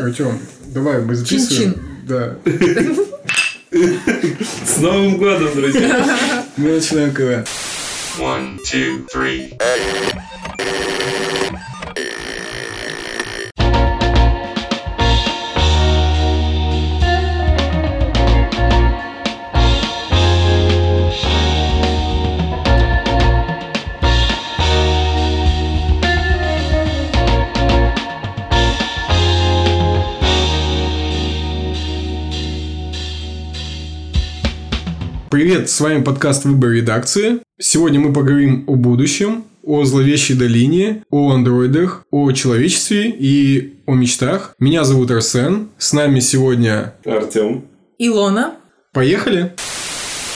Артем, 0.00 0.38
давай, 0.68 1.02
мы 1.02 1.14
записываем. 1.14 1.74
Чин-чин. 1.74 1.82
Да. 2.08 2.36
С 4.66 4.78
Новым 4.78 5.18
годом, 5.18 5.54
друзья! 5.54 6.44
Мы 6.56 6.72
начинаем 6.72 7.12
КВН. 7.14 7.44
One, 8.18 8.58
two, 8.64 9.06
three. 9.12 9.52
Привет, 35.52 35.68
с 35.68 35.80
вами 35.82 36.02
подкаст 36.02 36.46
«Выбор 36.46 36.70
редакции». 36.70 37.40
Сегодня 37.60 38.00
мы 38.00 38.14
поговорим 38.14 38.64
о 38.66 38.74
будущем, 38.74 39.44
о 39.62 39.84
зловещей 39.84 40.34
долине, 40.34 41.04
о 41.10 41.30
андроидах, 41.32 42.06
о 42.10 42.32
человечестве 42.32 43.10
и 43.10 43.74
о 43.84 43.92
мечтах. 43.92 44.54
Меня 44.58 44.84
зовут 44.84 45.10
Арсен. 45.10 45.68
С 45.76 45.92
нами 45.92 46.20
сегодня... 46.20 46.94
Артем. 47.04 47.66
Илона. 47.98 48.54
Поехали! 48.94 49.52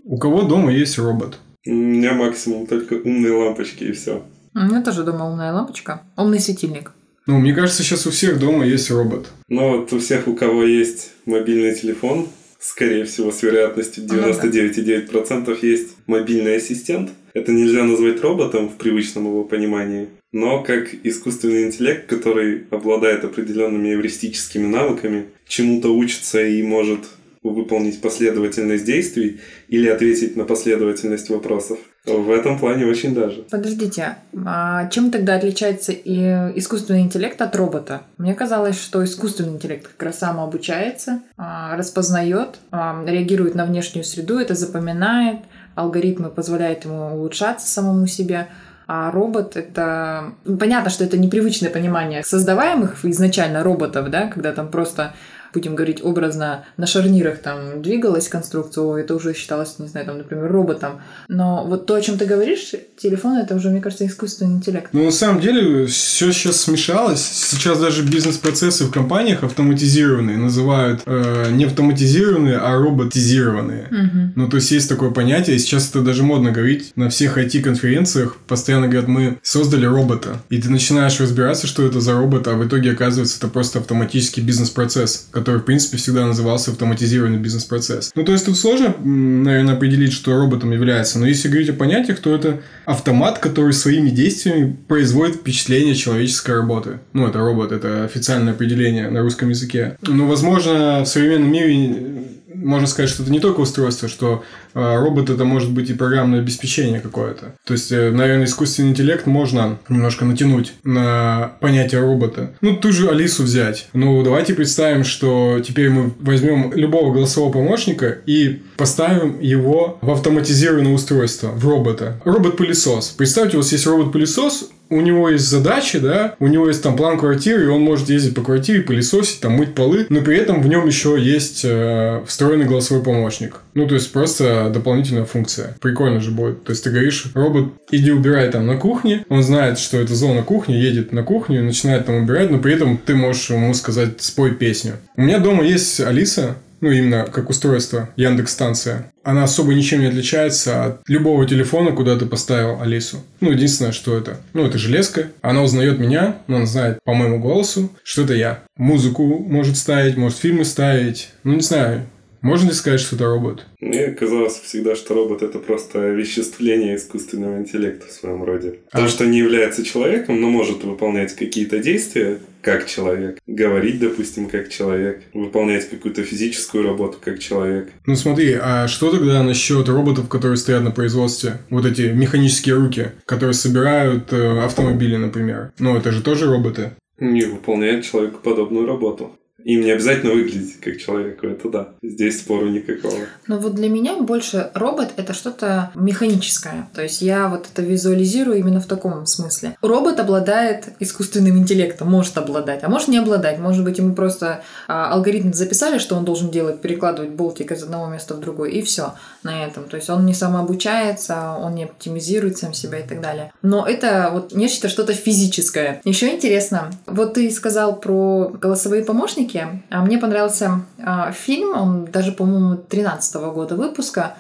У 0.05 0.19
кого 0.19 0.43
дома 0.43 0.71
есть 0.71 0.99
робот? 0.99 1.39
У 1.67 1.73
меня 1.73 2.13
максимум 2.13 2.67
только 2.67 2.93
умные 2.93 3.33
лампочки 3.33 3.85
и 3.85 3.93
все. 3.93 4.23
У 4.55 4.59
меня 4.59 4.83
тоже 4.83 5.03
дома 5.03 5.31
умная 5.31 5.51
лампочка. 5.51 6.03
Умный 6.19 6.41
светильник. 6.41 6.93
Ну, 7.27 7.39
мне 7.39 7.55
кажется, 7.55 7.83
сейчас 7.83 8.07
у 8.07 8.11
всех 8.11 8.39
дома 8.39 8.67
есть 8.67 8.91
робот. 8.91 9.29
Но 9.49 9.79
вот 9.79 9.91
у 9.95 9.99
всех, 9.99 10.29
у 10.29 10.37
кого 10.37 10.63
есть 10.63 11.13
мобильный 11.25 11.75
телефон, 11.75 12.29
скорее 12.59 13.05
всего, 13.05 13.33
с 13.33 13.43
вероятностью 13.43 14.05
99,9% 14.05 15.59
есть 15.63 15.97
мобильный 16.07 16.57
ассистент. 16.57 17.11
Это 17.35 17.53
нельзя 17.53 17.85
назвать 17.85 18.21
роботом 18.21 18.69
в 18.69 18.77
привычном 18.77 19.27
его 19.27 19.45
понимании, 19.45 20.09
но 20.33 20.63
как 20.63 20.95
искусственный 21.03 21.65
интеллект, 21.65 22.07
который 22.07 22.65
обладает 22.71 23.25
определенными 23.25 23.93
эвристическими 23.93 24.67
навыками, 24.67 25.27
чему-то 25.47 25.95
учится 25.95 26.43
и 26.43 26.63
может 26.63 27.01
выполнить 27.43 28.01
последовательность 28.01 28.85
действий 28.85 29.41
или 29.69 29.89
ответить 29.89 30.37
на 30.37 30.45
последовательность 30.45 31.29
вопросов. 31.29 31.79
В 32.07 32.31
этом 32.31 32.57
плане 32.57 32.87
очень 32.87 33.15
даже. 33.15 33.43
Подождите, 33.51 34.17
а 34.45 34.89
чем 34.91 35.11
тогда 35.11 35.35
отличается 35.35 35.91
и 35.91 36.15
искусственный 36.55 37.01
интеллект 37.01 37.41
от 37.43 37.57
робота? 37.57 38.03
Мне 38.17 38.35
казалось, 38.35 38.81
что 38.81 39.05
искусственный 39.05 39.55
интеллект 39.55 39.89
как 39.89 40.03
раз 40.05 40.21
самообучается, 40.21 41.23
а, 41.37 41.77
распознает, 41.77 42.61
а, 42.71 43.05
реагирует 43.05 43.57
на 43.57 43.65
внешнюю 43.65 44.05
среду, 44.05 44.39
это 44.39 44.55
запоминает, 44.55 45.39
алгоритмы 45.75 46.31
позволяют 46.31 46.85
ему 46.85 47.17
улучшаться 47.17 47.69
самому 47.69 48.07
себе. 48.07 48.47
А 48.89 49.11
робот— 49.11 49.57
это... 49.57 50.35
ну, 50.45 50.57
Понятно, 50.57 50.91
что 50.91 51.03
это 51.03 51.19
непривычное 51.19 51.71
понимание 51.71 52.23
создаваемых 52.23 53.05
изначально 53.05 53.65
роботов, 53.65 54.11
да, 54.11 54.29
когда 54.29 54.53
там 54.53 54.69
просто 54.69 55.13
будем 55.53 55.75
говорить 55.75 56.03
образно, 56.03 56.65
на 56.77 56.87
шарнирах 56.87 57.39
там 57.39 57.83
двигалась 57.83 58.29
конструкция, 58.29 58.85
о, 58.85 58.97
это 58.97 59.15
уже 59.15 59.35
считалось, 59.35 59.79
не 59.79 59.89
знаю, 59.89 60.07
там, 60.07 60.19
например, 60.19 60.51
роботом. 60.51 61.01
Но 61.29 61.65
вот 61.67 61.87
то, 61.87 61.95
о 61.95 62.01
чем 62.01 62.19
ты 62.19 62.27
говоришь, 62.27 62.73
телефон, 62.97 63.39
это 63.39 63.55
уже, 63.55 63.71
мне 63.71 63.81
кажется, 63.81 64.07
искусственный 64.07 64.57
интеллект. 64.57 64.89
Ну, 64.93 65.05
на 65.05 65.11
самом 65.11 65.41
деле, 65.41 65.87
все 65.87 66.33
сейчас 66.33 66.61
смешалось. 66.61 67.23
Сейчас 67.23 67.79
даже 67.79 68.03
бизнес-процессы 68.03 68.85
в 68.85 68.91
компаниях 68.91 69.43
автоматизированные 69.43 70.37
называют 70.37 71.03
э, 71.07 71.51
не 71.53 71.65
автоматизированные, 71.65 72.59
а 72.59 72.77
роботизированные. 72.77 73.89
Мгм. 73.91 74.33
Ну, 74.37 74.49
то 74.49 74.57
есть 74.57 74.71
есть 74.71 74.89
такое 74.89 75.11
понятие, 75.11 75.59
сейчас 75.59 75.91
это 75.91 76.03
даже 76.03 76.23
модно 76.23 76.53
говорить. 76.53 76.93
На 76.97 77.09
всех 77.09 77.39
IT-конференциях 77.39 78.37
постоянно 78.47 78.89
говорят, 78.89 79.09
мы 79.09 79.39
создали 79.43 79.87
робота. 79.87 80.39
И 80.51 80.61
ты 80.61 80.71
начинаешь 80.71 81.21
разбираться, 81.21 81.67
что 81.67 81.85
это 81.85 82.01
за 82.01 82.15
робот, 82.15 82.49
а 82.49 82.55
в 82.55 82.67
итоге 82.67 82.93
оказывается 82.93 83.39
это 83.39 83.49
просто 83.49 83.79
автоматический 83.79 84.41
бизнес-процесс, 84.41 85.29
который, 85.31 85.46
в 85.53 85.61
принципе, 85.61 85.97
всегда 85.97 86.27
назывался 86.27 86.71
автоматизированный 86.71 87.39
бизнес-процесс. 87.39 88.13
Ну, 88.15 88.25
то 88.25 88.33
есть 88.33 88.47
тут 88.47 88.57
сложно, 88.57 88.95
наверное, 89.03 89.75
определить, 89.75 90.13
что 90.13 90.37
роботом 90.37 90.73
является. 90.73 91.19
Но 91.19 91.27
если 91.27 91.49
говорить 91.49 91.71
о 91.71 91.75
понятиях, 91.75 92.21
то 92.21 92.35
это 92.35 92.61
автомат, 92.85 93.39
который 93.39 93.73
своими 93.73 94.11
действиями 94.11 94.77
производит 94.89 95.37
впечатление 95.37 95.95
человеческой 95.95 96.57
работы. 96.57 97.01
Ну, 97.13 97.27
это 97.27 97.39
робот, 97.39 97.73
это 97.73 98.05
официальное 98.05 98.53
определение 98.53 99.09
на 99.11 99.23
русском 99.23 99.49
языке. 99.49 99.97
Но, 100.03 100.27
возможно, 100.27 101.03
в 101.05 101.07
современном 101.07 101.53
мире 101.53 102.27
можно 102.63 102.87
сказать, 102.87 103.11
что 103.11 103.23
это 103.23 103.33
не 103.33 103.41
только 103.41 103.61
устройство, 103.61 104.09
что 104.09 104.45
э, 104.75 104.97
робот 104.99 105.31
это 105.31 105.45
может 105.45 105.71
быть 105.71 105.91
и 105.91 105.95
программное 105.95 106.41
обеспечение 106.41 107.01
какое-то. 107.01 107.55
То 107.65 107.75
есть, 107.75 107.93
э, 107.93 108.11
наверное, 108.11 108.47
искусственный 108.47 108.91
интеллект 108.91 109.27
можно 109.27 109.79
немножко 109.89 110.25
натянуть 110.25 110.75
на 110.85 111.53
понятие 111.61 112.01
робота. 112.01 112.53
Ну, 112.61 112.77
ту 112.77 112.93
же 112.93 113.09
Алису 113.09 113.43
взять. 113.43 113.89
Ну, 113.93 114.23
давайте 114.23 114.55
представим, 114.55 115.05
что 115.05 115.61
теперь 115.67 115.91
мы 115.91 116.13
возьмем 116.21 116.73
любого 116.73 117.13
голосового 117.13 117.53
помощника 117.53 118.19
и 118.27 118.63
поставим 118.77 119.41
его 119.41 119.99
в 120.01 120.11
автоматизированное 120.11 120.93
устройство, 120.93 121.49
в 121.49 121.67
робота. 121.67 122.21
Робот-пылесос. 122.25 123.11
Представьте, 123.11 123.57
у 123.57 123.61
вас 123.61 123.73
есть 123.73 123.87
робот-пылесос, 123.87 124.71
у 124.91 125.01
него 125.01 125.29
есть 125.29 125.49
задачи, 125.49 125.99
да, 125.99 126.35
у 126.39 126.47
него 126.47 126.69
есть 126.69 126.83
там 126.83 126.97
план 126.97 127.19
квартиры, 127.19 127.65
и 127.65 127.69
он 127.69 127.83
может 127.83 128.09
ездить 128.09 128.35
по 128.35 128.43
квартире, 128.43 128.83
пылесосить, 128.83 129.41
там, 129.41 129.53
мыть 129.53 129.75
полы, 129.75 130.07
но 130.09 130.21
при 130.21 130.37
этом 130.37 130.63
в 130.63 130.69
нем 130.69 130.87
еще 130.87 131.17
есть 131.21 131.63
э, 131.65 132.23
встроенный 132.27 132.67
голосовой 132.67 133.03
помощник. 133.03 133.61
Ну, 133.75 133.87
то 133.87 133.95
есть, 133.95 134.13
просто 134.13 134.71
дополнительная 134.73 135.25
функция. 135.25 135.77
Прикольно 135.81 136.21
же 136.21 136.31
будет. 136.31 136.65
То 136.65 136.73
есть, 136.73 136.85
ты 136.85 136.91
говоришь, 136.91 137.27
робот, 137.35 137.73
иди 137.91 138.13
убирай 138.13 138.51
там 138.51 138.67
на 138.67 138.77
кухне, 138.77 139.25
он 139.29 139.43
знает, 139.43 139.79
что 139.79 139.99
это 139.99 140.15
зона 140.15 140.43
кухни, 140.43 140.75
едет 140.75 141.13
на 141.13 141.23
кухню, 141.23 141.63
начинает 141.63 142.07
там 142.07 142.17
убирать, 142.17 142.51
но 142.51 142.59
при 142.59 142.75
этом 142.75 142.97
ты 142.97 143.15
можешь 143.15 143.51
ему 143.51 143.73
сказать, 143.75 144.23
спой 144.23 144.55
песню. 144.55 144.95
У 145.17 145.23
меня 145.23 145.39
дома 145.39 145.65
есть 145.65 146.01
Алиса, 146.01 146.57
ну, 146.81 146.91
именно 146.91 147.25
как 147.25 147.51
устройство, 147.51 148.11
Яндекс 148.17 148.53
станция. 148.53 149.13
Она 149.23 149.45
особо 149.45 149.75
ничем 149.75 150.01
не 150.01 150.07
отличается 150.07 150.85
от 150.85 151.01
любого 151.09 151.47
телефона, 151.47 151.93
куда 151.93 152.17
ты 152.17 152.27
поставил 152.27 152.81
Алису. 152.81 153.19
Ну, 153.41 153.51
единственное, 153.51 153.93
что 153.93 154.17
это. 154.17 154.39
Ну, 154.53 154.65
это 154.65 154.79
железка. 154.79 155.29
Она 155.41 155.63
узнает 155.63 155.99
меня, 155.99 156.39
но 156.47 156.57
она 156.57 156.67
знает 156.67 156.99
по 157.05 157.15
моему 157.15 157.41
голосу, 157.41 157.91
что 158.05 158.23
это 158.23 158.35
я. 158.35 158.63
Музыку 158.77 159.39
может 159.39 159.77
ставить, 159.77 160.17
может 160.17 160.39
фильмы 160.39 160.65
ставить. 160.65 161.31
Ну, 161.45 161.55
не 161.55 161.61
знаю. 161.63 162.03
Можно 162.43 162.69
ли 162.69 162.75
сказать, 162.75 163.01
что 163.01 163.17
это 163.17 163.25
робот? 163.25 163.67
Мне 163.81 164.09
казалось 164.13 164.61
всегда, 164.61 164.95
что 164.95 165.15
робот 165.15 165.43
это 165.43 165.59
просто 165.59 166.11
овеществление 166.11 166.95
искусственного 166.95 167.59
интеллекта 167.59 168.07
в 168.07 168.13
своем 168.13 168.45
роде. 168.45 168.77
А- 168.93 168.99
То, 169.01 169.09
что 169.09 169.27
не 169.27 169.39
является 169.39 169.83
человеком, 169.85 170.41
но 170.41 170.49
может 170.49 170.85
выполнять 170.85 171.35
какие-то 171.35 171.79
действия 171.81 172.39
как 172.67 172.87
человек, 172.87 173.39
говорить, 173.47 174.01
допустим, 174.01 174.49
как 174.49 174.71
человек, 174.71 175.23
выполнять 175.33 175.89
какую-то 175.89 176.25
физическую 176.25 176.83
работу 176.83 177.19
как 177.25 177.39
человек. 177.39 177.91
Ну 178.07 178.17
смотри, 178.17 178.59
а 178.61 178.89
что 178.89 179.13
тогда 179.13 179.45
насчет 179.45 179.89
роботов, 179.89 180.29
которые 180.29 180.57
стоят 180.57 180.83
на 180.83 180.91
производстве? 180.91 181.59
Вот 181.71 181.87
эти 181.87 182.13
механические 182.13 182.75
руки, 182.75 183.13
которые 183.25 183.55
собирают 183.55 184.33
э, 184.33 184.65
автомобили, 184.65 185.15
например. 185.15 185.71
Ну, 185.79 185.97
это 185.97 186.11
же 186.11 186.25
тоже 186.25 186.47
роботы. 186.47 186.91
Не 187.21 187.43
выполняет 187.43 188.05
человекоподобную 188.05 188.85
работу. 188.85 189.39
Им 189.67 189.81
не 189.81 189.91
обязательно 189.91 190.33
выглядеть 190.33 190.79
как 190.79 190.97
человеку, 190.97 191.49
это 191.49 191.69
да. 191.69 191.89
Здесь 192.01 192.39
спору 192.39 192.69
никакого. 192.69 193.27
Но 193.49 193.59
вот 193.59 193.75
для 193.75 193.89
меня 193.89 194.17
больше 194.17 194.71
робот— 194.75 195.09
это 195.17 195.35
что-то 195.35 195.91
механическое. 195.97 196.89
То 196.95 197.03
есть 197.03 197.21
я 197.21 197.49
вот 197.49 197.67
это 197.73 197.83
визуализирую 197.83 198.59
именно 198.59 198.81
в 198.81 198.87
таком 198.87 199.27
смысле. 199.27 199.77
Робот 199.83 200.21
обладает 200.21 200.91
искусственным 201.01 201.59
интеллектом, 201.59 202.09
может 202.09 202.39
обладать, 202.39 202.85
а 202.85 202.89
может 202.89 203.09
не 203.09 203.19
обладать. 203.19 203.59
Может 203.59 203.83
быть, 203.83 203.99
ему 203.99 204.15
просто 204.15 204.63
а, 204.87 205.11
алгоритм 205.11 205.53
записали, 205.53 205.99
что 205.99 206.15
он 206.15 206.25
должен 206.25 206.53
делать, 206.53 206.81
перекладывать 206.81 207.31
болтик 207.31 207.73
из 207.73 207.83
одного 207.83 208.07
места 208.07 208.35
в 208.35 208.41
другое, 208.41 208.71
и 208.71 208.83
все 208.83 209.15
на 209.47 209.65
этом. 209.65 209.85
То 209.85 209.97
есть 209.97 210.11
он 210.11 210.27
не 210.27 210.35
самообучается, 210.35 211.57
он 211.59 211.75
не 211.75 211.85
оптимизирует 211.85 212.59
сам 212.59 212.75
себя 212.75 212.99
и 212.99 213.07
так 213.07 213.21
далее. 213.21 213.53
Но 213.63 213.87
это 213.87 214.29
вот 214.33 214.53
нечто, 214.53 214.89
что-то 214.89 215.15
физическое. 215.15 216.01
Еще 216.05 216.35
интересно, 216.35 216.91
вот 217.07 217.35
ты 217.35 217.51
сказал 217.51 217.97
про 217.97 218.51
голосовые 218.61 219.05
помощники, 219.05 219.83
а 219.91 220.03
мне 220.03 220.19
понравился 220.19 220.83
а, 221.03 221.33
фильм, 221.33 221.75
он 221.75 222.05
даже, 222.07 222.33
по-моему, 222.33 222.77
13 222.77 223.37
года 223.37 223.77
выпуска, 223.77 224.35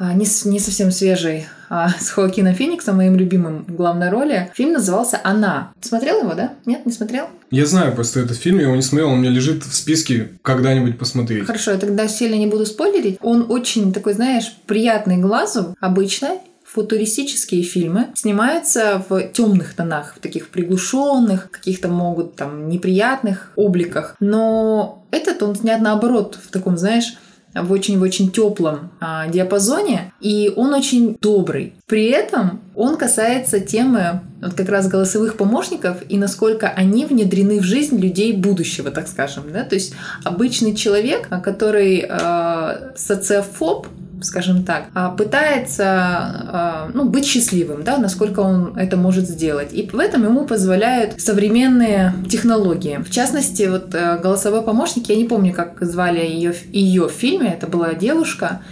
не, 0.00 0.26
с- 0.26 0.44
не 0.44 0.60
совсем 0.60 0.90
свежий, 0.90 1.46
а, 1.68 1.90
с 2.00 2.10
Хоакином 2.10 2.54
Фениксом, 2.54 2.96
моим 2.96 3.16
любимым 3.16 3.64
в 3.66 3.74
главной 3.74 4.10
роли. 4.10 4.50
Фильм 4.54 4.72
назывался 4.74 5.20
«Она». 5.24 5.72
Смотрел 5.80 6.20
его, 6.22 6.34
да? 6.34 6.52
Нет, 6.66 6.86
не 6.86 6.92
смотрел? 6.92 7.26
Я 7.50 7.66
знаю 7.66 7.94
просто 7.94 8.20
этот 8.20 8.36
фильм, 8.36 8.58
я 8.58 8.64
его 8.64 8.76
не 8.76 8.82
смотрел, 8.82 9.08
он 9.08 9.14
у 9.18 9.20
меня 9.22 9.30
лежит 9.30 9.64
в 9.64 9.74
списке 9.74 10.32
когда-нибудь 10.42 10.98
посмотреть. 10.98 11.46
Хорошо, 11.46 11.72
я 11.72 11.78
тогда 11.78 12.06
сильно 12.06 12.34
не 12.34 12.46
буду 12.46 12.66
спойлерить. 12.66 13.18
Он 13.22 13.46
очень 13.50 13.92
такой, 13.92 14.12
знаешь, 14.12 14.54
приятный 14.66 15.16
глазу, 15.16 15.74
обычно, 15.80 16.38
футуристические 16.64 17.62
фильмы 17.62 18.08
снимаются 18.14 19.02
в 19.08 19.22
темных 19.28 19.74
тонах, 19.74 20.14
в 20.16 20.20
таких 20.20 20.50
приглушенных, 20.50 21.50
каких-то 21.50 21.88
могут 21.88 22.36
там 22.36 22.68
неприятных 22.68 23.52
обликах. 23.56 24.14
Но 24.20 25.04
этот 25.10 25.42
он 25.42 25.56
снят 25.56 25.80
наоборот, 25.80 26.38
в 26.42 26.50
таком, 26.50 26.76
знаешь, 26.76 27.14
в 27.54 27.72
очень-очень 27.72 28.30
теплом 28.30 28.90
а, 29.00 29.26
диапазоне, 29.28 30.12
и 30.20 30.52
он 30.54 30.74
очень 30.74 31.16
добрый. 31.20 31.74
При 31.86 32.06
этом 32.06 32.60
он 32.74 32.96
касается 32.96 33.60
темы 33.60 34.20
вот 34.40 34.54
как 34.54 34.68
раз 34.68 34.88
голосовых 34.88 35.36
помощников 35.36 35.98
и 36.08 36.16
насколько 36.16 36.68
они 36.68 37.04
внедрены 37.04 37.60
в 37.60 37.64
жизнь 37.64 37.98
людей 37.98 38.32
будущего, 38.32 38.90
так 38.90 39.08
скажем. 39.08 39.44
Да? 39.52 39.64
То 39.64 39.74
есть 39.74 39.94
обычный 40.24 40.74
человек, 40.74 41.28
который 41.42 42.06
э, 42.08 42.92
социофоб, 42.96 43.88
скажем 44.22 44.64
так, 44.64 44.88
а, 44.94 45.10
пытается 45.10 45.84
а, 45.84 46.90
ну, 46.94 47.04
быть 47.04 47.26
счастливым, 47.26 47.82
да, 47.84 47.98
насколько 47.98 48.40
он 48.40 48.76
это 48.76 48.96
может 48.96 49.28
сделать. 49.28 49.72
И 49.72 49.88
в 49.88 49.98
этом 49.98 50.24
ему 50.24 50.44
позволяют 50.44 51.20
современные 51.20 52.14
технологии. 52.28 52.98
В 53.04 53.10
частности, 53.10 53.64
вот 53.64 53.94
э, 53.94 54.18
голосовой 54.18 54.62
помощник, 54.62 55.08
я 55.08 55.16
не 55.16 55.24
помню, 55.24 55.52
как 55.52 55.78
звали 55.80 56.20
ее, 56.20 56.54
ее 56.72 57.08
в 57.08 57.12
фильме, 57.12 57.54
это 57.54 57.66
была 57.66 57.94
девушка, 57.94 58.62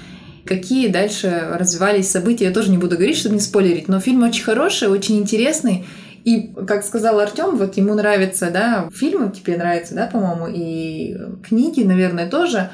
какие 0.44 0.88
дальше 0.88 1.48
развивались 1.52 2.10
события, 2.10 2.46
я 2.46 2.50
тоже 2.52 2.70
не 2.70 2.78
буду 2.78 2.96
говорить, 2.96 3.18
чтобы 3.18 3.34
не 3.34 3.40
спойлерить, 3.40 3.88
но 3.88 4.00
фильм 4.00 4.22
очень 4.22 4.44
хороший, 4.44 4.88
очень 4.88 5.18
интересный, 5.18 5.86
и, 6.26 6.52
как 6.66 6.82
сказал 6.82 7.20
Артем, 7.20 7.56
вот 7.56 7.76
ему 7.76 7.94
нравятся, 7.94 8.50
да, 8.50 8.88
фильмы 8.92 9.30
тебе 9.30 9.56
нравятся, 9.56 9.94
да, 9.94 10.08
по-моему, 10.08 10.48
и 10.48 11.16
книги, 11.46 11.84
наверное, 11.84 12.28
тоже 12.28 12.70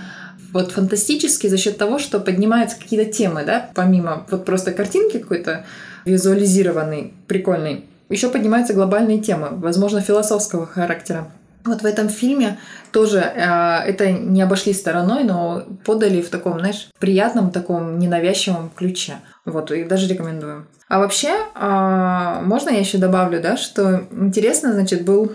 вот 0.52 0.72
фантастически 0.72 1.46
за 1.46 1.56
счет 1.56 1.78
того, 1.78 1.99
что 1.99 2.20
поднимаются 2.20 2.78
какие-то 2.78 3.10
темы, 3.10 3.44
да, 3.44 3.70
помимо 3.75 4.26
вот 4.31 4.44
просто 4.44 4.72
картинки 4.72 5.19
какой-то 5.19 5.64
визуализированной, 6.04 7.14
прикольной, 7.26 7.87
еще 8.08 8.28
поднимаются 8.28 8.75
глобальные 8.75 9.20
темы, 9.20 9.49
возможно, 9.52 10.00
философского 10.00 10.66
характера. 10.66 11.28
Вот 11.64 11.82
в 11.82 11.84
этом 11.87 12.08
фильме 12.08 12.58
тоже 12.93 13.19
э, 13.19 13.78
это 13.87 14.10
не 14.10 14.43
обошли 14.43 14.72
стороной, 14.72 15.22
но 15.22 15.62
подали 15.84 16.20
в 16.20 16.28
таком, 16.28 16.58
знаешь, 16.58 16.88
приятном, 16.99 17.52
таком 17.52 17.99
ненавязчивом 17.99 18.70
ключе. 18.75 19.14
Вот, 19.44 19.70
и 19.70 19.84
даже 19.84 20.08
рекомендую. 20.08 20.66
А 20.88 20.99
вообще, 20.99 21.28
э, 21.28 22.40
можно 22.44 22.70
я 22.70 22.81
еще 22.81 22.99
добавлю, 22.99 23.40
да, 23.40 23.56
что 23.56 24.02
интересно, 24.10 24.72
значит, 24.72 25.04
был 25.04 25.32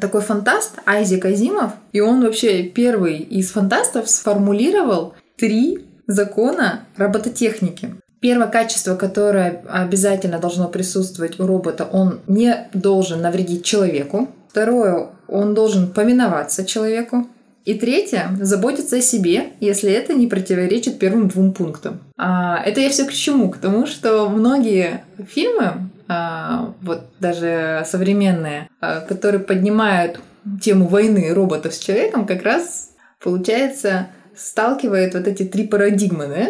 такой 0.00 0.22
фантаст 0.22 0.78
Айзек 0.86 1.24
Азимов, 1.24 1.72
и 1.92 2.00
он 2.00 2.22
вообще 2.22 2.62
первый 2.64 3.18
из 3.18 3.50
фантастов 3.50 4.08
сформулировал 4.10 5.14
три 5.36 5.86
закона 6.06 6.80
робототехники. 6.96 7.94
Первое 8.20 8.48
качество, 8.48 8.96
которое 8.96 9.62
обязательно 9.68 10.38
должно 10.38 10.68
присутствовать 10.68 11.38
у 11.38 11.46
робота, 11.46 11.84
он 11.84 12.20
не 12.26 12.68
должен 12.72 13.22
навредить 13.22 13.64
человеку. 13.64 14.28
Второе, 14.48 15.10
он 15.28 15.54
должен 15.54 15.92
повиноваться 15.92 16.64
человеку. 16.64 17.28
И 17.64 17.74
третье, 17.74 18.30
заботиться 18.40 18.96
о 18.96 19.00
себе, 19.02 19.50
если 19.60 19.92
это 19.92 20.14
не 20.14 20.26
противоречит 20.26 20.98
первым 20.98 21.28
двум 21.28 21.52
пунктам. 21.52 22.00
А, 22.16 22.62
это 22.64 22.80
я 22.80 22.88
все 22.88 23.04
к 23.04 23.12
чему? 23.12 23.50
К 23.50 23.58
тому, 23.58 23.86
что 23.86 24.28
многие 24.30 25.04
фильмы 25.28 25.64
а, 25.64 25.78
вот 26.08 27.10
даже 27.20 27.82
современные, 27.86 28.68
а, 28.80 29.00
которые 29.00 29.40
поднимают 29.40 30.20
тему 30.62 30.86
войны 30.88 31.32
роботов 31.34 31.74
с 31.74 31.78
человеком, 31.78 32.26
как 32.26 32.42
раз, 32.42 32.90
получается, 33.22 34.08
сталкивает 34.34 35.14
вот 35.14 35.26
эти 35.26 35.44
три 35.44 35.66
парадигмы, 35.66 36.26
да? 36.26 36.46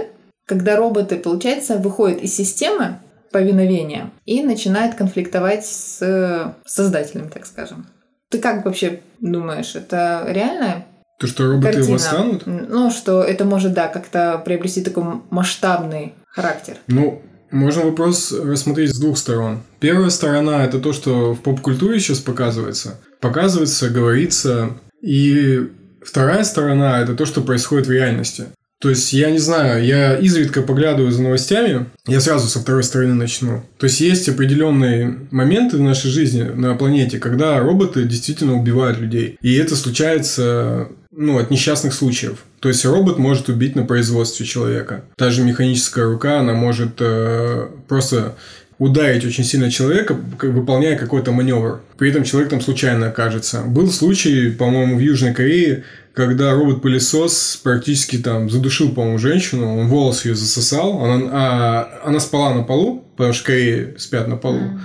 Когда 0.47 0.77
роботы, 0.77 1.17
получается, 1.17 1.77
выходят 1.77 2.21
из 2.23 2.35
системы 2.35 3.01
повиновения 3.33 4.11
и 4.25 4.43
начинают 4.43 4.95
конфликтовать 4.95 5.67
с 5.67 6.55
создателем, 6.65 7.29
так 7.29 7.45
скажем. 7.45 7.87
Ты 8.31 8.39
как 8.39 8.65
вообще 8.65 9.01
думаешь, 9.21 9.75
это 9.75 10.25
реально 10.29 10.85
то, 11.19 11.27
что 11.27 11.51
роботы 11.51 11.73
картина? 11.73 11.93
восстанут? 11.95 12.43
Ну, 12.47 12.91
что 12.91 13.23
это 13.23 13.45
может, 13.45 13.73
да, 13.73 13.89
как-то 13.89 14.41
приобрести 14.45 14.83
такой 14.83 15.21
масштабный 15.31 16.15
характер. 16.29 16.77
Ну, 16.87 17.23
можно 17.51 17.83
вопрос 17.85 18.33
рассмотреть 18.33 18.95
с 18.95 18.99
двух 18.99 19.19
сторон. 19.19 19.61
Первая 19.81 20.11
сторона– 20.11 20.65
это 20.67 20.79
то, 20.79 20.93
что 20.93 21.35
в 21.35 21.41
поп-культуре 21.41 21.99
сейчас 21.99 22.19
показывается. 22.19 23.01
Показывается, 23.21 23.91
говорится. 23.91 24.71
И 25.03 25.69
вторая 26.03 26.45
сторона– 26.45 27.01
это 27.03 27.15
то, 27.15 27.27
что 27.27 27.41
происходит 27.41 27.87
в 27.87 27.93
реальности. 27.93 28.47
То 28.81 28.91
есть, 28.91 29.13
я 29.13 29.31
не 29.33 29.39
знаю, 29.39 29.85
я 29.85 30.17
изредка 30.17 30.63
поглядываю 30.63 31.11
за 31.11 31.23
новостями, 31.23 31.87
я 32.07 32.21
сразу 32.21 32.47
со 32.47 32.61
второй 32.61 32.85
стороны 32.85 33.15
начну. 33.15 33.65
То 33.77 33.87
есть, 33.87 34.01
есть 34.01 34.29
определенные 34.29 35.19
моменты 35.33 35.79
в 35.79 35.83
нашей 35.83 36.13
жизни 36.13 36.43
на 36.43 36.75
планете, 36.77 37.19
когда 37.19 37.59
роботы 37.59 38.05
действительно 38.05 38.55
убивают 38.55 38.99
людей. 39.01 39.37
И 39.43 39.57
это 39.57 39.75
случается 39.75 40.91
ну, 41.11 41.39
от 41.39 41.51
несчастных 41.51 41.93
случаев. 41.93 42.45
То 42.61 42.69
есть 42.69 42.85
робот 42.85 43.19
может 43.19 43.49
убить 43.49 43.77
на 43.77 43.85
производстве 43.85 44.45
человека. 44.45 45.05
Та 45.17 45.31
же 45.31 45.43
механическая 45.43 46.07
рука, 46.07 46.41
она 46.41 46.55
может 46.55 46.97
э, 47.01 47.69
просто 47.87 48.35
ударить 48.79 49.25
очень 49.25 49.45
сильно 49.45 49.71
человека, 49.71 50.15
выполняя 50.15 50.97
какой-то 50.97 51.33
маневр. 51.33 51.81
При 51.97 52.11
этом 52.11 52.25
человек 52.25 52.51
там 52.51 52.61
случайно 52.61 53.09
окажется. 53.09 53.63
Был 53.63 53.91
случай, 53.91 54.51
по-моему, 54.51 54.97
в 54.97 55.01
Южной 55.01 55.35
Корее, 55.35 55.85
когда 56.15 56.53
робот-пылесос 56.53 57.61
практически 57.63 58.19
там 58.19 58.51
задушил, 58.51 58.91
по-моему, 58.91 59.19
женщину, 59.19 59.79
он 59.79 59.89
волос 59.89 60.25
ее 60.25 60.35
засосал, 60.35 61.05
она, 61.05 61.29
а, 61.31 62.01
она 62.05 62.21
спала 62.21 62.55
на 62.55 62.63
полу, 62.63 63.05
потому 63.17 63.33
что 63.33 63.47
Кореи 63.47 63.95
спят 63.99 64.27
на 64.27 64.37
полу. 64.37 64.59
Mm. 64.59 64.79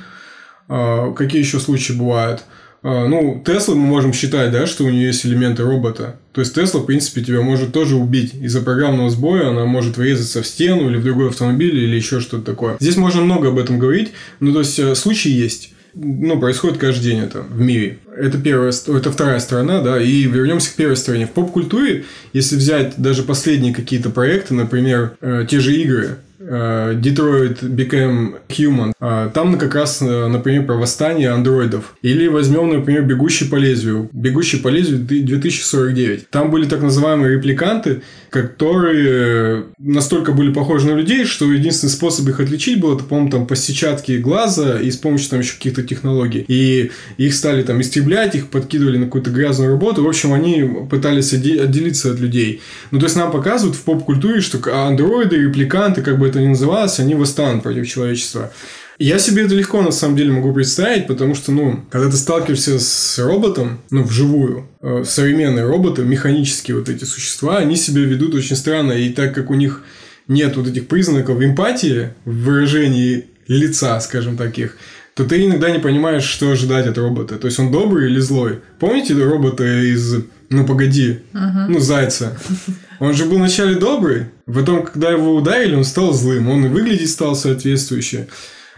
А, 0.69 1.14
какие 1.14 1.42
еще 1.42 1.60
случаи 1.60 1.94
бывают? 1.94 2.44
А, 2.83 3.07
ну, 3.07 3.41
Тесла 3.45 3.75
мы 3.75 3.88
можем 3.88 4.12
считать, 4.12 4.51
да, 4.51 4.68
что 4.68 4.83
у 4.83 4.89
нее 4.89 5.07
есть 5.07 5.25
элементы 5.25 5.63
робота. 5.63 6.18
То 6.33 6.41
есть 6.41 6.53
Тесла, 6.53 6.81
в 6.81 6.85
принципе, 6.85 7.24
тебя 7.24 7.41
может 7.41 7.71
тоже 7.71 7.95
убить. 7.95 8.33
Из-за 8.35 8.62
программного 8.62 9.09
сбоя 9.09 9.50
она 9.50 9.65
может 9.65 9.97
врезаться 9.97 10.44
в 10.44 10.47
стену 10.47 10.89
или 10.89 10.97
в 10.97 11.03
другой 11.03 11.30
автомобиль 11.30 11.77
или 11.77 11.95
еще 11.95 12.19
что-то 12.19 12.44
такое. 12.44 12.75
Здесь 12.80 12.97
можно 12.97 13.21
много 13.21 13.50
об 13.50 13.57
этом 13.57 13.80
говорить. 13.80 14.12
Ну, 14.41 14.51
то 14.51 14.59
есть 14.59 14.77
э, 14.80 14.95
случаи 14.95 15.31
есть. 15.31 15.74
Ну, 15.95 16.39
происходит 16.39 16.77
каждый 16.77 17.03
день 17.03 17.19
это 17.19 17.41
в 17.41 17.59
мире. 17.59 18.00
Это 18.18 18.38
первая, 18.38 18.71
это 18.71 19.12
вторая 19.12 19.39
сторона, 19.39 19.81
да. 19.81 20.01
И 20.01 20.24
вернемся 20.24 20.71
к 20.71 20.75
первой 20.75 20.97
стороне. 20.97 21.27
В 21.27 21.31
поп-культуре, 21.31 22.03
если 22.33 22.56
взять 22.56 22.95
даже 22.97 23.24
последние 23.24 23.74
какие-то 23.74 24.09
проекты, 24.09 24.56
например, 24.56 25.13
э, 25.21 25.45
те 25.50 25.59
же 25.59 25.74
игры, 25.75 26.18
Detroit 26.95 27.62
Became 27.62 28.36
Human. 28.50 28.92
А, 29.00 29.30
там 29.30 29.57
как 29.57 29.75
раз, 29.75 30.01
э, 30.01 30.28
например, 30.28 30.66
про 30.66 30.75
восстание 30.75 31.30
андроидов. 31.30 31.95
Или 32.01 32.28
возьмем, 32.28 32.69
например, 32.74 33.04
Бегущий 33.04 33.45
по 33.45 33.56
лезвию. 33.56 34.10
Бегущий 34.12 34.57
по 34.57 34.68
лезвию 34.68 35.00
2049. 35.00 36.30
Там 36.30 36.51
были 36.51 36.66
так 36.68 36.81
называемые 36.81 37.36
репликанты, 37.36 38.02
которые 38.33 39.66
настолько 39.78 40.31
были 40.31 40.52
похожи 40.52 40.87
на 40.87 40.95
людей, 40.95 41.23
что 41.23 41.54
единственный 41.54 41.92
способ 41.92 42.28
их 42.30 42.40
отличить 42.40 42.80
был, 42.80 42.95
это, 42.95 43.04
по-моему, 43.04 43.30
там 43.30 43.45
по 43.45 43.56
сетчатке 43.56 44.18
глаза 44.18 44.80
и 44.80 44.90
с 44.90 44.97
помощью 44.97 45.30
там 45.30 45.42
еще 45.42 45.54
каких-то 45.54 45.83
технологий. 45.83 46.44
И 46.47 46.90
их 47.18 47.35
стали 47.35 47.61
там 47.61 47.80
истреблять, 47.80 48.33
их 48.33 48.47
подкидывали 48.47 48.97
на 48.97 49.06
какую-то 49.06 49.30
грязную 49.30 49.69
работу. 49.69 50.04
В 50.04 50.07
общем, 50.07 50.33
они 50.33 50.68
пытались 50.90 51.31
отделиться 51.31 52.09
от 52.09 52.19
людей. 52.19 52.63
Ну, 52.90 52.97
то 52.97 53.06
есть, 53.06 53.16
нам 53.16 53.31
показывают 53.31 53.78
в 53.78 53.83
поп-культуре, 53.83 54.42
что 54.42 54.57
андроиды, 54.87 55.35
репликанты, 55.35 56.02
как 56.02 56.18
бы 56.18 56.28
это 56.28 56.42
ни 56.42 56.47
называлось, 56.47 56.99
они 56.99 57.13
восстанут 57.13 57.61
против 57.61 57.87
человечества. 57.87 58.52
Я 59.04 59.19
себе 59.19 59.44
это 59.44 59.54
легко 59.54 59.81
на 59.81 59.92
самом 59.92 60.16
деле 60.16 60.31
могу 60.31 60.54
представить, 60.54 61.07
потому 61.07 61.36
что, 61.36 61.52
ну, 61.52 61.83
когда 61.90 62.10
ты 62.10 62.16
сталкиваешься 62.16 62.80
с 62.80 63.19
роботом, 63.19 63.81
ну, 63.92 64.02
вживую, 64.02 64.69
э, 64.81 65.04
современные 65.06 65.66
роботы, 65.66 66.04
механические 66.04 66.78
вот 66.78 66.88
эти 66.88 67.04
существа, 67.04 67.57
они 67.57 67.76
себя 67.76 68.04
ведут 68.04 68.33
очень 68.33 68.56
странно, 68.56 68.94
и 68.94 69.10
так 69.10 69.36
как 69.36 69.50
у 69.50 69.56
них 69.56 69.81
нет 70.30 70.56
вот 70.56 70.69
этих 70.69 70.88
признаков 70.88 71.42
эмпатии 71.42 72.14
в 72.24 72.45
выражении 72.45 73.26
лица, 73.50 74.00
скажем 74.00 74.38
таких, 74.38 74.78
то 75.16 75.26
ты 75.26 75.45
иногда 75.45 75.69
не 75.69 75.80
понимаешь, 75.80 76.24
что 76.24 76.52
ожидать 76.52 76.88
от 76.88 76.98
робота. 76.98 77.36
То 77.36 77.48
есть 77.48 77.60
он 77.60 77.74
добрый 77.74 78.10
или 78.10 78.22
злой. 78.22 78.62
Помните 78.80 79.22
робота 79.22 79.66
из 79.66 80.16
«Ну 80.50 80.66
погоди», 80.66 81.19
uh-huh. 81.33 81.66
ну 81.68 81.80
Зайца? 81.80 82.40
Он 83.02 83.14
же 83.14 83.26
был 83.26 83.36
вначале 83.36 83.76
добрый, 83.76 84.28
потом, 84.45 84.86
когда 84.86 85.12
его 85.12 85.36
ударили, 85.36 85.76
он 85.76 85.83
стал 85.83 86.14
злым, 86.14 86.48
он 86.48 86.68
и 86.68 86.69
выглядеть 86.69 87.12
стал 87.12 87.36
соответствующе. 87.36 88.30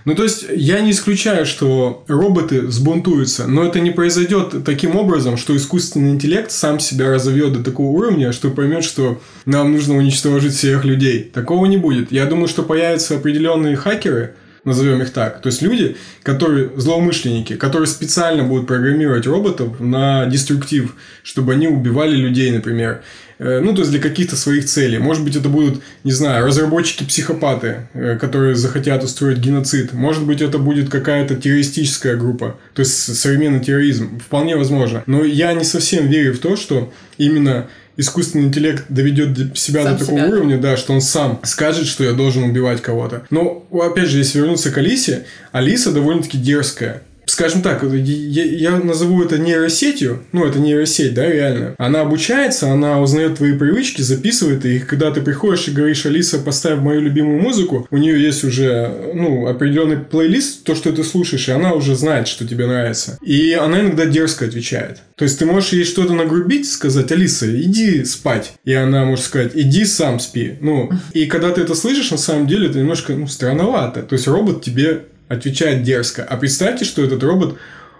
Ну, 0.05 0.13
то 0.13 0.24
есть, 0.24 0.45
я 0.55 0.81
не 0.81 0.91
исключаю, 0.91 1.47
что 1.47 2.03
роботы 2.07 2.69
сбунтуются, 2.69 3.47
но 3.47 3.63
это 3.63 3.79
не 3.79 3.89
произойдет 3.89 4.63
таким 4.63 4.95
образом, 4.95 5.35
что 5.35 5.57
искусственный 5.57 6.12
интеллект 6.12 6.51
сам 6.51 6.79
себя 6.79 7.12
разовьет 7.12 7.53
до 7.53 7.63
такого 7.63 7.88
уровня, 7.88 8.31
что 8.31 8.51
поймет, 8.51 8.83
что 8.83 9.19
нам 9.45 9.71
нужно 9.71 9.97
уничтожить 9.97 10.53
всех 10.53 10.85
людей. 10.85 11.24
Такого 11.24 11.65
не 11.65 11.77
будет. 11.77 12.12
Я 12.12 12.25
думаю, 12.25 12.47
что 12.47 12.62
появятся 12.62 13.15
определенные 13.15 13.75
хакеры, 13.75 14.35
назовем 14.65 15.01
их 15.01 15.12
так. 15.12 15.41
То 15.41 15.48
есть 15.48 15.62
люди, 15.62 15.95
которые 16.24 16.72
злоумышленники, 16.75 17.55
которые 17.55 17.88
специально 17.88 18.43
будут 18.43 18.67
программировать 18.67 19.25
роботов 19.25 19.79
на 19.79 20.25
деструктив, 20.25 20.95
чтобы 21.24 21.53
они 21.53 21.67
убивали 21.67 22.15
людей, 22.15 22.51
например. 22.51 23.01
Э, 23.38 23.60
ну, 23.60 23.74
то 23.74 23.81
есть 23.81 23.91
для 23.91 24.00
каких-то 24.00 24.36
своих 24.36 24.65
целей. 24.65 24.98
Может 24.98 25.24
быть, 25.24 25.36
это 25.36 25.50
будут, 25.50 25.81
не 26.03 26.12
знаю, 26.12 26.45
разработчики-психопаты, 26.45 27.88
э, 27.93 28.17
которые 28.17 28.55
захотят 28.55 29.03
устроить 29.03 29.39
геноцид. 29.39 29.93
Может 29.93 30.25
быть, 30.25 30.41
это 30.41 30.57
будет 30.57 30.89
какая-то 30.89 31.36
террористическая 31.36 32.15
группа, 32.15 32.57
то 32.74 32.81
есть 32.81 33.15
современный 33.15 33.60
терроризм. 33.60 34.19
Вполне 34.19 34.55
возможно. 34.55 35.03
Но 35.05 35.24
я 35.24 35.53
не 35.53 35.63
совсем 35.63 36.07
верю 36.07 36.34
в 36.34 36.39
то, 36.39 36.55
что 36.55 36.93
именно 37.17 37.67
искусственный 37.97 38.45
интеллект 38.45 38.85
доведет 38.89 39.57
себя 39.57 39.83
Сам 39.83 39.93
до 39.93 39.99
такого 39.99 40.19
себя, 40.19 40.29
уровня, 40.29 40.57
да, 40.57 40.77
что 40.77 40.93
он 40.93 41.01
сам 41.01 41.39
скажет, 41.43 41.87
что 41.87 42.03
я 42.03 42.13
должен 42.13 42.43
убивать 42.43 42.81
кого-то. 42.81 43.23
Но, 43.29 43.65
опять 43.71 44.09
же, 44.09 44.17
если 44.17 44.39
вернуться 44.39 44.71
к 44.71 44.77
Алисе, 44.77 45.25
Алиса 45.51 45.91
довольно-таки 45.91 46.37
дерзкая. 46.37 47.01
Скажем 47.25 47.62
так, 47.62 47.84
я, 47.84 48.44
я 48.44 48.77
назову 48.77 49.24
это 49.24 49.38
нейросетью, 49.38 50.24
ну, 50.32 50.46
это 50.46 50.60
нейросеть, 50.60 51.13
да, 51.13 51.27
реально. 51.27 51.75
Она 51.77 52.01
обучается, 52.01 52.72
она 52.72 53.01
узнает 53.01 53.38
твои 53.38 53.53
привычки, 53.53 54.01
записывает 54.01 54.65
их, 54.65 54.88
когда 54.88 55.12
ты 55.12 55.22
приходишь 55.22 55.67
и 55.67 55.72
говоришь, 55.72 56.05
Алиса, 56.05 56.39
поставь 56.39 56.79
мою 56.79 57.01
любимую 57.01 57.41
музыку, 57.41 57.88
у 57.89 57.98
нее 57.98 58.22
есть 58.22 58.44
уже, 58.44 59.12
ну, 59.13 59.48
определенный 59.48 59.98
плейлист, 59.98 60.63
то, 60.63 60.75
что 60.75 60.91
ты 60.91 61.03
слушаешь, 61.03 61.48
и 61.48 61.51
она 61.51 61.74
уже 61.74 61.96
знает, 61.96 62.27
что 62.27 62.48
тебе 62.48 62.67
нравится. 62.67 63.17
И 63.22 63.53
она 63.53 63.82
иногда 63.82 64.05
дерзко 64.05 64.46
отвечает. 64.46 65.00
То 65.15 65.24
есть 65.24 65.39
ты 65.39 65.46
можешь 65.46 65.72
ей 65.74 65.86
что-то 65.86 66.13
нагрубить, 66.13 66.70
сказать, 66.70 67.12
Алиса, 67.12 67.50
иди 67.50 68.03
спать. 68.03 68.53
И 68.65 68.74
она 68.74 69.05
может 69.05 69.25
сказать, 69.25 69.51
иди 69.55 69.86
сам 69.86 70.20
спи. 70.20 70.55
Ну, 70.60 70.91
и 71.13 71.25
когда 71.25 71.51
ты 71.51 71.62
это 71.62 71.74
слышишь, 71.74 72.12
на 72.12 72.17
самом 72.17 72.48
деле, 72.48 72.67
это 72.67 72.79
немножко, 72.79 73.13
ну, 73.13 73.27
странновато. 73.27 74.03
То 74.03 74.13
есть 74.13 74.27
робот 74.27 74.63
тебе 74.63 75.03
отвечает 75.27 75.84
дерзко. 75.84 76.24
А 76.24 76.38
представьте, 76.38 76.86
что 76.86 77.03
этот 77.03 77.24
робот, 77.24 77.58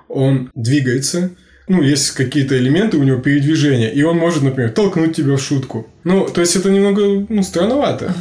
он 0.08 0.52
двигается, 0.56 1.32
ну, 1.68 1.82
есть 1.82 2.12
какие-то 2.12 2.58
элементы 2.58 2.98
у 2.98 3.04
него 3.04 3.20
передвижения, 3.20 3.90
и 3.90 4.04
он 4.04 4.18
может, 4.18 4.44
например, 4.44 4.72
толкнуть 4.72 5.16
тебя 5.16 5.36
в 5.36 5.42
шутку. 5.42 5.88
Ну, 6.04 6.28
то 6.28 6.42
есть 6.42 6.56
это 6.56 6.70
немного, 6.70 7.26
ну, 7.28 7.42
странновато. 7.42 8.14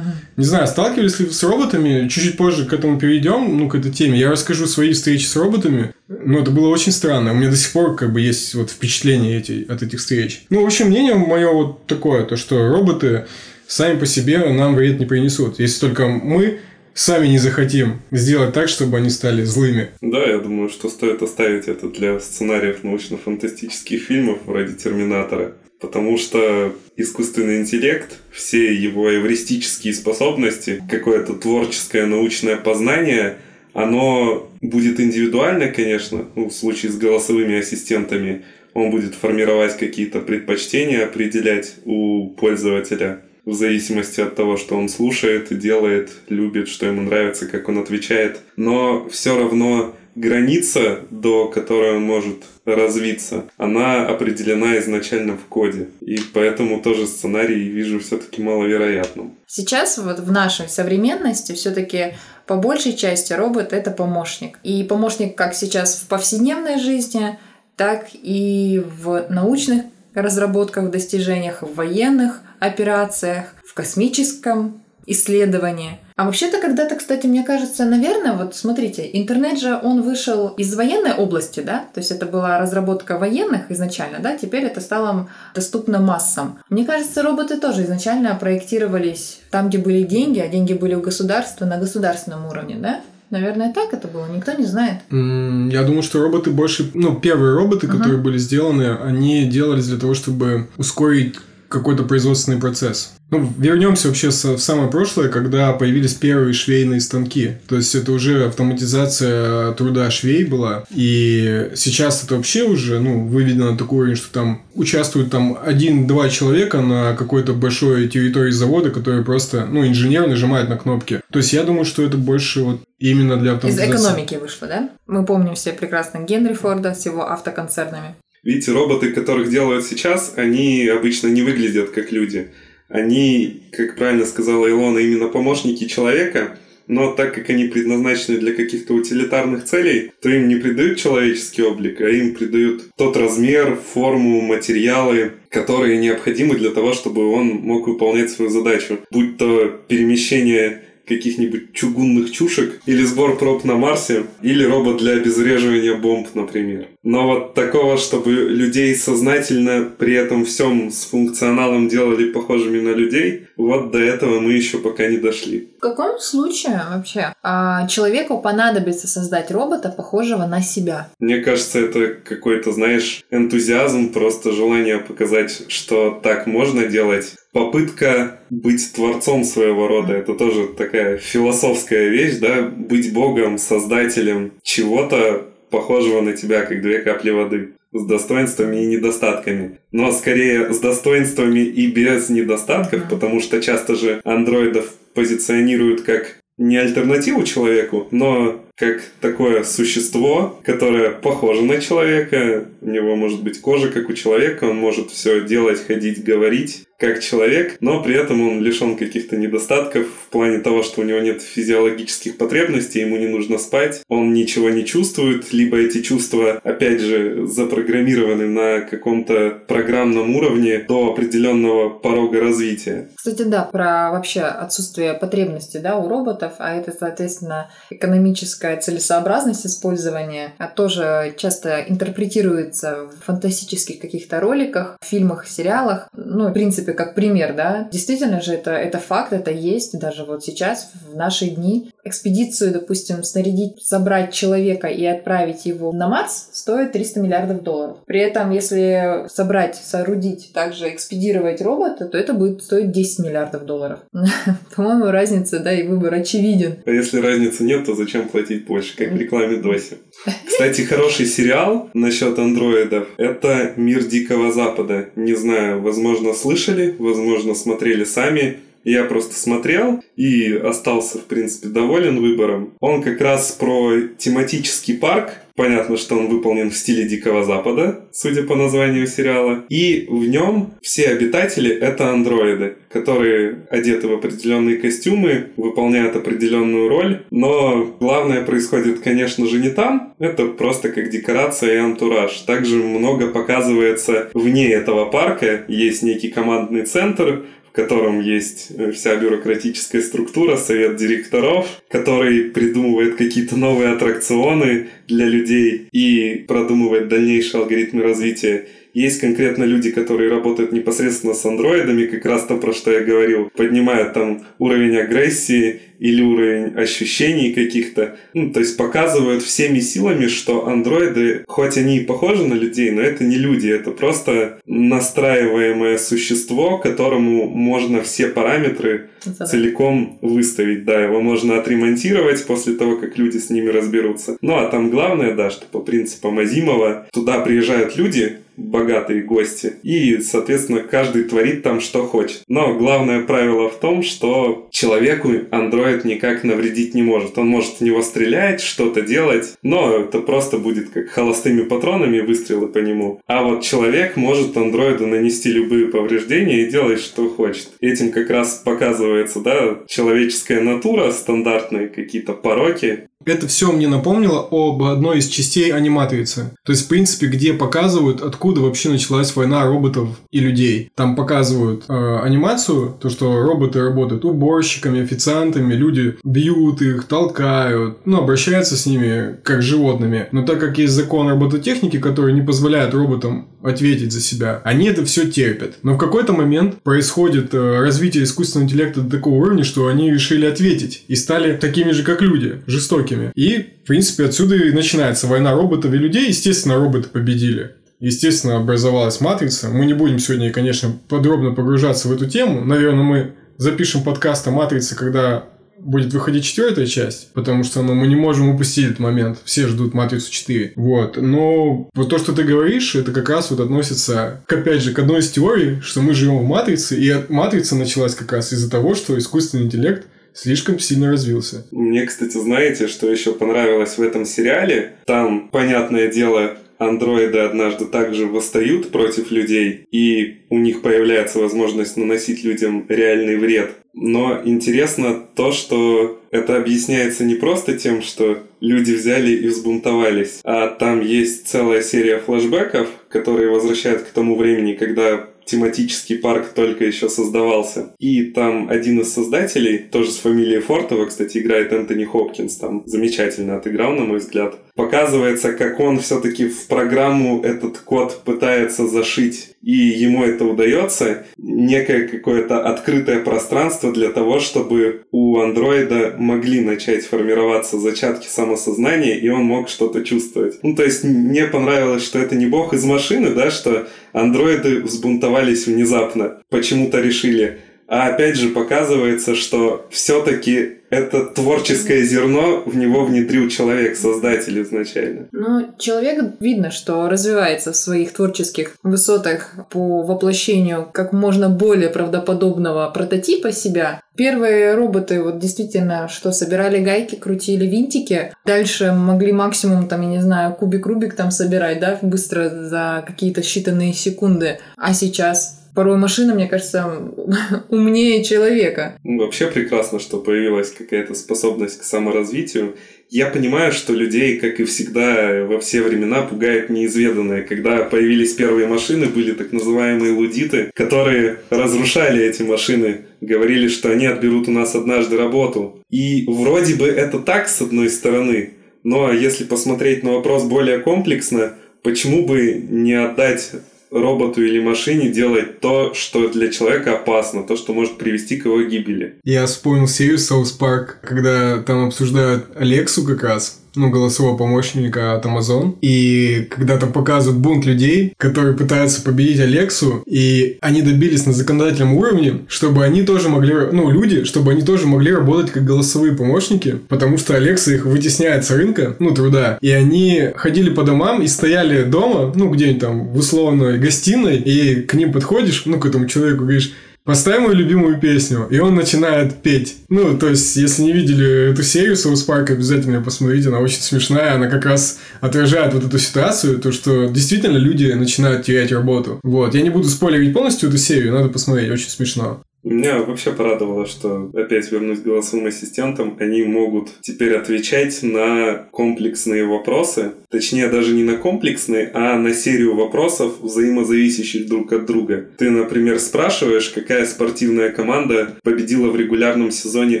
Не 0.36 0.44
знаю, 0.44 0.68
сталкивались 0.68 1.18
ли 1.18 1.28
с 1.28 1.42
роботами? 1.42 2.06
Чуть-чуть 2.06 2.36
позже 2.36 2.64
к 2.64 2.72
этому 2.72 2.96
перейдем, 2.96 3.58
ну, 3.58 3.68
к 3.68 3.74
этой 3.74 3.90
теме. 3.90 4.20
Я 4.20 4.30
расскажу 4.30 4.66
свои 4.66 4.92
встречи 4.92 5.24
с 5.24 5.34
роботами. 5.34 5.92
Ну, 6.06 6.38
это 6.38 6.52
было 6.52 6.68
очень 6.68 6.92
странно. 6.92 7.32
У 7.32 7.34
меня 7.34 7.50
до 7.50 7.56
сих 7.56 7.72
пор, 7.72 7.96
как 7.96 8.12
бы, 8.12 8.20
есть 8.20 8.54
вот 8.54 8.70
впечатление 8.70 9.38
эти, 9.38 9.66
от 9.68 9.82
этих 9.82 9.98
встреч. 9.98 10.44
Ну, 10.48 10.62
в 10.62 10.66
общем, 10.66 10.86
мнение 10.86 11.14
мое 11.14 11.52
вот 11.52 11.86
такое, 11.86 12.22
то, 12.22 12.36
что 12.36 12.68
роботы 12.68 13.26
сами 13.66 13.98
по 13.98 14.06
себе 14.06 14.38
нам 14.38 14.76
вред 14.76 15.00
не 15.00 15.06
принесут. 15.06 15.58
Если 15.58 15.80
только 15.80 16.06
мы 16.06 16.60
сами 16.98 17.28
не 17.28 17.38
захотим 17.38 18.00
сделать 18.10 18.52
так, 18.52 18.68
чтобы 18.68 18.98
они 18.98 19.08
стали 19.10 19.42
злыми. 19.42 19.90
Да, 20.00 20.24
я 20.24 20.38
думаю, 20.38 20.68
что 20.68 20.88
стоит 20.88 21.22
оставить 21.22 21.68
это 21.68 21.88
для 21.88 22.18
сценариев 22.18 22.82
научно-фантастических 22.82 24.02
фильмов 24.02 24.38
вроде 24.46 24.74
«Терминатора». 24.74 25.54
Потому 25.80 26.18
что 26.18 26.74
искусственный 26.96 27.60
интеллект, 27.60 28.18
все 28.32 28.74
его 28.74 29.14
эвристические 29.14 29.94
способности, 29.94 30.82
какое-то 30.90 31.34
творческое 31.34 32.04
научное 32.04 32.56
познание, 32.56 33.36
оно 33.74 34.50
будет 34.60 34.98
индивидуально, 34.98 35.68
конечно, 35.68 36.26
ну, 36.34 36.48
в 36.48 36.52
случае 36.52 36.90
с 36.90 36.96
голосовыми 36.96 37.60
ассистентами, 37.60 38.44
он 38.74 38.90
будет 38.90 39.14
формировать 39.14 39.76
какие-то 39.76 40.18
предпочтения, 40.18 41.04
определять 41.04 41.76
у 41.84 42.30
пользователя 42.30 43.22
в 43.48 43.54
зависимости 43.54 44.20
от 44.20 44.34
того, 44.34 44.58
что 44.58 44.76
он 44.76 44.88
слушает, 44.90 45.58
делает, 45.58 46.10
любит, 46.28 46.68
что 46.68 46.84
ему 46.86 47.02
нравится, 47.02 47.46
как 47.46 47.68
он 47.68 47.78
отвечает. 47.78 48.40
Но 48.56 49.08
все 49.08 49.38
равно 49.38 49.94
граница, 50.14 51.00
до 51.10 51.48
которой 51.48 51.96
он 51.96 52.02
может 52.02 52.44
развиться, 52.66 53.46
она 53.56 54.06
определена 54.06 54.78
изначально 54.78 55.36
в 55.36 55.46
коде. 55.48 55.88
И 56.00 56.18
поэтому 56.34 56.82
тоже 56.82 57.06
сценарий 57.06 57.68
вижу 57.68 58.00
все-таки 58.00 58.42
маловероятным. 58.42 59.34
Сейчас 59.46 59.96
вот 59.96 60.18
в 60.20 60.30
нашей 60.30 60.68
современности 60.68 61.52
все-таки 61.52 62.16
по 62.46 62.56
большей 62.56 62.94
части 62.94 63.32
робот 63.32 63.72
это 63.72 63.90
помощник. 63.90 64.58
И 64.62 64.84
помощник 64.84 65.36
как 65.36 65.54
сейчас 65.54 66.02
в 66.02 66.08
повседневной 66.08 66.78
жизни, 66.78 67.38
так 67.76 68.08
и 68.12 68.82
в 69.00 69.26
научных 69.30 69.84
разработках, 70.22 70.90
достижениях, 70.90 71.62
в 71.62 71.74
военных 71.74 72.40
операциях, 72.60 73.46
в 73.64 73.74
космическом 73.74 74.82
исследовании. 75.06 75.98
А 76.16 76.24
вообще-то 76.24 76.60
когда-то, 76.60 76.96
кстати, 76.96 77.26
мне 77.26 77.44
кажется, 77.44 77.84
наверное, 77.84 78.32
вот 78.32 78.54
смотрите, 78.54 79.08
интернет 79.12 79.58
же, 79.58 79.78
он 79.82 80.02
вышел 80.02 80.48
из 80.48 80.74
военной 80.74 81.14
области, 81.14 81.60
да? 81.60 81.84
То 81.94 82.00
есть 82.00 82.10
это 82.10 82.26
была 82.26 82.58
разработка 82.58 83.18
военных 83.18 83.70
изначально, 83.70 84.18
да? 84.18 84.36
Теперь 84.36 84.64
это 84.64 84.80
стало 84.80 85.28
доступно 85.54 86.00
массам. 86.00 86.58
Мне 86.68 86.84
кажется, 86.84 87.22
роботы 87.22 87.56
тоже 87.56 87.84
изначально 87.84 88.34
проектировались 88.34 89.40
там, 89.50 89.68
где 89.68 89.78
были 89.78 90.02
деньги, 90.02 90.40
а 90.40 90.48
деньги 90.48 90.74
были 90.74 90.94
у 90.94 91.00
государства 91.00 91.64
на 91.64 91.78
государственном 91.78 92.46
уровне, 92.46 92.76
да? 92.78 93.00
Наверное, 93.30 93.72
так 93.72 93.92
это 93.92 94.08
было, 94.08 94.26
никто 94.34 94.52
не 94.54 94.64
знает. 94.64 95.00
Я 95.10 95.82
думаю, 95.84 96.02
что 96.02 96.22
роботы 96.22 96.50
больше... 96.50 96.90
Ну, 96.94 97.16
первые 97.16 97.54
роботы, 97.54 97.86
Ага. 97.86 97.98
которые 97.98 98.18
были 98.20 98.38
сделаны, 98.38 98.96
они 98.96 99.44
делались 99.46 99.86
для 99.88 99.98
того, 99.98 100.14
чтобы 100.14 100.68
ускорить 100.78 101.36
какой-то 101.68 102.04
производственный 102.04 102.58
процесс. 102.58 103.12
Ну, 103.30 103.52
вернемся 103.58 104.08
вообще 104.08 104.30
в 104.30 104.58
самое 104.58 104.90
прошлое, 104.90 105.28
когда 105.28 105.72
появились 105.74 106.14
первые 106.14 106.54
швейные 106.54 107.00
станки. 107.00 107.58
То 107.68 107.76
есть 107.76 107.94
это 107.94 108.12
уже 108.12 108.46
автоматизация 108.46 109.72
труда 109.72 110.10
швей 110.10 110.44
была. 110.44 110.84
И 110.90 111.70
сейчас 111.74 112.24
это 112.24 112.36
вообще 112.36 112.62
уже, 112.62 113.00
ну, 113.00 113.26
выведено 113.26 113.72
на 113.72 113.76
такой 113.76 113.98
уровень, 113.98 114.16
что 114.16 114.32
там 114.32 114.62
участвуют 114.74 115.30
там 115.30 115.58
один-два 115.62 116.30
человека 116.30 116.80
на 116.80 117.14
какой-то 117.14 117.52
большой 117.52 118.08
территории 118.08 118.50
завода, 118.50 118.90
которые 118.90 119.22
просто, 119.24 119.66
ну, 119.66 119.86
инженер 119.86 120.26
нажимает 120.26 120.70
на 120.70 120.78
кнопки. 120.78 121.20
То 121.30 121.38
есть 121.38 121.52
я 121.52 121.64
думаю, 121.64 121.84
что 121.84 122.02
это 122.02 122.16
больше 122.16 122.62
вот 122.62 122.80
именно 122.98 123.36
для 123.36 123.52
Из 123.52 123.56
автоматизации. 123.56 123.92
экономики 123.92 124.34
вышло, 124.40 124.68
да? 124.68 124.88
Мы 125.06 125.24
помним 125.26 125.54
все 125.54 125.72
прекрасно 125.72 126.20
Генри 126.20 126.54
Форда 126.54 126.94
с 126.94 127.04
его 127.04 127.30
автоконцернами. 127.30 128.16
Видите, 128.42 128.72
роботы, 128.72 129.10
которых 129.12 129.50
делают 129.50 129.84
сейчас, 129.84 130.34
они 130.36 130.86
обычно 130.88 131.28
не 131.28 131.42
выглядят 131.42 131.90
как 131.90 132.12
люди. 132.12 132.48
Они, 132.88 133.62
как 133.72 133.96
правильно 133.96 134.24
сказала 134.24 134.68
Илона, 134.68 134.98
именно 134.98 135.28
помощники 135.28 135.84
человека, 135.84 136.58
но 136.88 137.12
так 137.12 137.34
как 137.34 137.50
они 137.50 137.64
предназначены 137.64 138.38
для 138.38 138.54
каких-то 138.54 138.94
утилитарных 138.94 139.64
целей, 139.64 140.10
то 140.22 140.30
им 140.30 140.48
не 140.48 140.56
придают 140.56 140.98
человеческий 140.98 141.62
облик, 141.62 142.00
а 142.00 142.08
им 142.08 142.34
придают 142.34 142.84
тот 142.96 143.16
размер, 143.16 143.76
форму, 143.76 144.40
материалы, 144.40 145.32
которые 145.50 145.98
необходимы 145.98 146.56
для 146.56 146.70
того, 146.70 146.94
чтобы 146.94 147.30
он 147.30 147.48
мог 147.48 147.86
выполнять 147.86 148.30
свою 148.30 148.50
задачу. 148.50 149.00
Будь 149.10 149.36
то 149.36 149.68
перемещение 149.86 150.82
каких-нибудь 151.08 151.72
чугунных 151.72 152.30
чушек, 152.30 152.80
или 152.86 153.02
сбор 153.04 153.36
проб 153.38 153.64
на 153.64 153.76
Марсе, 153.76 154.24
или 154.42 154.64
робот 154.64 154.98
для 154.98 155.12
обезвреживания 155.12 155.94
бомб, 155.94 156.28
например. 156.34 156.86
Но 157.02 157.26
вот 157.26 157.54
такого, 157.54 157.96
чтобы 157.96 158.32
людей 158.32 158.94
сознательно 158.94 159.90
при 159.98 160.14
этом 160.14 160.44
всем 160.44 160.90
с 160.90 161.04
функционалом 161.04 161.88
делали 161.88 162.30
похожими 162.30 162.80
на 162.80 162.90
людей, 162.90 163.47
вот 163.58 163.90
до 163.90 163.98
этого 163.98 164.40
мы 164.40 164.52
еще 164.52 164.78
пока 164.78 165.08
не 165.08 165.18
дошли. 165.18 165.68
В 165.78 165.80
каком 165.80 166.18
случае 166.18 166.80
вообще 166.90 167.34
а, 167.42 167.86
человеку 167.88 168.40
понадобится 168.40 169.08
создать 169.08 169.50
робота, 169.50 169.88
похожего 169.90 170.46
на 170.46 170.62
себя? 170.62 171.08
Мне 171.18 171.40
кажется, 171.40 171.80
это 171.80 172.14
какой-то, 172.14 172.72
знаешь, 172.72 173.24
энтузиазм, 173.30 174.12
просто 174.12 174.52
желание 174.52 174.98
показать, 174.98 175.70
что 175.70 176.18
так 176.22 176.46
можно 176.46 176.86
делать. 176.86 177.34
Попытка 177.52 178.38
быть 178.48 178.92
творцом 178.92 179.44
своего 179.44 179.88
рода. 179.88 180.14
Это 180.14 180.34
тоже 180.34 180.68
такая 180.68 181.18
философская 181.18 182.08
вещь, 182.08 182.38
да? 182.38 182.62
Быть 182.62 183.12
богом, 183.12 183.58
создателем 183.58 184.52
чего-то 184.62 185.48
похожего 185.70 186.20
на 186.20 186.32
тебя, 186.34 186.64
как 186.64 186.80
две 186.80 187.00
капли 187.00 187.30
воды. 187.30 187.74
С 187.92 188.04
достоинствами 188.04 188.82
и 188.82 188.86
недостатками. 188.86 189.78
Но 189.92 190.12
скорее 190.12 190.72
с 190.72 190.78
достоинствами 190.78 191.60
и 191.60 191.86
без 191.86 192.28
недостатков, 192.28 193.08
потому 193.08 193.40
что 193.40 193.62
часто 193.62 193.94
же 193.94 194.20
андроидов 194.24 194.92
позиционируют 195.14 196.02
как 196.02 196.38
не 196.58 196.76
альтернативу 196.76 197.44
человеку, 197.44 198.08
но 198.10 198.64
как 198.78 199.02
такое 199.20 199.64
существо, 199.64 200.60
которое 200.62 201.10
похоже 201.10 201.62
на 201.62 201.80
человека. 201.80 202.66
У 202.80 202.88
него 202.88 203.16
может 203.16 203.42
быть 203.42 203.60
кожа, 203.60 203.88
как 203.88 204.08
у 204.08 204.12
человека, 204.12 204.64
он 204.64 204.76
может 204.76 205.10
все 205.10 205.40
делать, 205.40 205.84
ходить, 205.84 206.22
говорить, 206.22 206.84
как 206.98 207.20
человек, 207.20 207.76
но 207.80 208.02
при 208.02 208.16
этом 208.16 208.40
он 208.46 208.60
лишен 208.60 208.96
каких-то 208.96 209.36
недостатков 209.36 210.06
в 210.06 210.30
плане 210.30 210.58
того, 210.58 210.82
что 210.82 211.00
у 211.00 211.04
него 211.04 211.20
нет 211.20 211.42
физиологических 211.42 212.36
потребностей, 212.36 213.00
ему 213.00 213.16
не 213.16 213.28
нужно 213.28 213.58
спать, 213.58 214.02
он 214.08 214.32
ничего 214.32 214.68
не 214.70 214.84
чувствует, 214.84 215.52
либо 215.52 215.78
эти 215.78 216.02
чувства, 216.02 216.60
опять 216.64 217.00
же, 217.00 217.46
запрограммированы 217.46 218.48
на 218.48 218.80
каком-то 218.80 219.62
программном 219.68 220.34
уровне 220.34 220.84
до 220.88 221.12
определенного 221.12 221.88
порога 221.88 222.40
развития. 222.40 223.10
Кстати, 223.14 223.42
да, 223.42 223.62
про 223.62 224.10
вообще 224.10 224.40
отсутствие 224.40 225.14
потребностей 225.14 225.78
да, 225.78 225.96
у 225.96 226.08
роботов, 226.08 226.54
а 226.58 226.74
это, 226.74 226.92
соответственно, 226.98 227.70
экономическая 227.90 228.67
экономическая 228.68 228.76
целесообразность 228.76 229.66
использования 229.66 230.52
а 230.58 230.66
тоже 230.66 231.34
часто 231.36 231.80
интерпретируется 231.88 233.08
в 233.10 233.24
фантастических 233.24 234.00
каких-то 234.00 234.40
роликах, 234.40 234.98
фильмах, 235.02 235.46
сериалах. 235.46 236.08
Ну, 236.14 236.48
в 236.48 236.52
принципе, 236.52 236.92
как 236.92 237.14
пример, 237.14 237.54
да. 237.54 237.88
Действительно 237.92 238.40
же 238.40 238.54
это, 238.54 238.70
это 238.70 238.98
факт, 238.98 239.32
это 239.32 239.50
есть 239.50 239.98
даже 239.98 240.24
вот 240.24 240.44
сейчас, 240.44 240.90
в 241.10 241.16
наши 241.16 241.46
дни. 241.46 241.90
Экспедицию, 242.04 242.72
допустим, 242.72 243.22
снарядить, 243.22 243.84
забрать 243.84 244.32
человека 244.32 244.88
и 244.88 245.04
отправить 245.04 245.66
его 245.66 245.92
на 245.92 246.08
Марс 246.08 246.48
стоит 246.52 246.92
300 246.92 247.20
миллиардов 247.20 247.62
долларов. 247.62 247.96
При 248.06 248.20
этом, 248.20 248.50
если 248.50 249.26
собрать, 249.28 249.76
соорудить, 249.76 250.52
также 250.52 250.88
экспедировать 250.88 251.60
робота, 251.60 252.06
то 252.06 252.16
это 252.16 252.32
будет 252.32 252.62
стоить 252.62 252.90
10 252.90 253.20
миллиардов 253.20 253.64
долларов. 253.64 254.00
По-моему, 254.76 255.06
разница, 255.06 255.60
да, 255.60 255.72
и 255.72 255.86
выбор 255.86 256.14
очевиден. 256.14 256.76
А 256.86 256.90
если 256.90 257.20
разницы 257.20 257.64
нет, 257.64 257.84
то 257.84 257.94
зачем 257.94 258.28
платить 258.28 258.57
больше, 258.66 258.96
как 258.96 259.12
в 259.12 259.16
рекламе 259.16 259.56
Доси? 259.56 259.98
Кстати, 260.46 260.82
хороший 260.82 261.26
сериал 261.26 261.90
насчет 261.94 262.38
андроидов– 262.38 263.08
это 263.16 263.72
«Мир 263.76 264.02
Дикого 264.04 264.52
Запада». 264.52 265.10
Не 265.16 265.34
знаю, 265.34 265.80
возможно, 265.80 266.32
слышали, 266.32 266.94
возможно, 266.98 267.54
смотрели 267.54 268.04
сами. 268.04 268.58
Я 268.84 269.04
просто 269.04 269.34
смотрел 269.34 270.02
и 270.16 270.52
остался, 270.52 271.18
в 271.18 271.24
принципе, 271.24 271.68
доволен 271.68 272.20
выбором. 272.20 272.74
Он 272.80 273.02
как 273.02 273.20
раз 273.20 273.52
про 273.52 274.00
тематический 274.18 274.96
парк, 274.96 275.32
Понятно, 275.58 275.96
что 275.96 276.16
он 276.16 276.28
выполнен 276.28 276.70
в 276.70 276.76
стиле 276.76 277.02
Дикого 277.02 277.42
Запада, 277.42 278.04
судя 278.12 278.44
по 278.44 278.54
названию 278.54 279.08
сериала. 279.08 279.64
И 279.68 280.06
в 280.08 280.24
нем 280.28 280.70
все 280.82 281.08
обитатели— 281.08 281.68
это 281.80 282.10
андроиды, 282.12 282.76
которые 282.88 283.66
одеты 283.68 284.06
в 284.06 284.12
определенные 284.12 284.76
костюмы, 284.76 285.48
выполняют 285.56 286.14
определенную 286.14 286.88
роль. 286.88 287.24
Но 287.32 287.92
главное 287.98 288.44
происходит, 288.44 289.00
конечно 289.00 289.48
же, 289.48 289.58
не 289.58 289.70
там. 289.70 290.14
Это 290.20 290.46
просто 290.46 290.90
как 290.90 291.10
декорация 291.10 291.74
и 291.74 291.78
антураж. 291.78 292.38
Также 292.42 292.76
много 292.76 293.26
показывается 293.26 294.30
вне 294.34 294.72
этого 294.72 295.06
парка. 295.06 295.64
Есть 295.66 296.04
некий 296.04 296.28
командный 296.28 296.82
центр, 296.82 297.46
котором 297.78 298.20
есть 298.20 298.72
э, 298.76 298.90
вся 298.90 299.14
бюрократическая 299.14 300.02
структура, 300.02 300.56
совет 300.56 300.96
директоров, 300.96 301.80
который 301.88 302.50
придумывает 302.50 303.14
какие-то 303.14 303.56
новые 303.56 303.90
аттракционы 303.90 304.88
для 305.06 305.26
людей 305.26 305.86
и 305.92 306.44
продумывает 306.48 307.06
дальнейшие 307.06 307.60
алгоритмы 307.60 308.02
развития. 308.02 308.66
Есть 308.94 309.20
конкретно 309.20 309.64
люди, 309.64 309.90
которые 309.90 310.30
работают 310.30 310.72
непосредственно 310.72 311.34
с 311.34 311.44
андроидами, 311.44 312.06
как 312.06 312.24
раз 312.24 312.44
то, 312.44 312.56
про 312.56 312.72
что 312.72 312.90
я 312.90 313.00
говорил, 313.00 313.50
поднимают 313.54 314.12
там 314.12 314.42
уровень 314.58 314.96
агрессии 314.96 315.80
или 315.98 316.22
уровень 316.22 316.74
ощущений 316.76 317.52
каких-то. 317.52 318.16
Ну, 318.34 318.52
то 318.52 318.60
есть 318.60 318.76
показывают 318.76 319.42
всеми 319.42 319.80
силами, 319.80 320.26
что 320.26 320.66
андроиды, 320.68 321.44
хоть 321.48 321.76
они 321.76 321.98
и 321.98 322.04
похожи 322.04 322.46
на 322.46 322.54
людей, 322.54 322.90
но 322.90 323.02
это 323.02 323.24
не 323.24 323.36
люди, 323.36 323.68
это 323.68 323.90
просто 323.90 324.60
настраиваемое 324.66 325.98
существо, 325.98 326.78
которому 326.78 327.48
можно 327.48 328.02
все 328.02 328.28
параметры 328.28 329.08
да. 329.24 329.46
целиком 329.46 330.18
выставить. 330.22 330.84
Да, 330.84 331.00
его 331.00 331.20
можно 331.20 331.58
отремонтировать 331.58 332.44
после 332.46 332.74
того, 332.74 332.96
как 332.96 333.18
люди 333.18 333.38
с 333.38 333.50
ними 333.50 333.68
разберутся. 333.68 334.36
Ну 334.40 334.56
а 334.56 334.66
там 334.68 334.90
главное, 334.90 335.34
да, 335.34 335.50
что 335.50 335.66
по 335.66 335.80
принципам 335.80 336.38
Азимова 336.38 337.08
туда 337.12 337.40
приезжают 337.40 337.96
люди, 337.96 338.38
богатые 338.58 339.22
гости. 339.22 339.74
И, 339.82 340.18
соответственно, 340.18 340.80
каждый 340.80 341.24
творит 341.24 341.62
там, 341.62 341.80
что 341.80 342.06
хочет. 342.06 342.42
Но 342.48 342.74
главное 342.74 343.22
правило 343.22 343.70
в 343.70 343.76
том, 343.76 344.02
что 344.02 344.68
человеку 344.70 345.30
андроид 345.50 346.04
никак 346.04 346.44
навредить 346.44 346.94
не 346.94 347.02
может. 347.02 347.38
Он 347.38 347.46
может 347.46 347.74
в 347.74 347.80
него 347.80 348.02
стрелять, 348.02 348.60
что-то 348.60 349.02
делать, 349.02 349.54
но 349.62 349.96
это 349.96 350.20
просто 350.20 350.58
будет 350.58 350.90
как 350.90 351.08
холостыми 351.08 351.62
патронами 351.62 352.20
выстрелы 352.20 352.68
по 352.68 352.78
нему. 352.78 353.20
А 353.26 353.42
вот 353.42 353.62
человек 353.62 354.16
может 354.16 354.56
андроиду 354.56 355.06
нанести 355.06 355.50
любые 355.50 355.86
повреждения 355.86 356.62
и 356.62 356.70
делать, 356.70 357.00
что 357.00 357.28
хочет. 357.28 357.68
Этим 357.80 358.10
как 358.10 358.28
раз 358.30 358.60
показывается, 358.64 359.40
да, 359.40 359.78
человеческая 359.86 360.60
натура, 360.60 361.10
стандартные 361.12 361.88
какие-то 361.88 362.32
пороки, 362.32 363.07
это 363.28 363.46
все 363.46 363.72
мне 363.72 363.88
напомнило 363.88 364.46
об 364.50 364.82
одной 364.82 365.18
из 365.18 365.28
частей 365.28 365.72
аниматрицы. 365.72 366.52
То 366.64 366.72
есть, 366.72 366.86
в 366.86 366.88
принципе, 366.88 367.26
где 367.26 367.52
показывают, 367.52 368.22
откуда 368.22 368.60
вообще 368.60 368.88
началась 368.88 369.34
война 369.34 369.64
роботов 369.64 370.08
и 370.30 370.40
людей. 370.40 370.90
Там 370.94 371.16
показывают 371.16 371.84
э, 371.88 372.18
анимацию, 372.22 372.96
то, 373.00 373.10
что 373.10 373.42
роботы 373.42 373.80
работают 373.80 374.24
уборщиками, 374.24 375.02
официантами, 375.02 375.74
люди 375.74 376.16
бьют 376.24 376.80
их, 376.82 377.04
толкают, 377.04 377.98
ну, 378.04 378.18
обращаются 378.18 378.76
с 378.76 378.86
ними 378.86 379.36
как 379.42 379.62
с 379.62 379.64
животными. 379.64 380.28
Но 380.32 380.42
так 380.42 380.58
как 380.60 380.78
есть 380.78 380.92
закон 380.92 381.28
робототехники, 381.28 381.98
который 381.98 382.32
не 382.32 382.42
позволяет 382.42 382.94
роботам 382.94 383.48
ответить 383.62 384.12
за 384.12 384.20
себя, 384.20 384.62
они 384.64 384.86
это 384.86 385.04
все 385.04 385.28
терпят. 385.28 385.78
Но 385.82 385.94
в 385.94 385.98
какой-то 385.98 386.32
момент 386.32 386.76
происходит 386.82 387.52
э, 387.52 387.80
развитие 387.80 388.24
искусственного 388.24 388.66
интеллекта 388.66 389.00
до 389.00 389.10
такого 389.10 389.34
уровня, 389.34 389.64
что 389.64 389.88
они 389.88 390.10
решили 390.10 390.46
ответить 390.46 391.04
и 391.08 391.16
стали 391.16 391.56
такими 391.56 391.90
же, 391.90 392.04
как 392.04 392.22
люди, 392.22 392.62
жестокими 392.66 393.07
роботами. 393.16 393.32
И, 393.34 393.58
в 393.84 393.86
принципе, 393.86 394.24
отсюда 394.24 394.56
и 394.56 394.72
начинается 394.72 395.26
война 395.26 395.52
роботов 395.52 395.92
и 395.92 395.96
людей. 395.96 396.28
Естественно, 396.28 396.76
роботы 396.76 397.08
победили. 397.08 397.74
Естественно, 398.00 398.56
образовалась 398.56 399.20
матрица. 399.20 399.68
Мы 399.68 399.84
не 399.86 399.94
будем 399.94 400.18
сегодня, 400.18 400.52
конечно, 400.52 400.96
подробно 401.08 401.52
погружаться 401.52 402.08
в 402.08 402.12
эту 402.12 402.26
тему. 402.26 402.64
Наверное, 402.64 403.02
мы 403.02 403.32
запишем 403.56 404.04
подкаст 404.04 404.46
о 404.46 404.52
матрице, 404.52 404.94
когда 404.94 405.44
будет 405.80 406.12
выходить 406.12 406.44
четвертая 406.44 406.86
часть, 406.86 407.32
потому 407.34 407.62
что 407.62 407.82
ну, 407.82 407.94
мы 407.94 408.08
не 408.08 408.16
можем 408.16 408.48
упустить 408.48 408.86
этот 408.86 408.98
момент. 408.98 409.38
Все 409.44 409.66
ждут 409.68 409.94
Матрицу 409.94 410.30
4. 410.30 410.72
Вот. 410.76 411.16
Но 411.16 411.88
вот 411.94 412.08
то, 412.08 412.18
что 412.18 412.32
ты 412.32 412.42
говоришь, 412.42 412.94
это 412.94 413.12
как 413.12 413.28
раз 413.28 413.50
вот 413.50 413.60
относится, 413.60 414.42
к, 414.46 414.52
опять 414.52 414.82
же, 414.82 414.92
к 414.92 414.98
одной 414.98 415.20
из 415.20 415.30
теорий, 415.30 415.80
что 415.80 416.00
мы 416.02 416.14
живем 416.14 416.38
в 416.38 416.44
Матрице, 416.44 416.96
и 416.96 417.14
Матрица 417.28 417.76
началась 417.76 418.14
как 418.14 418.32
раз 418.32 418.52
из-за 418.52 418.70
того, 418.70 418.94
что 418.94 419.16
искусственный 419.18 419.64
интеллект 419.64 420.06
слишком 420.40 420.78
сильно 420.78 421.10
развился. 421.10 421.66
Мне, 421.70 422.06
кстати, 422.06 422.36
знаете, 422.36 422.86
что 422.86 423.10
еще 423.10 423.32
понравилось 423.34 423.98
в 423.98 424.02
этом 424.02 424.24
сериале? 424.24 424.94
Там, 425.04 425.48
понятное 425.50 426.08
дело, 426.08 426.56
андроиды 426.78 427.38
однажды 427.38 427.86
также 427.86 428.26
восстают 428.26 428.90
против 428.90 429.30
людей, 429.30 429.86
и 429.90 430.42
у 430.48 430.58
них 430.58 430.82
появляется 430.82 431.40
возможность 431.40 431.96
наносить 431.96 432.44
людям 432.44 432.86
реальный 432.88 433.36
вред. 433.36 433.72
Но 433.94 434.40
интересно 434.44 435.20
то, 435.34 435.50
что 435.50 436.22
это 436.30 436.56
объясняется 436.56 437.24
не 437.24 437.34
просто 437.34 437.76
тем, 437.76 438.00
что 438.00 438.38
люди 438.60 438.92
взяли 438.92 439.32
и 439.32 439.48
взбунтовались, 439.48 440.40
а 440.44 440.68
там 440.68 441.00
есть 441.00 441.48
целая 441.48 441.82
серия 441.82 442.18
флэшбэков, 442.18 442.88
которые 443.08 443.50
возвращают 443.50 444.02
к 444.02 444.10
тому 444.10 444.36
времени, 444.36 444.74
когда 444.74 445.28
тематический 445.48 446.18
парк 446.18 446.52
только 446.54 446.84
еще 446.84 447.08
создавался. 447.08 447.94
И 447.98 448.24
там 448.24 448.68
один 448.68 449.00
из 449.00 449.12
создателей, 449.12 449.78
тоже 449.78 450.10
с 450.10 450.18
фамилией 450.18 450.60
Фортова, 450.60 451.06
кстати, 451.06 451.38
играет 451.38 451.72
Энтони 451.72 452.04
Хопкинс, 452.04 452.56
там 452.56 452.82
замечательно 452.86 453.56
отыграл, 453.56 453.94
на 453.94 454.04
мой 454.04 454.18
взгляд. 454.18 454.58
Показывается, 454.78 455.54
как 455.54 455.80
он 455.80 455.98
все-таки 455.98 456.46
в 456.46 456.68
программу 456.68 457.42
этот 457.42 457.78
код 457.78 458.22
пытается 458.24 458.86
зашить, 458.86 459.56
и 459.60 459.72
ему 459.72 460.22
это 460.22 460.44
удается. 460.44 461.26
Некое 461.36 462.06
какое-то 462.06 462.64
открытое 462.64 463.18
пространство 463.18 463.92
для 463.92 464.10
того, 464.10 464.38
чтобы 464.38 465.02
у 465.10 465.40
андроида 465.40 466.14
могли 466.16 466.60
начать 466.60 467.04
формироваться 467.04 467.76
зачатки 467.76 468.28
самосознания, 468.28 469.18
и 469.18 469.28
он 469.28 469.42
мог 469.42 469.68
что-то 469.68 470.04
чувствовать. 470.04 470.60
Ну, 470.62 470.76
то 470.76 470.84
есть 470.84 471.02
мне 471.02 471.46
понравилось, 471.46 472.04
что 472.04 472.20
это 472.20 472.36
не 472.36 472.46
бог 472.46 472.72
из 472.72 472.84
машины, 472.84 473.30
да, 473.30 473.50
что 473.50 473.88
андроиды 474.12 474.80
взбунтовались 474.80 475.66
внезапно, 475.66 476.40
почему-то 476.50 477.00
решили. 477.00 477.58
А 477.88 478.08
опять 478.08 478.36
же 478.36 478.50
показывается, 478.50 479.34
что 479.34 479.86
все-таки 479.90 480.78
это 480.90 481.24
творческое 481.24 482.02
зерно 482.02 482.62
в 482.64 482.76
него 482.76 483.04
внедрил 483.04 483.48
человек, 483.48 483.96
создатель 483.96 484.60
изначально. 484.62 485.26
Ну, 485.32 485.70
человек 485.78 486.34
видно, 486.40 486.70
что 486.70 487.08
развивается 487.08 487.72
в 487.72 487.76
своих 487.76 488.12
творческих 488.12 488.76
высотах 488.82 489.54
по 489.70 490.02
воплощению 490.02 490.88
как 490.92 491.12
можно 491.12 491.48
более 491.48 491.88
правдоподобного 491.88 492.90
прототипа 492.90 493.52
себя. 493.52 494.00
Первые 494.16 494.74
роботы 494.74 495.22
вот 495.22 495.38
действительно, 495.38 496.08
что 496.08 496.32
собирали 496.32 496.82
гайки, 496.82 497.14
крутили 497.14 497.66
винтики, 497.66 498.32
дальше 498.44 498.92
могли 498.92 499.32
максимум 499.32 499.88
там, 499.88 500.02
я 500.02 500.08
не 500.08 500.22
знаю, 500.22 500.54
кубик-рубик 500.54 501.14
там 501.14 501.30
собирать, 501.30 501.80
да, 501.80 501.98
быстро 502.02 502.50
за 502.50 503.04
какие-то 503.06 503.42
считанные 503.42 503.92
секунды. 503.92 504.58
А 504.76 504.92
сейчас 504.92 505.58
порой 505.78 505.96
машина, 505.96 506.34
мне 506.34 506.48
кажется, 506.48 506.92
умнее 507.68 508.24
человека. 508.24 508.98
Вообще 509.04 509.46
прекрасно, 509.46 510.00
что 510.00 510.18
появилась 510.18 510.72
какая-то 510.72 511.14
способность 511.14 511.78
к 511.78 511.84
саморазвитию. 511.84 512.74
Я 513.10 513.26
понимаю, 513.26 513.70
что 513.70 513.92
людей, 513.92 514.40
как 514.40 514.58
и 514.58 514.64
всегда, 514.64 515.44
во 515.44 515.60
все 515.60 515.82
времена 515.82 516.22
пугает 516.22 516.68
неизведанное. 516.68 517.42
Когда 517.42 517.84
появились 517.84 518.34
первые 518.34 518.66
машины, 518.66 519.06
были 519.06 519.30
так 519.30 519.52
называемые 519.52 520.14
лудиты, 520.14 520.72
которые 520.74 521.36
разрушали 521.48 522.24
эти 522.24 522.42
машины, 522.42 523.02
говорили, 523.20 523.68
что 523.68 523.92
они 523.92 524.06
отберут 524.06 524.48
у 524.48 524.50
нас 524.50 524.74
однажды 524.74 525.16
работу. 525.16 525.80
И 525.90 526.24
вроде 526.26 526.74
бы 526.74 526.88
это 526.88 527.20
так, 527.20 527.48
с 527.48 527.62
одной 527.62 527.88
стороны, 527.88 528.54
Но 528.82 529.12
если 529.12 529.44
посмотреть 529.44 530.02
на 530.02 530.14
вопрос 530.14 530.42
более 530.42 530.80
комплексно, 530.80 531.54
почему 531.84 532.26
бы 532.26 532.66
не 532.68 532.94
отдать 532.94 533.52
роботу 533.90 534.42
или 534.42 534.60
машине 534.60 535.10
делать 535.10 535.60
то, 535.60 535.94
что 535.94 536.28
для 536.28 536.50
человека 536.50 536.94
опасно, 536.94 537.42
то, 537.42 537.56
что 537.56 537.72
может 537.72 537.98
привести 537.98 538.36
к 538.36 538.46
его 538.46 538.62
гибели. 538.62 539.16
Я 539.24 539.46
вспомнил 539.46 539.88
серию 539.88 540.18
South 540.18 540.58
Park, 540.58 540.96
когда 541.02 541.62
там 541.62 541.86
обсуждают 541.86 542.46
Алексу 542.56 543.04
как 543.04 543.22
раз, 543.22 543.62
ну, 543.78 543.90
голосового 543.90 544.36
помощника 544.36 545.14
от 545.14 545.24
Amazon. 545.24 545.76
И 545.80 546.46
когда 546.50 546.76
там 546.76 546.92
показывают 546.92 547.40
бунт 547.40 547.64
людей, 547.64 548.12
которые 548.16 548.56
пытаются 548.56 549.02
победить 549.02 549.40
Алексу, 549.40 550.02
и 550.06 550.58
они 550.60 550.82
добились 550.82 551.26
на 551.26 551.32
законодательном 551.32 551.94
уровне, 551.94 552.40
чтобы 552.48 552.84
они 552.84 553.02
тоже 553.02 553.28
могли, 553.28 553.54
ну, 553.72 553.90
люди, 553.90 554.24
чтобы 554.24 554.52
они 554.52 554.62
тоже 554.62 554.86
могли 554.86 555.12
работать 555.12 555.52
как 555.52 555.64
голосовые 555.64 556.14
помощники, 556.14 556.78
потому 556.88 557.18
что 557.18 557.36
Алекса 557.36 557.74
их 557.74 557.86
вытесняет 557.86 558.44
с 558.44 558.50
рынка, 558.50 558.96
ну, 558.98 559.14
труда. 559.14 559.58
И 559.60 559.70
они 559.70 560.30
ходили 560.36 560.70
по 560.70 560.82
домам 560.82 561.22
и 561.22 561.26
стояли 561.26 561.84
дома, 561.84 562.32
ну, 562.34 562.50
где-нибудь 562.50 562.80
там 562.80 563.08
в 563.08 563.18
условной 563.18 563.78
гостиной, 563.78 564.36
и 564.36 564.82
к 564.82 564.94
ним 564.94 565.12
подходишь, 565.12 565.62
ну, 565.66 565.78
к 565.78 565.86
этому 565.86 566.06
человеку 566.06 566.42
говоришь, 566.42 566.72
Поставь 567.08 567.40
мою 567.40 567.54
любимую 567.54 567.98
песню. 567.98 568.46
И 568.50 568.58
он 568.58 568.74
начинает 568.74 569.40
петь. 569.40 569.76
Ну, 569.88 570.18
то 570.18 570.28
есть, 570.28 570.54
если 570.56 570.82
не 570.82 570.92
видели 570.92 571.52
эту 571.52 571.62
серию 571.62 571.96
Соус 571.96 572.22
Парк, 572.22 572.50
обязательно 572.50 573.00
посмотрите. 573.00 573.48
Она 573.48 573.60
очень 573.60 573.80
смешная. 573.80 574.34
Она 574.34 574.46
как 574.46 574.66
раз 574.66 574.98
отражает 575.22 575.72
вот 575.72 575.84
эту 575.84 575.98
ситуацию, 575.98 576.58
то, 576.58 576.70
что 576.70 577.06
действительно 577.06 577.56
люди 577.56 577.90
начинают 577.92 578.44
терять 578.44 578.72
работу. 578.72 579.20
Вот. 579.22 579.54
Я 579.54 579.62
не 579.62 579.70
буду 579.70 579.88
спойлерить 579.88 580.34
полностью 580.34 580.68
эту 580.68 580.76
серию, 580.76 581.14
надо 581.14 581.30
посмотреть. 581.30 581.70
Очень 581.70 581.88
смешно. 581.88 582.42
Меня 582.64 582.98
вообще 582.98 583.32
порадовало, 583.32 583.86
что 583.86 584.30
опять 584.34 584.70
вернусь 584.72 584.98
к 584.98 585.04
голосовым 585.04 585.46
ассистентам, 585.46 586.16
они 586.18 586.42
могут 586.42 586.90
теперь 587.02 587.34
отвечать 587.36 588.02
на 588.02 588.66
комплексные 588.72 589.44
вопросы, 589.44 590.12
точнее 590.28 590.68
даже 590.68 590.92
не 590.92 591.04
на 591.04 591.16
комплексные, 591.16 591.90
а 591.94 592.18
на 592.18 592.34
серию 592.34 592.74
вопросов, 592.74 593.40
взаимозависящих 593.40 594.48
друг 594.48 594.72
от 594.72 594.86
друга. 594.86 595.28
Ты, 595.38 595.50
например, 595.50 596.00
спрашиваешь, 596.00 596.70
какая 596.70 597.06
спортивная 597.06 597.70
команда 597.70 598.36
победила 598.42 598.90
в 598.90 598.96
регулярном 598.96 599.52
сезоне 599.52 600.00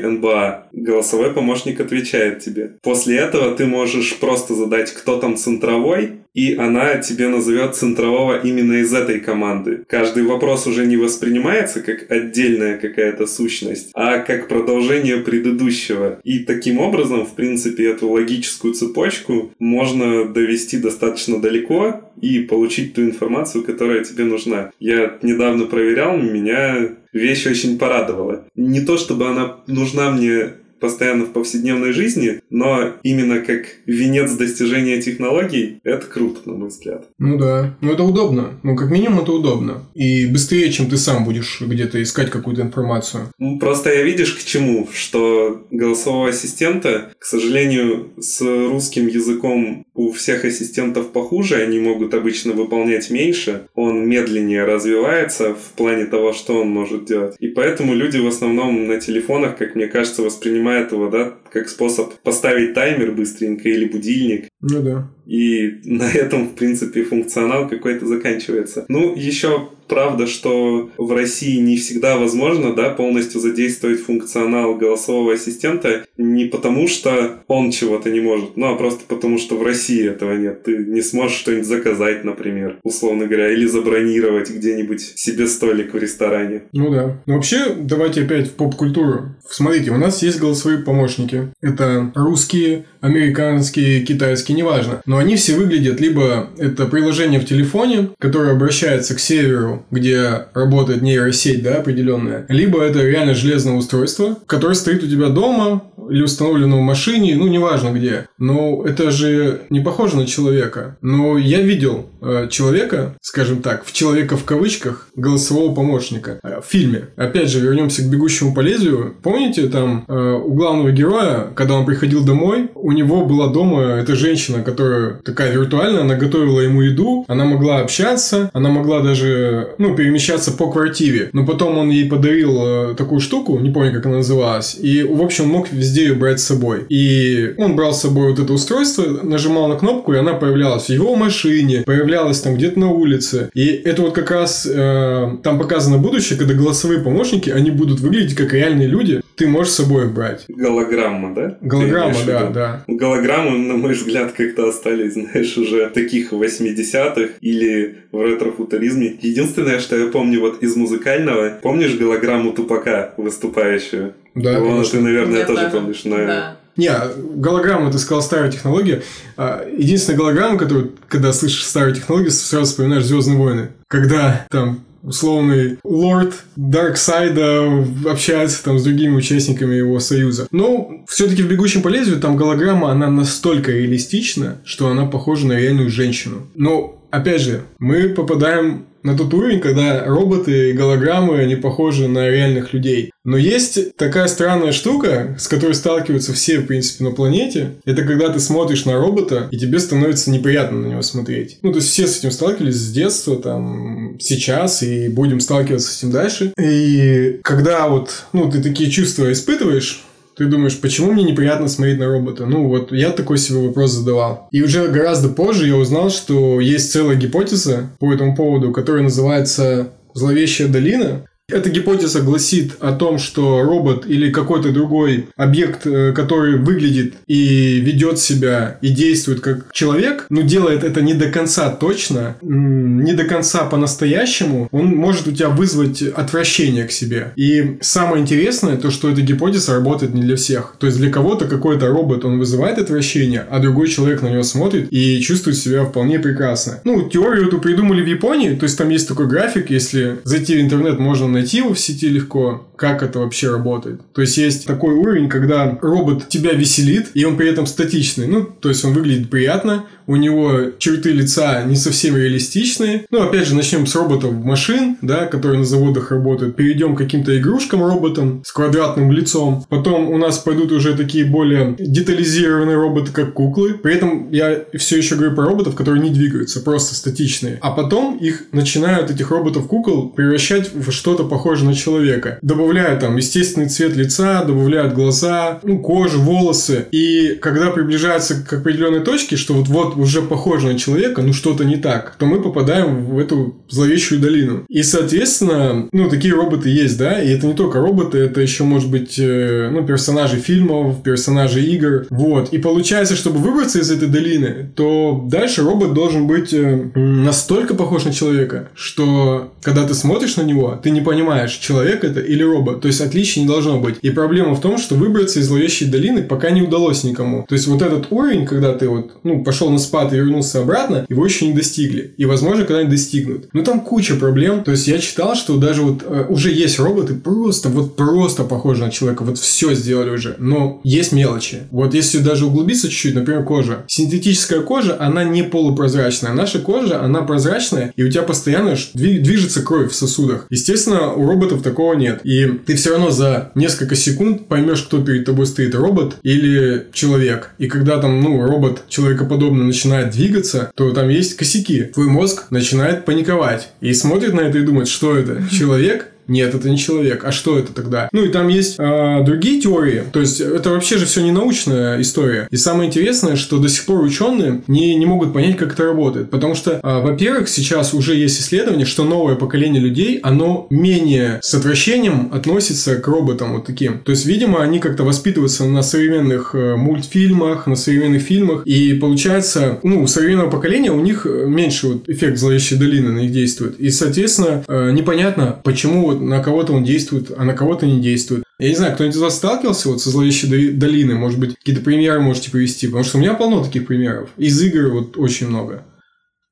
НБА. 0.00 0.68
Голосовой 0.72 1.32
помощник 1.32 1.80
отвечает 1.80 2.40
тебе. 2.40 2.72
После 2.82 3.18
этого 3.18 3.54
ты 3.54 3.66
можешь 3.66 4.16
просто 4.16 4.54
задать, 4.54 4.92
кто 4.92 5.18
там 5.18 5.36
центровой, 5.36 6.18
и 6.38 6.54
она 6.54 6.98
тебе 6.98 7.26
назовет 7.26 7.74
центрового 7.74 8.38
именно 8.38 8.74
из 8.74 8.94
этой 8.94 9.18
команды. 9.18 9.84
Каждый 9.88 10.22
вопрос 10.22 10.68
уже 10.68 10.86
не 10.86 10.96
воспринимается 10.96 11.80
как 11.80 12.08
отдельная 12.12 12.78
какая-то 12.78 13.26
сущность, 13.26 13.90
а 13.92 14.18
как 14.18 14.46
продолжение 14.46 15.16
предыдущего. 15.16 16.20
И 16.22 16.38
таким 16.38 16.78
образом, 16.78 17.26
в 17.26 17.34
принципе, 17.34 17.90
эту 17.90 18.08
логическую 18.08 18.74
цепочку 18.74 19.50
можно 19.58 20.26
довести 20.26 20.78
достаточно 20.78 21.40
далеко 21.40 22.02
и 22.20 22.38
получить 22.38 22.94
ту 22.94 23.02
информацию, 23.02 23.64
которая 23.64 24.04
тебе 24.04 24.22
нужна. 24.22 24.70
Я 24.78 25.18
недавно 25.22 25.64
проверял, 25.64 26.16
меня 26.16 26.90
вещь 27.12 27.46
очень 27.48 27.78
порадовала. 27.80 28.44
Не 28.54 28.80
то, 28.82 28.96
чтобы 28.96 29.26
она 29.26 29.56
нужна 29.66 30.12
мне 30.12 30.52
постоянно 30.80 31.24
в 31.24 31.32
повседневной 31.32 31.92
жизни, 31.92 32.40
но 32.50 32.94
именно 33.02 33.40
как 33.40 33.66
венец 33.86 34.32
достижения 34.32 35.00
технологий, 35.00 35.80
это 35.84 36.06
круто, 36.06 36.40
на 36.44 36.54
мой 36.54 36.68
взгляд. 36.68 37.06
Ну 37.18 37.38
да, 37.38 37.76
ну 37.80 37.92
это 37.92 38.02
удобно. 38.02 38.58
Ну, 38.62 38.76
как 38.76 38.90
минимум, 38.90 39.20
это 39.20 39.32
удобно. 39.32 39.84
И 39.94 40.26
быстрее, 40.26 40.70
чем 40.70 40.88
ты 40.88 40.96
сам 40.96 41.24
будешь 41.24 41.60
где-то 41.60 42.02
искать 42.02 42.30
какую-то 42.30 42.62
информацию. 42.62 43.28
Ну, 43.38 43.58
просто 43.58 43.92
я 43.92 44.02
видишь 44.02 44.34
к 44.34 44.44
чему, 44.44 44.88
что 44.92 45.66
голосового 45.70 46.28
ассистента, 46.28 47.12
к 47.18 47.24
сожалению, 47.24 48.10
с 48.18 48.40
русским 48.40 49.06
языком 49.06 49.86
у 49.94 50.12
всех 50.12 50.44
ассистентов 50.44 51.10
похуже, 51.10 51.56
они 51.56 51.78
могут 51.78 52.14
обычно 52.14 52.52
выполнять 52.52 53.10
меньше, 53.10 53.66
он 53.74 54.08
медленнее 54.08 54.64
развивается 54.64 55.54
в 55.54 55.76
плане 55.76 56.06
того, 56.06 56.32
что 56.32 56.60
он 56.60 56.68
может 56.68 57.04
делать. 57.06 57.34
И 57.40 57.48
поэтому 57.48 57.94
люди 57.94 58.18
в 58.18 58.26
основном 58.26 58.86
на 58.86 59.00
телефонах, 59.00 59.56
как 59.56 59.74
мне 59.74 59.86
кажется, 59.86 60.22
воспринимают 60.22 60.67
его, 60.92 61.08
да, 61.08 61.34
как 61.52 61.68
способ 61.68 62.14
поставить 62.22 62.74
таймер 62.74 63.12
быстренько 63.12 63.68
или 63.68 63.86
будильник. 63.86 64.48
Ну 64.60 64.82
да. 64.82 65.08
И 65.26 65.80
на 65.84 66.10
этом, 66.10 66.48
в 66.48 66.54
принципе, 66.54 67.04
функционал 67.04 67.68
какой-то 67.68 68.06
заканчивается. 68.06 68.84
Ну, 68.88 69.14
еще 69.14 69.70
правда, 69.88 70.26
что 70.26 70.90
в 70.96 71.12
России 71.12 71.58
не 71.58 71.76
всегда 71.76 72.16
возможно, 72.16 72.74
да, 72.74 72.90
полностью 72.90 73.40
задействовать 73.40 74.00
функционал 74.00 74.76
голосового 74.76 75.34
ассистента 75.34 76.06
не 76.16 76.44
потому, 76.44 76.88
что 76.88 77.42
он 77.48 77.70
чего-то 77.70 78.10
не 78.10 78.20
может, 78.20 78.56
ну, 78.56 78.72
а 78.72 78.76
просто 78.76 79.02
потому, 79.08 79.38
что 79.38 79.56
в 79.56 79.62
России 79.62 80.08
этого 80.08 80.36
нет. 80.36 80.62
Ты 80.64 80.76
не 80.78 81.02
сможешь 81.02 81.38
что-нибудь 81.38 81.66
заказать, 81.66 82.24
например, 82.24 82.78
условно 82.82 83.26
говоря, 83.26 83.52
или 83.52 83.66
забронировать 83.66 84.50
где-нибудь 84.50 85.00
себе 85.00 85.46
столик 85.46 85.94
в 85.94 85.98
ресторане. 85.98 86.62
Ну 86.72 86.90
да. 86.90 87.20
Но 87.26 87.34
вообще, 87.34 87.74
давайте 87.78 88.22
опять 88.22 88.48
в 88.48 88.52
поп-культуру. 88.52 89.36
Смотрите, 89.48 89.90
у 89.90 89.98
нас 89.98 90.22
есть 90.22 90.38
голосовые 90.40 90.82
помощники. 90.82 91.52
Это 91.60 92.12
русские, 92.14 92.84
американские, 93.00 94.04
китайские, 94.04 94.56
неважно. 94.56 95.02
Но 95.06 95.18
они 95.18 95.36
все 95.36 95.54
выглядят 95.54 96.00
либо 96.00 96.50
это 96.58 96.86
приложение 96.86 97.40
в 97.40 97.46
телефоне, 97.46 98.10
которое 98.18 98.52
обращается 98.52 99.14
к 99.14 99.20
серверу, 99.20 99.86
где 99.90 100.46
работает 100.54 101.02
нейросеть, 101.02 101.62
да, 101.62 101.76
определенная, 101.76 102.46
либо 102.48 102.82
это 102.82 103.00
реально 103.02 103.34
железное 103.34 103.74
устройство, 103.74 104.38
которое 104.46 104.74
стоит 104.74 105.02
у 105.02 105.08
тебя 105.08 105.28
дома 105.28 105.82
или 106.10 106.22
установлено 106.22 106.78
в 106.78 106.82
машине, 106.82 107.36
ну, 107.36 107.46
неважно 107.46 107.90
где. 107.90 108.28
Но 108.38 108.82
это 108.84 109.10
же 109.10 109.62
не 109.70 109.80
похоже 109.80 110.16
на 110.16 110.26
человека. 110.26 110.96
Но 111.02 111.38
я 111.38 111.60
видел 111.62 112.06
э, 112.20 112.48
человека, 112.50 113.14
скажем 113.20 113.62
так, 113.62 113.84
в 113.84 113.92
человека 113.92 114.36
в 114.36 114.44
кавычках, 114.44 115.08
голосового 115.16 115.74
помощника 115.74 116.40
э, 116.42 116.60
в 116.60 116.70
фильме. 116.70 117.08
Опять 117.16 117.50
же, 117.50 117.60
вернемся 117.60 118.02
к 118.02 118.10
бегущему 118.10 118.54
по 118.54 118.60
лезвию. 118.60 119.14
Помните, 119.22 119.68
там 119.68 120.04
э, 120.08 120.40
у 120.44 120.52
главного 120.54 120.90
героя, 120.92 121.48
когда 121.54 121.74
он 121.74 121.86
приходил 121.86 122.24
домой, 122.24 122.70
у 122.74 122.92
него 122.92 123.24
была 123.24 123.48
дома 123.48 123.82
эта 123.82 124.14
женщина, 124.14 124.62
которая 124.62 125.14
такая 125.24 125.52
виртуальная, 125.52 126.02
она 126.02 126.14
готовила 126.14 126.60
ему 126.60 126.82
еду, 126.82 127.24
она 127.28 127.44
могла 127.44 127.78
общаться, 127.78 128.50
она 128.52 128.68
могла 128.68 129.00
даже, 129.00 129.74
ну, 129.78 129.94
перемещаться 129.94 130.52
по 130.52 130.70
квартире. 130.70 131.30
Но 131.32 131.44
потом 131.44 131.78
он 131.78 131.90
ей 131.90 132.08
подарил 132.08 132.90
э, 132.90 132.94
такую 132.94 133.20
штуку, 133.20 133.58
не 133.58 133.70
помню, 133.70 133.92
как 133.92 134.06
она 134.06 134.16
называлась, 134.16 134.76
и, 134.80 135.02
в 135.02 135.22
общем, 135.22 135.48
мог 135.48 135.70
везде 135.72 135.97
ее 136.02 136.14
брать 136.14 136.40
с 136.40 136.44
собой. 136.44 136.84
И 136.88 137.54
он 137.58 137.76
брал 137.76 137.92
с 137.92 138.02
собой 138.02 138.30
вот 138.30 138.38
это 138.38 138.52
устройство, 138.52 139.04
нажимал 139.22 139.68
на 139.68 139.76
кнопку, 139.76 140.12
и 140.12 140.18
она 140.18 140.34
появлялась 140.34 140.86
в 140.86 140.90
его 140.90 141.16
машине, 141.16 141.82
появлялась 141.86 142.40
там 142.40 142.54
где-то 142.54 142.78
на 142.78 142.90
улице. 142.90 143.50
И 143.54 143.66
это 143.66 144.02
вот 144.02 144.14
как 144.14 144.30
раз 144.30 144.66
э, 144.66 145.38
там 145.42 145.58
показано 145.58 145.98
будущее, 145.98 146.38
когда 146.38 146.54
голосовые 146.54 147.00
помощники, 147.00 147.50
они 147.50 147.70
будут 147.70 148.00
выглядеть 148.00 148.34
как 148.34 148.52
реальные 148.52 148.88
люди, 148.88 149.22
ты 149.38 149.46
можешь 149.46 149.72
с 149.72 149.76
собой 149.76 150.08
брать. 150.08 150.44
Голограмма, 150.48 151.34
да? 151.34 151.58
Голограмма, 151.60 152.16
да, 152.26 152.50
да. 152.50 152.84
Голограммы, 152.88 153.58
на 153.58 153.74
мой 153.74 153.94
взгляд, 153.94 154.32
как-то 154.32 154.68
остались, 154.68 155.12
знаешь, 155.14 155.56
уже 155.56 155.90
таких 155.90 156.32
80-х 156.32 157.34
или 157.40 157.98
в 158.12 158.20
ретро-футуризме. 158.20 159.16
Единственное, 159.20 159.78
что 159.78 159.96
я 159.96 160.08
помню 160.08 160.40
вот 160.40 160.62
из 160.62 160.74
музыкального, 160.76 161.58
помнишь 161.62 161.96
голограмму 161.96 162.52
Тупака 162.52 163.14
выступающую? 163.16 164.14
Да, 164.42 164.58
Вон, 164.60 164.70
конечно. 164.72 164.98
ты, 164.98 165.04
наверное, 165.04 165.38
Я 165.40 165.46
тоже 165.46 165.68
помнишь. 165.72 166.00
но- 166.04 166.16
Да. 166.16 166.56
Не, 166.76 166.92
голограмма, 167.34 167.90
ты 167.90 167.98
сказал 167.98 168.22
старая 168.22 168.52
технология. 168.52 169.02
А, 169.36 169.66
Единственная 169.76 170.18
голограмма, 170.18 170.58
которую, 170.58 170.92
когда 171.08 171.32
слышишь 171.32 171.64
старые 171.64 171.94
технологии, 171.94 172.28
сразу 172.28 172.66
вспоминаешь 172.66 173.04
Звездные 173.04 173.36
войны. 173.36 173.68
Когда 173.88 174.46
там 174.50 174.84
условный 175.02 175.78
лорд 175.82 176.34
Дарксайда 176.56 177.84
общается 178.08 178.62
там 178.64 178.78
с 178.78 178.84
другими 178.84 179.14
участниками 179.16 179.74
его 179.74 179.98
союза. 180.00 180.46
Но 180.50 181.04
все-таки 181.08 181.42
в 181.42 181.48
«Бегущем 181.48 181.82
по 181.82 181.88
лезвию» 181.88 182.20
там 182.20 182.36
голограмма, 182.36 182.90
она 182.90 183.10
настолько 183.10 183.72
реалистична, 183.72 184.58
что 184.64 184.88
она 184.88 185.06
похожа 185.06 185.46
на 185.46 185.54
реальную 185.58 185.90
женщину. 185.90 186.48
Но, 186.54 187.04
опять 187.10 187.40
же, 187.42 187.62
мы 187.78 188.08
попадаем 188.10 188.86
на 189.02 189.16
тот 189.16 189.32
уровень, 189.32 189.60
когда 189.60 190.04
роботы 190.04 190.70
и 190.70 190.72
голограммы, 190.72 191.38
они 191.38 191.54
похожи 191.56 192.08
на 192.08 192.28
реальных 192.28 192.72
людей. 192.72 193.10
Но 193.28 193.36
есть 193.36 193.94
такая 193.96 194.26
странная 194.26 194.72
штука, 194.72 195.36
с 195.38 195.48
которой 195.48 195.74
сталкиваются 195.74 196.32
все, 196.32 196.60
в 196.60 196.66
принципе, 196.66 197.04
на 197.04 197.10
планете. 197.10 197.74
Это 197.84 198.02
когда 198.02 198.30
ты 198.30 198.40
смотришь 198.40 198.86
на 198.86 198.96
робота, 198.96 199.48
и 199.50 199.58
тебе 199.58 199.80
становится 199.80 200.30
неприятно 200.30 200.78
на 200.78 200.86
него 200.86 201.02
смотреть. 201.02 201.58
Ну, 201.60 201.70
то 201.70 201.76
есть 201.76 201.90
все 201.90 202.06
с 202.06 202.20
этим 202.20 202.30
сталкивались 202.30 202.76
с 202.76 202.90
детства, 202.90 203.36
там, 203.36 204.16
сейчас, 204.18 204.82
и 204.82 205.08
будем 205.08 205.40
сталкиваться 205.40 205.92
с 205.92 205.98
этим 205.98 206.10
дальше. 206.10 206.54
И 206.58 207.38
когда 207.44 207.88
вот, 207.88 208.24
ну, 208.32 208.50
ты 208.50 208.62
такие 208.62 208.90
чувства 208.90 209.30
испытываешь, 209.30 210.04
ты 210.34 210.46
думаешь, 210.46 210.78
почему 210.78 211.12
мне 211.12 211.24
неприятно 211.24 211.68
смотреть 211.68 211.98
на 211.98 212.06
робота? 212.06 212.46
Ну, 212.46 212.66
вот 212.66 212.92
я 212.92 213.10
такой 213.10 213.36
себе 213.36 213.58
вопрос 213.58 213.90
задавал. 213.90 214.48
И 214.52 214.62
уже 214.62 214.88
гораздо 214.88 215.28
позже 215.28 215.66
я 215.66 215.76
узнал, 215.76 216.08
что 216.08 216.60
есть 216.60 216.92
целая 216.92 217.16
гипотеза 217.16 217.90
по 217.98 218.10
этому 218.10 218.34
поводу, 218.34 218.72
которая 218.72 219.02
называется 219.02 219.90
«Зловещая 220.14 220.68
долина». 220.68 221.26
Эта 221.50 221.70
гипотеза 221.70 222.20
гласит 222.20 222.74
о 222.78 222.92
том, 222.92 223.18
что 223.18 223.62
робот 223.62 224.04
или 224.06 224.30
какой-то 224.30 224.70
другой 224.70 225.28
объект, 225.34 225.86
э, 225.86 226.12
который 226.12 226.58
выглядит 226.58 227.14
и 227.26 227.80
ведет 227.80 228.18
себя 228.18 228.76
и 228.82 228.90
действует 228.90 229.40
как 229.40 229.72
человек, 229.72 230.26
но 230.28 230.42
делает 230.42 230.84
это 230.84 231.00
не 231.00 231.14
до 231.14 231.30
конца 231.30 231.70
точно, 231.70 232.36
не 232.42 233.14
до 233.14 233.24
конца 233.24 233.64
по-настоящему, 233.64 234.68
он 234.72 234.88
может 234.88 235.26
у 235.26 235.32
тебя 235.32 235.48
вызвать 235.48 236.02
отвращение 236.02 236.84
к 236.84 236.92
себе. 236.92 237.32
И 237.34 237.78
самое 237.80 238.20
интересное, 238.20 238.76
то, 238.76 238.90
что 238.90 239.08
эта 239.08 239.22
гипотеза 239.22 239.72
работает 239.72 240.12
не 240.12 240.20
для 240.20 240.36
всех. 240.36 240.74
То 240.78 240.86
есть 240.86 240.98
для 240.98 241.10
кого-то 241.10 241.46
какой-то 241.46 241.88
робот, 241.88 242.26
он 242.26 242.38
вызывает 242.38 242.76
отвращение, 242.76 243.46
а 243.48 243.58
другой 243.58 243.88
человек 243.88 244.20
на 244.20 244.28
него 244.28 244.42
смотрит 244.42 244.92
и 244.92 245.18
чувствует 245.22 245.56
себя 245.56 245.86
вполне 245.86 246.18
прекрасно. 246.18 246.80
Ну, 246.84 247.08
теорию 247.08 247.48
эту 247.48 247.58
придумали 247.58 248.02
в 248.02 248.06
Японии, 248.06 248.54
то 248.54 248.64
есть 248.64 248.76
там 248.76 248.90
есть 248.90 249.08
такой 249.08 249.28
график, 249.28 249.70
если 249.70 250.18
зайти 250.24 250.54
в 250.54 250.60
интернет, 250.60 250.98
можно 250.98 251.37
найти 251.38 251.62
в 251.62 251.74
сети 251.76 252.08
легко, 252.08 252.66
как 252.76 253.02
это 253.02 253.20
вообще 253.20 253.50
работает. 253.50 254.00
То 254.12 254.22
есть 254.22 254.36
есть 254.36 254.66
такой 254.66 254.94
уровень, 254.94 255.28
когда 255.28 255.78
робот 255.80 256.28
тебя 256.28 256.52
веселит, 256.52 257.10
и 257.14 257.24
он 257.24 257.36
при 257.36 257.48
этом 257.48 257.66
статичный. 257.66 258.26
Ну, 258.26 258.44
то 258.44 258.68
есть 258.68 258.84
он 258.84 258.92
выглядит 258.92 259.30
приятно, 259.30 259.84
у 260.06 260.16
него 260.16 260.70
черты 260.78 261.10
лица 261.10 261.64
не 261.64 261.76
совсем 261.76 262.16
реалистичные. 262.16 263.04
Ну, 263.10 263.22
опять 263.22 263.46
же, 263.46 263.54
начнем 263.54 263.86
с 263.86 263.94
роботов 263.94 264.32
машин, 264.32 264.96
да, 265.02 265.26
которые 265.26 265.58
на 265.58 265.64
заводах 265.64 266.10
работают. 266.10 266.56
Перейдем 266.56 266.94
к 266.94 266.98
каким-то 266.98 267.38
игрушкам 267.38 267.84
роботам 267.84 268.42
с 268.44 268.52
квадратным 268.52 269.12
лицом. 269.12 269.64
Потом 269.68 270.08
у 270.08 270.16
нас 270.16 270.38
пойдут 270.38 270.72
уже 270.72 270.96
такие 270.96 271.26
более 271.26 271.76
детализированные 271.78 272.76
роботы, 272.76 273.12
как 273.12 273.34
куклы. 273.34 273.74
При 273.74 273.94
этом 273.94 274.32
я 274.32 274.64
все 274.78 274.96
еще 274.96 275.16
говорю 275.16 275.34
про 275.34 275.44
роботов, 275.44 275.74
которые 275.74 276.02
не 276.02 276.10
двигаются, 276.10 276.60
просто 276.60 276.94
статичные. 276.94 277.58
А 277.60 277.70
потом 277.70 278.16
их 278.16 278.44
начинают, 278.52 279.10
этих 279.10 279.30
роботов-кукол, 279.30 280.10
превращать 280.10 280.72
в 280.74 280.90
что-то 280.90 281.24
похожее 281.28 281.68
на 281.68 281.74
человека. 281.74 282.38
Добавляют 282.42 283.00
там 283.00 283.16
естественный 283.16 283.68
цвет 283.68 283.96
лица, 283.96 284.44
добавляют 284.44 284.94
глаза, 284.94 285.60
ну, 285.62 285.78
кожу, 285.78 286.20
волосы. 286.20 286.86
И 286.90 287.38
когда 287.40 287.70
приближаются 287.70 288.42
к 288.42 288.52
определенной 288.52 289.00
точке, 289.00 289.36
что 289.36 289.54
вот-вот 289.54 289.96
уже 289.96 290.22
похоже 290.22 290.68
на 290.68 290.78
человека, 290.78 291.22
ну 291.22 291.32
что-то 291.32 291.64
не 291.64 291.76
так, 291.76 292.16
то 292.18 292.26
мы 292.26 292.42
попадаем 292.42 293.04
в 293.04 293.18
эту 293.18 293.56
зловещую 293.68 294.20
долину. 294.20 294.64
И, 294.68 294.82
соответственно, 294.82 295.88
ну, 295.92 296.08
такие 296.08 296.34
роботы 296.34 296.68
есть, 296.68 296.98
да, 296.98 297.20
и 297.20 297.30
это 297.30 297.46
не 297.46 297.54
только 297.54 297.80
роботы, 297.80 298.18
это 298.18 298.40
еще 298.40 298.64
может 298.64 298.90
быть, 298.90 299.18
э, 299.18 299.70
ну, 299.72 299.84
персонажи 299.86 300.36
фильмов, 300.36 301.02
персонажи 301.02 301.62
игр, 301.62 302.06
вот. 302.10 302.52
И 302.52 302.58
получается, 302.58 303.16
чтобы 303.16 303.38
выбраться 303.38 303.78
из 303.78 303.90
этой 303.90 304.08
долины, 304.08 304.70
то 304.74 305.24
дальше 305.30 305.62
робот 305.62 305.94
должен 305.94 306.26
быть 306.26 306.52
э, 306.52 306.90
настолько 306.94 307.74
похож 307.74 308.04
на 308.04 308.12
человека, 308.12 308.68
что 308.74 309.52
когда 309.62 309.86
ты 309.86 309.94
смотришь 309.94 310.36
на 310.36 310.42
него, 310.42 310.78
ты 310.82 310.90
не 310.90 311.00
понимаешь, 311.00 311.17
человек 311.60 312.04
это 312.04 312.20
или 312.20 312.42
робот. 312.42 312.80
То 312.80 312.88
есть 312.88 313.00
отличия 313.00 313.42
не 313.42 313.48
должно 313.48 313.80
быть. 313.80 313.96
И 314.02 314.10
проблема 314.10 314.54
в 314.54 314.60
том, 314.60 314.78
что 314.78 314.94
выбраться 314.94 315.40
из 315.40 315.46
зловещей 315.46 315.88
долины 315.88 316.22
пока 316.22 316.50
не 316.50 316.62
удалось 316.62 317.04
никому. 317.04 317.44
То 317.48 317.54
есть 317.54 317.66
вот 317.66 317.82
этот 317.82 318.06
уровень, 318.10 318.46
когда 318.46 318.74
ты 318.74 318.88
вот, 318.88 319.12
ну, 319.22 319.42
пошел 319.42 319.70
на 319.70 319.78
спад 319.78 320.12
и 320.12 320.16
вернулся 320.16 320.60
обратно, 320.60 321.06
его 321.08 321.24
еще 321.24 321.46
не 321.46 321.52
достигли. 321.52 322.14
И, 322.16 322.24
возможно, 322.24 322.64
когда-нибудь 322.64 322.92
достигнут. 322.92 323.48
Но 323.52 323.62
там 323.62 323.80
куча 323.80 324.14
проблем. 324.14 324.64
То 324.64 324.72
есть 324.72 324.86
я 324.86 324.98
читал, 324.98 325.34
что 325.34 325.56
даже 325.56 325.82
вот 325.82 326.02
э, 326.04 326.26
уже 326.28 326.52
есть 326.52 326.78
роботы 326.78 327.14
просто, 327.14 327.68
вот 327.68 327.96
просто 327.96 328.44
похожи 328.44 328.84
на 328.84 328.90
человека. 328.90 329.22
Вот 329.22 329.38
все 329.38 329.74
сделали 329.74 330.10
уже. 330.10 330.36
Но 330.38 330.80
есть 330.84 331.12
мелочи. 331.12 331.58
Вот 331.70 331.94
если 331.94 332.18
даже 332.18 332.46
углубиться 332.46 332.88
чуть-чуть, 332.88 333.14
например, 333.14 333.44
кожа. 333.44 333.84
Синтетическая 333.86 334.60
кожа, 334.60 334.96
она 334.98 335.24
не 335.24 335.42
полупрозрачная. 335.42 336.32
Наша 336.32 336.58
кожа, 336.58 337.02
она 337.02 337.22
прозрачная, 337.22 337.92
и 337.96 338.02
у 338.04 338.10
тебя 338.10 338.22
постоянно 338.22 338.76
движется 338.94 339.62
кровь 339.62 339.90
в 339.90 339.94
сосудах. 339.94 340.46
Естественно, 340.50 341.07
у 341.12 341.26
роботов 341.26 341.62
такого 341.62 341.94
нет. 341.94 342.20
И 342.24 342.46
ты 342.46 342.74
все 342.74 342.90
равно 342.90 343.10
за 343.10 343.50
несколько 343.54 343.94
секунд 343.94 344.46
поймешь, 344.48 344.82
кто 344.82 345.02
перед 345.02 345.24
тобой 345.24 345.46
стоит, 345.46 345.74
робот 345.74 346.16
или 346.22 346.86
человек. 346.92 347.50
И 347.58 347.68
когда 347.68 347.98
там, 347.98 348.20
ну, 348.20 348.42
робот 348.42 348.84
человекоподобный 348.88 349.64
начинает 349.64 350.10
двигаться, 350.10 350.70
то 350.74 350.90
там 350.92 351.08
есть 351.08 351.36
косяки. 351.36 351.84
Твой 351.84 352.06
мозг 352.08 352.50
начинает 352.50 353.04
паниковать 353.04 353.70
и 353.80 353.92
смотрит 353.92 354.34
на 354.34 354.40
это 354.40 354.58
и 354.58 354.62
думает, 354.62 354.88
что 354.88 355.16
это, 355.16 355.42
человек 355.50 356.08
нет, 356.28 356.54
это 356.54 356.68
не 356.68 356.78
человек. 356.78 357.24
А 357.24 357.32
что 357.32 357.58
это 357.58 357.72
тогда? 357.72 358.08
Ну 358.12 358.24
и 358.24 358.28
там 358.28 358.48
есть 358.48 358.76
э, 358.78 359.24
другие 359.24 359.60
теории. 359.60 360.04
То 360.12 360.20
есть 360.20 360.40
это 360.40 360.70
вообще 360.70 360.98
же 360.98 361.06
все 361.06 361.22
не 361.22 361.32
научная 361.32 362.00
история. 362.00 362.46
И 362.50 362.56
самое 362.56 362.88
интересное, 362.88 363.36
что 363.36 363.58
до 363.58 363.68
сих 363.68 363.86
пор 363.86 364.02
ученые 364.02 364.62
не, 364.68 364.94
не 364.94 365.06
могут 365.06 365.32
понять, 365.32 365.56
как 365.56 365.72
это 365.72 365.84
работает. 365.84 366.30
Потому 366.30 366.54
что, 366.54 366.72
э, 366.72 366.78
во-первых, 366.82 367.48
сейчас 367.48 367.94
уже 367.94 368.14
есть 368.14 368.40
исследование, 368.40 368.86
что 368.86 369.04
новое 369.04 369.36
поколение 369.36 369.80
людей, 369.80 370.20
оно 370.22 370.66
менее 370.70 371.40
с 371.42 371.54
отвращением 371.54 372.30
относится 372.32 372.96
к 372.96 373.08
роботам 373.08 373.54
вот 373.54 373.66
таким. 373.66 374.00
То 374.00 374.12
есть, 374.12 374.26
видимо, 374.26 374.62
они 374.62 374.78
как-то 374.78 375.04
воспитываются 375.04 375.64
на 375.64 375.82
современных 375.82 376.54
э, 376.54 376.76
мультфильмах, 376.76 377.66
на 377.66 377.76
современных 377.76 378.22
фильмах. 378.22 378.66
И 378.66 378.94
получается, 378.94 379.78
ну, 379.82 380.02
у 380.02 380.06
современного 380.06 380.50
поколения 380.50 380.90
у 380.90 381.00
них 381.00 381.26
меньше 381.26 381.88
вот 381.88 382.08
эффект 382.08 382.38
зловещей 382.38 382.76
долины 382.76 383.12
на 383.12 383.20
них 383.20 383.32
действует. 383.32 383.80
И, 383.80 383.90
соответственно, 383.90 384.64
э, 384.68 384.90
непонятно, 384.92 385.58
почему 385.64 386.02
вот 386.06 386.17
на 386.18 386.42
кого-то 386.42 386.72
он 386.72 386.84
действует, 386.84 387.32
а 387.36 387.44
на 387.44 387.54
кого-то 387.54 387.86
не 387.86 388.00
действует. 388.00 388.44
Я 388.58 388.68
не 388.70 388.74
знаю, 388.74 388.94
кто-нибудь 388.94 389.16
из 389.16 389.20
вас 389.20 389.36
сталкивался 389.36 389.88
вот 389.88 390.02
со 390.02 390.10
зловещей 390.10 390.72
долиной? 390.72 391.14
Может 391.14 391.38
быть, 391.38 391.54
какие-то 391.56 391.80
примеры 391.82 392.20
можете 392.20 392.50
привести? 392.50 392.86
Потому 392.86 393.04
что 393.04 393.18
у 393.18 393.20
меня 393.20 393.34
полно 393.34 393.62
таких 393.62 393.86
примеров. 393.86 394.30
Из 394.36 394.60
игр 394.60 394.88
вот 394.90 395.16
очень 395.16 395.48
много. 395.48 395.84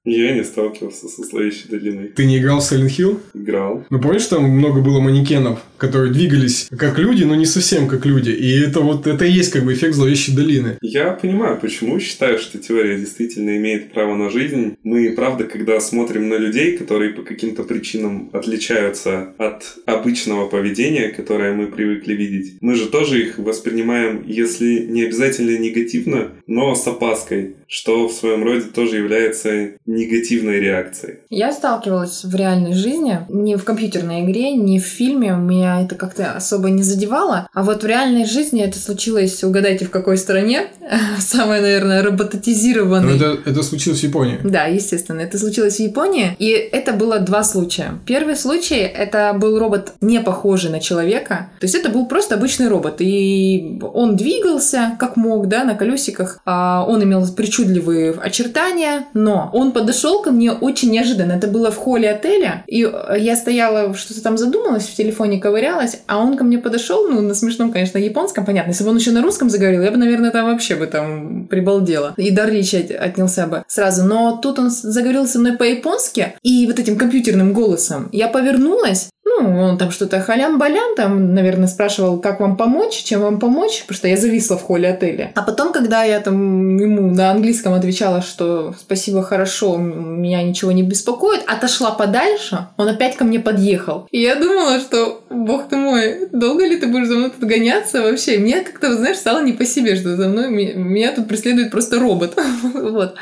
Я 0.07 0.33
не 0.33 0.45
сталкивался 0.45 1.09
со 1.09 1.25
зловещей 1.25 1.69
долиной. 1.69 2.13
Ты 2.15 2.27
не 2.27 2.39
играл 2.39 2.61
в 2.61 2.63
Silent 2.63 2.97
Hill? 2.97 3.19
Играл. 3.35 3.85
Ну, 3.91 4.01
помнишь, 4.01 4.27
там 4.27 4.45
много 4.45 4.81
было 4.81 5.01
манекенов, 5.01 5.59
которые 5.79 6.13
двигались 6.13 6.69
как 6.79 6.99
люди, 6.99 7.25
но 7.25 7.35
не 7.35 7.45
совсем 7.45 7.89
как 7.89 8.07
люди. 8.07 8.31
И 8.31 8.61
это 8.61 8.81
вот, 8.81 9.09
это 9.09 9.25
и 9.25 9.33
есть 9.33 9.51
как 9.51 9.65
бы 9.65 9.75
эффект 9.75 9.95
зловещей 9.95 10.35
долины. 10.35 10.79
Я 10.81 11.11
понимаю, 11.11 11.59
почему 11.61 11.99
считаю, 11.99 12.39
что 12.39 12.59
теория 12.59 12.97
действительно 12.97 13.57
имеет 13.57 13.93
право 13.93 14.15
на 14.15 14.31
жизнь. 14.31 14.77
Мы, 14.85 15.11
правда, 15.11 15.43
когда 15.43 15.81
смотрим 15.81 16.29
на 16.29 16.37
людей, 16.37 16.79
которые 16.79 17.11
по 17.11 17.23
каким-то 17.23 17.65
причинам 17.65 18.31
отличаются 18.33 19.35
от 19.39 19.65
обычного 19.87 20.47
поведения, 20.47 21.09
которое 21.09 21.53
мы 21.53 21.67
привыкли 21.67 22.15
видеть, 22.15 22.59
мы 22.61 22.77
же 22.77 22.87
тоже 22.87 23.23
их 23.23 23.39
воспринимаем, 23.39 24.23
если 24.25 24.87
не 24.87 25.03
обязательно 25.03 25.59
негативно, 25.59 26.31
но 26.47 26.77
с 26.77 26.87
опаской, 26.87 27.57
что 27.67 28.07
в 28.07 28.13
своем 28.13 28.45
роде 28.45 28.67
тоже 28.73 28.99
является 28.99 29.73
негативной 29.97 30.61
реакцией. 30.61 31.19
Я 31.31 31.53
сталкивалась 31.53 32.25
в 32.25 32.35
реальной 32.35 32.75
жизни, 32.75 33.21
не 33.29 33.57
в 33.57 33.65
компьютерной 33.65 34.25
игре, 34.25 34.53
не 34.53 34.79
в 34.79 34.85
фильме, 34.85 35.33
меня 35.33 35.83
это 35.83 35.95
как-то 35.95 36.33
особо 36.33 36.71
не 36.71 36.83
задевало, 36.83 37.49
а 37.53 37.63
вот 37.63 37.83
в 37.83 37.87
реальной 37.87 38.27
жизни 38.27 38.63
это 38.63 38.79
случилось, 38.79 39.43
угадайте, 39.43 39.87
в 39.87 39.91
какой 39.91 40.19
стране, 40.19 40.67
самое, 41.19 41.61
наверное, 41.61 42.03
роботизированное. 42.03 43.17
Это, 43.17 43.39
это 43.45 43.63
случилось 43.63 44.01
в 44.01 44.05
Японии. 44.05 44.39
Да, 44.45 44.65
естественно, 44.65 45.21
это 45.21 45.39
случилось 45.39 45.77
в 45.77 45.81
Японии, 45.81 46.37
и 46.39 46.51
это 46.51 46.93
было 46.93 47.19
два 47.19 47.43
случая. 47.43 47.99
Первый 48.07 48.37
случай, 48.37 48.81
это 48.81 49.35
был 49.35 49.59
робот 49.59 49.95
не 50.01 50.21
похожий 50.21 50.71
на 50.71 50.81
человека, 50.81 51.51
то 51.59 51.65
есть 51.65 51.75
это 51.75 51.89
был 51.89 52.07
просто 52.07 52.35
обычный 52.35 52.69
робот, 52.69 52.97
и 53.01 53.81
он 53.95 54.17
двигался 54.17 54.93
как 54.99 55.17
мог, 55.17 55.49
да, 55.49 55.65
на 55.65 55.75
колесиках, 55.75 56.41
а 56.45 56.85
он 56.87 57.03
имел 57.03 57.27
причудливые 57.35 58.13
очертания, 58.13 59.07
но 59.15 59.51
он 59.53 59.73
под 59.73 59.86
подошел 59.87 60.21
ко 60.21 60.33
мне 60.33 60.51
очень 60.51 60.91
неожиданно. 60.91 61.33
Это 61.33 61.47
было 61.47 61.71
в 61.71 61.77
холле 61.77 62.11
отеля, 62.11 62.65
и 62.67 62.83
э, 62.83 63.17
я 63.21 63.37
стояла, 63.37 63.95
что-то 63.95 64.21
там 64.21 64.37
задумалась, 64.37 64.83
в 64.89 64.95
телефоне 64.97 65.39
ковырялась, 65.39 66.01
а 66.09 66.19
он 66.19 66.37
ко 66.37 66.43
мне 66.43 66.59
подошел, 66.59 67.07
ну, 67.07 67.21
на 67.21 67.35
смешном, 67.35 67.71
конечно, 67.71 67.99
японском, 67.99 68.45
понятно. 68.45 68.71
Если 68.71 68.83
бы 68.83 68.91
он 68.91 68.97
еще 68.97 69.13
на 69.13 69.23
русском 69.23 69.49
заговорил, 69.49 69.83
я 69.83 69.93
бы, 69.93 69.97
наверное, 69.97 70.33
там 70.33 70.47
вообще 70.47 70.75
бы 70.75 70.89
там 70.89 71.47
прибалдела. 71.47 72.15
И 72.17 72.33
дар 72.33 72.51
речи 72.51 72.77
отнялся 72.93 73.47
бы 73.47 73.63
сразу. 73.69 74.03
Но 74.03 74.41
тут 74.43 74.59
он 74.59 74.71
заговорил 74.71 75.29
со 75.29 75.39
мной 75.39 75.53
по-японски 75.53 76.35
и 76.43 76.67
вот 76.67 76.81
этим 76.81 76.97
компьютерным 76.97 77.53
голосом. 77.53 78.09
Я 78.11 78.27
повернулась, 78.27 79.09
ну, 79.41 79.61
он 79.61 79.79
там 79.79 79.91
что-то 79.91 80.21
халям-балям, 80.21 80.95
там, 80.97 81.35
наверное, 81.35 81.69
спрашивал, 81.69 82.19
как 82.21 82.41
вам 82.41 82.57
помочь, 82.57 83.03
чем 83.03 83.21
вам 83.21 83.39
помочь, 83.39 83.83
потому 83.83 83.97
что 83.97 84.09
я 84.09 84.17
зависла 84.17 84.57
в 84.57 84.63
холле 84.63 84.91
отеля. 84.91 85.33
А 85.35 85.43
потом, 85.43 85.73
когда 85.73 86.05
я 86.05 86.21
там 86.21 86.77
ему 86.77 87.15
на 87.15 87.31
английском 87.31 87.75
отвечала, 87.75 88.23
что 88.23 88.75
спасибо, 88.79 89.23
хорошо, 89.23 89.77
меня 89.77 90.43
ничего 90.43 90.73
не 90.73 90.83
беспокоит, 90.83 91.43
отошла 91.47 91.91
подальше, 91.93 92.69
он 92.77 92.89
опять 92.89 93.17
ко 93.17 93.25
мне 93.25 93.41
подъехал. 93.41 94.07
И 94.11 94.21
я 94.21 94.37
думала, 94.37 94.81
что, 94.81 95.23
бог 95.31 95.69
ты 95.69 95.77
мой, 95.77 96.29
долго 96.33 96.67
ли 96.67 96.77
ты 96.77 96.87
будешь 96.87 97.09
за 97.09 97.17
мной 97.17 97.31
тут 97.31 97.49
гоняться 97.49 98.03
вообще? 98.03 98.39
Мне 98.39 98.61
как-то, 98.61 98.97
знаешь, 98.97 99.19
стало 99.19 99.43
не 99.43 99.53
по 99.53 99.65
себе, 99.65 99.97
что 99.97 100.17
за 100.17 100.29
мной 100.29 100.51
меня 100.51 101.13
тут 101.13 101.29
преследует 101.29 101.71
просто 101.71 101.99
робот. 101.99 102.35
вот. 102.75 103.15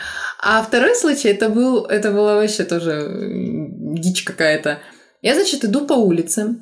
А 0.46 0.62
второй 0.62 0.94
случай, 0.94 1.29
это 1.29 1.48
был, 1.48 1.85
это 1.87 2.11
было 2.11 2.35
вообще 2.35 2.64
тоже 2.64 3.09
дичь 3.94 4.24
какая-то. 4.24 4.79
Я, 5.24 5.34
значит, 5.34 5.64
иду 5.64 5.87
по 5.87 5.94
улице. 5.94 6.60